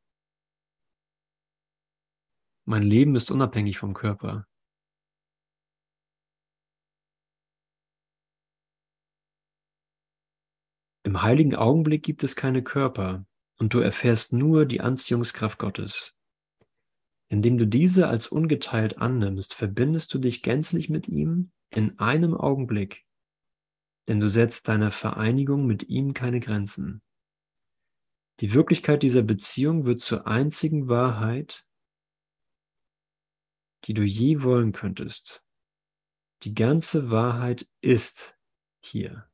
Mein 2.64 2.82
Leben 2.82 3.14
ist 3.14 3.30
unabhängig 3.30 3.78
vom 3.78 3.94
Körper. 3.94 4.46
Im 11.06 11.22
heiligen 11.22 11.54
Augenblick 11.54 12.02
gibt 12.02 12.22
es 12.24 12.36
keine 12.36 12.62
Körper 12.62 13.24
und 13.58 13.72
du 13.72 13.78
erfährst 13.78 14.32
nur 14.32 14.66
die 14.66 14.80
Anziehungskraft 14.80 15.58
Gottes. 15.58 16.16
Indem 17.28 17.56
du 17.56 17.66
diese 17.66 18.08
als 18.08 18.26
ungeteilt 18.26 18.98
annimmst, 18.98 19.54
verbindest 19.54 20.12
du 20.12 20.18
dich 20.18 20.42
gänzlich 20.42 20.90
mit 20.90 21.08
ihm 21.08 21.50
in 21.70 21.98
einem 21.98 22.34
Augenblick 22.34 23.06
denn 24.08 24.20
du 24.20 24.28
setzt 24.28 24.68
deiner 24.68 24.90
Vereinigung 24.90 25.66
mit 25.66 25.88
ihm 25.88 26.14
keine 26.14 26.40
Grenzen. 26.40 27.02
Die 28.40 28.52
Wirklichkeit 28.52 29.02
dieser 29.02 29.22
Beziehung 29.22 29.84
wird 29.84 30.00
zur 30.00 30.26
einzigen 30.26 30.88
Wahrheit, 30.88 31.66
die 33.84 33.94
du 33.94 34.02
je 34.02 34.42
wollen 34.42 34.72
könntest. 34.72 35.44
Die 36.42 36.54
ganze 36.54 37.10
Wahrheit 37.10 37.68
ist 37.80 38.38
hier. 38.84 39.28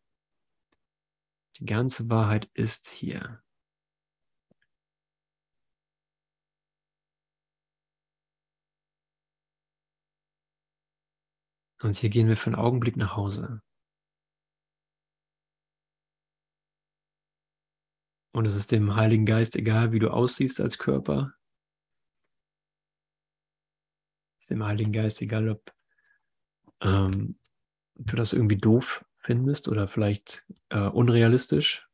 Die 1.59 1.67
ganze 1.67 2.09
Wahrheit 2.09 2.51
ist 2.55 2.89
hier. 2.89 3.43
Und 11.83 11.97
hier 11.97 12.11
gehen 12.11 12.29
wir 12.29 12.37
für 12.37 12.47
einen 12.47 12.55
Augenblick 12.55 12.97
nach 12.97 13.17
Hause. 13.17 13.61
Und 18.33 18.47
es 18.47 18.55
ist 18.55 18.73
dem 18.73 18.95
Heiligen 18.97 19.27
Geist 19.27 19.57
egal, 19.57 19.93
wie 19.93 19.99
du 19.99 20.11
aussiehst 20.11 20.61
als 20.61 20.79
Körper. 20.79 21.35
Es 24.39 24.45
ist 24.45 24.51
dem 24.51 24.65
Heiligen 24.65 24.93
Geist 24.93 25.21
egal, 25.21 25.51
ob 25.51 25.75
ähm, 26.81 27.39
du 27.97 28.17
das 28.17 28.33
irgendwie 28.33 28.57
doof 28.57 29.05
findest 29.23 29.69
oder 29.69 29.89
vielleicht 29.89 30.47
äh, 30.71 30.81
unrealistisch. 30.81 31.89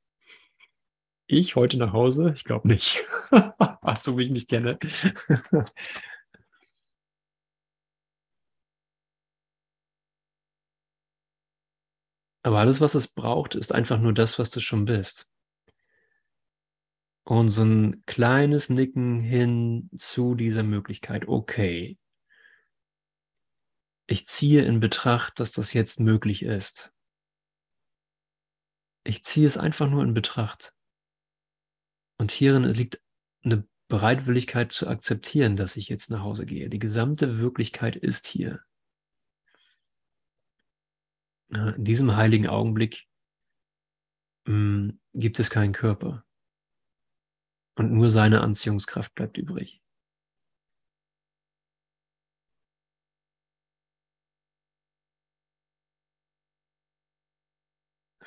Ich 1.27 1.57
heute 1.57 1.77
nach 1.77 1.93
Hause? 1.93 2.33
Ich 2.35 2.45
glaube 2.45 2.69
nicht. 2.69 3.07
So 3.97 4.19
wie 4.19 4.23
ich 4.23 4.31
mich 4.31 4.49
kenne. 4.49 4.79
Aber 12.43 12.61
alles, 12.61 12.81
was 12.81 12.95
es 12.95 13.09
braucht, 13.09 13.55
ist 13.55 13.75
einfach 13.75 13.99
nur 13.99 14.13
das, 14.13 14.39
was 14.39 14.51
du 14.51 14.61
schon 14.61 14.85
bist. 14.85 15.31
Und 17.25 17.51
so 17.51 17.63
ein 17.63 18.03
kleines 18.07 18.71
Nicken 18.71 19.21
hin 19.21 19.91
zu 19.97 20.35
dieser 20.35 20.63
Möglichkeit. 20.63 21.29
Okay. 21.29 21.99
Ich 24.07 24.27
ziehe 24.27 24.65
in 24.65 24.81
Betracht, 24.81 25.41
dass 25.41 25.53
das 25.53 25.75
jetzt 25.75 26.01
möglich 26.01 26.43
ist. 26.43 26.95
Ich 29.09 29.25
ziehe 29.25 29.47
es 29.47 29.57
einfach 29.57 29.89
nur 29.89 30.03
in 30.03 30.13
Betracht. 30.13 30.75
Und 32.19 32.31
hierin 32.31 32.65
liegt 32.65 33.03
eine 33.43 33.67
Bereitwilligkeit 33.89 34.71
zu 34.71 34.87
akzeptieren, 34.87 35.57
dass 35.57 35.77
ich 35.77 35.89
jetzt 35.89 36.11
nach 36.11 36.21
Hause 36.21 36.45
gehe. 36.45 36.69
Die 36.69 36.79
gesamte 36.79 37.39
Wirklichkeit 37.39 37.97
ist 37.97 38.27
hier. 38.27 38.63
In 41.49 41.83
diesem 41.83 42.17
heiligen 42.17 42.49
Augenblick 42.49 43.09
mh, 44.45 44.53
mm, 44.53 45.01
gibt 45.15 45.41
es 45.41 45.49
keinen 45.49 45.73
Körper. 45.73 46.27
Und 47.77 47.93
nur 47.93 48.11
seine 48.11 48.43
Anziehungskraft 48.43 49.15
bleibt 49.15 49.39
übrig. 49.39 49.81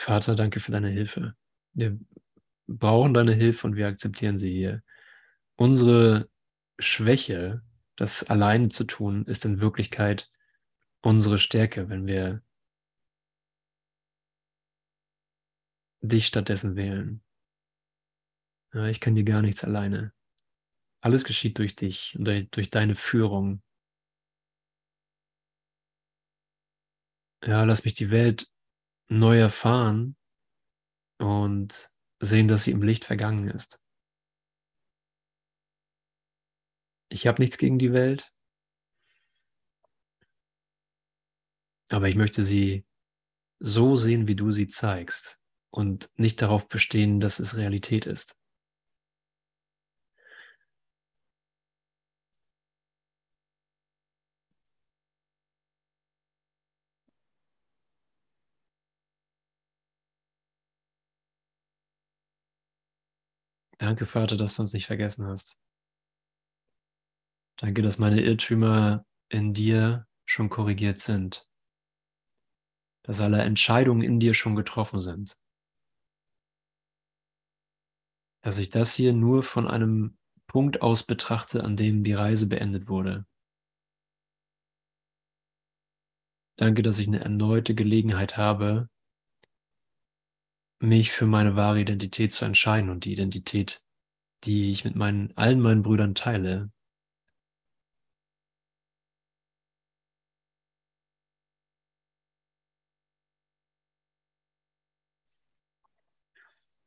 Vater, 0.01 0.33
danke 0.33 0.59
für 0.59 0.71
deine 0.71 0.89
Hilfe. 0.89 1.35
Wir 1.73 1.99
brauchen 2.65 3.13
deine 3.13 3.33
Hilfe 3.33 3.67
und 3.67 3.75
wir 3.75 3.87
akzeptieren 3.87 4.35
sie 4.35 4.51
hier. 4.51 4.81
Unsere 5.57 6.27
Schwäche, 6.79 7.61
das 7.97 8.23
alleine 8.23 8.69
zu 8.69 8.85
tun, 8.85 9.25
ist 9.25 9.45
in 9.45 9.61
Wirklichkeit 9.61 10.31
unsere 11.03 11.37
Stärke, 11.37 11.87
wenn 11.89 12.07
wir 12.07 12.41
dich 16.01 16.25
stattdessen 16.25 16.75
wählen. 16.75 17.23
Ja, 18.73 18.87
ich 18.87 19.01
kann 19.01 19.13
dir 19.13 19.23
gar 19.23 19.43
nichts 19.43 19.63
alleine. 19.63 20.13
Alles 21.01 21.25
geschieht 21.25 21.59
durch 21.59 21.75
dich 21.75 22.15
und 22.17 22.25
durch 22.55 22.71
deine 22.71 22.95
Führung. 22.95 23.61
Ja, 27.43 27.65
lass 27.65 27.85
mich 27.85 27.93
die 27.93 28.09
Welt 28.09 28.51
neu 29.12 29.38
erfahren 29.38 30.16
und 31.20 31.91
sehen, 32.20 32.47
dass 32.47 32.64
sie 32.64 32.72
im 32.72 32.82
Licht 32.82 33.05
vergangen 33.05 33.49
ist. 33.49 33.80
Ich 37.09 37.28
habe 37.28 37.41
nichts 37.41 37.57
gegen 37.57 37.78
die 37.78 37.93
Welt, 37.93 38.32
aber 41.89 42.07
ich 42.07 42.16
möchte 42.16 42.43
sie 42.43 42.86
so 43.59 43.97
sehen, 43.97 44.28
wie 44.28 44.36
du 44.36 44.51
sie 44.51 44.68
zeigst 44.68 45.39
und 45.72 46.09
nicht 46.16 46.41
darauf 46.41 46.68
bestehen, 46.68 47.20
dass 47.20 47.39
es 47.39 47.57
Realität 47.57 48.05
ist. 48.05 48.40
Danke, 63.82 64.05
Vater, 64.05 64.38
dass 64.38 64.57
du 64.57 64.61
uns 64.61 64.73
nicht 64.73 64.86
vergessen 64.86 65.25
hast. 65.25 65.59
Danke, 67.57 67.82
dass 67.82 67.97
meine 67.97 68.21
Irrtümer 68.21 69.07
in 69.27 69.55
dir 69.55 70.07
schon 70.27 70.49
korrigiert 70.49 70.99
sind. 70.99 71.49
Dass 73.01 73.21
alle 73.21 73.41
Entscheidungen 73.41 74.03
in 74.03 74.19
dir 74.19 74.36
schon 74.36 74.55
getroffen 74.55 75.01
sind. 75.01 75.36
Dass 78.43 78.59
ich 78.59 78.69
das 78.69 78.93
hier 78.93 79.13
nur 79.13 79.41
von 79.41 79.67
einem 79.67 80.15
Punkt 80.45 80.84
aus 80.84 81.01
betrachte, 81.01 81.63
an 81.63 81.75
dem 81.75 82.03
die 82.03 82.13
Reise 82.13 82.45
beendet 82.45 82.88
wurde. 82.88 83.25
Danke, 86.55 86.84
dass 86.84 86.99
ich 86.99 87.07
eine 87.07 87.21
erneute 87.21 87.73
Gelegenheit 87.73 88.38
habe, 88.38 88.91
mich 90.82 91.11
für 91.11 91.25
meine 91.25 91.55
wahre 91.55 91.79
Identität 91.82 92.34
zu 92.34 92.45
entscheiden 92.45 92.89
und 92.89 93.05
die 93.05 93.13
Identität, 93.13 93.84
die 94.45 94.71
ich 94.71 94.86
mit 94.86 94.95
meinen, 94.95 95.36
allen 95.38 95.61
meinen 95.61 95.84
Brüdern 95.84 96.15
teile. 96.15 96.71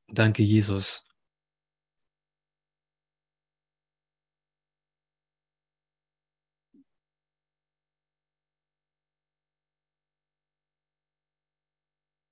Danke, 0.09 0.43
Jesus. 0.43 1.05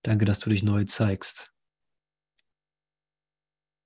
Danke, 0.04 0.24
dass 0.26 0.38
du 0.38 0.48
dich 0.50 0.62
neu 0.62 0.84
zeigst 0.84 1.51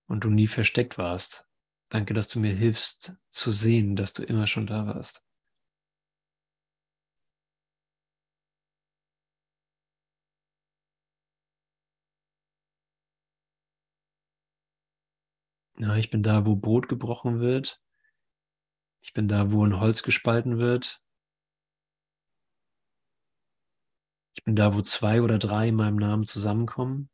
und 0.06 0.24
du 0.24 0.30
nie 0.30 0.46
versteckt 0.48 0.98
warst. 0.98 1.48
Danke, 1.88 2.14
dass 2.14 2.28
du 2.28 2.40
mir 2.40 2.54
hilfst 2.54 3.16
zu 3.28 3.50
sehen, 3.50 3.96
dass 3.96 4.12
du 4.12 4.22
immer 4.24 4.46
schon 4.46 4.66
da 4.66 4.86
warst. 4.86 5.22
Ja, 15.78 15.96
ich 15.96 16.10
bin 16.10 16.22
da, 16.22 16.44
wo 16.44 16.54
Brot 16.54 16.86
gebrochen 16.86 17.40
wird. 17.40 17.80
Ich 19.02 19.14
bin 19.14 19.26
da, 19.26 19.52
wo 19.52 19.64
ein 19.64 19.80
Holz 19.80 20.02
gespalten 20.02 20.58
wird. 20.58 21.00
Ich 24.34 24.44
bin 24.44 24.54
da, 24.54 24.72
wo 24.72 24.82
zwei 24.82 25.20
oder 25.20 25.38
drei 25.38 25.66
in 25.68 25.74
meinem 25.74 25.96
Namen 25.96 26.24
zusammenkommen. 26.24 27.10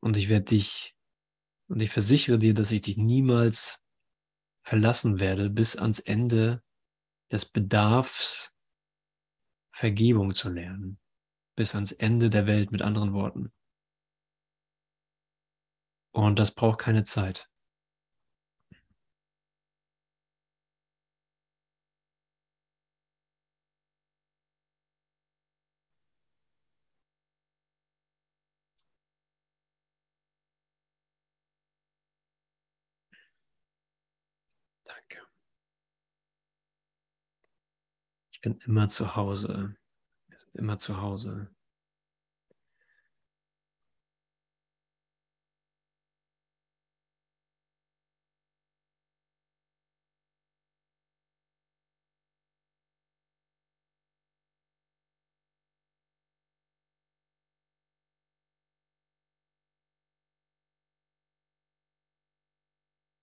Und 0.00 0.16
ich 0.16 0.28
werde 0.28 0.46
dich, 0.46 0.96
und 1.68 1.82
ich 1.82 1.90
versichere 1.90 2.38
dir, 2.38 2.54
dass 2.54 2.70
ich 2.70 2.80
dich 2.82 2.96
niemals 2.96 3.86
verlassen 4.62 5.20
werde, 5.20 5.50
bis 5.50 5.76
ans 5.76 5.98
Ende 5.98 6.62
des 7.30 7.46
Bedarfs, 7.46 8.56
Vergebung 9.72 10.34
zu 10.34 10.48
lernen. 10.48 10.98
Bis 11.56 11.74
ans 11.74 11.92
Ende 11.92 12.30
der 12.30 12.46
Welt, 12.46 12.72
mit 12.72 12.82
anderen 12.82 13.12
Worten. 13.12 13.52
Und 16.12 16.38
das 16.38 16.54
braucht 16.54 16.80
keine 16.80 17.04
Zeit. 17.04 17.48
Ich 38.38 38.42
bin 38.42 38.60
immer 38.66 38.86
zu 38.86 39.16
Hause. 39.16 39.74
Wir 40.28 40.38
sind 40.38 40.54
immer 40.54 40.78
zu 40.78 41.00
Hause. 41.00 41.50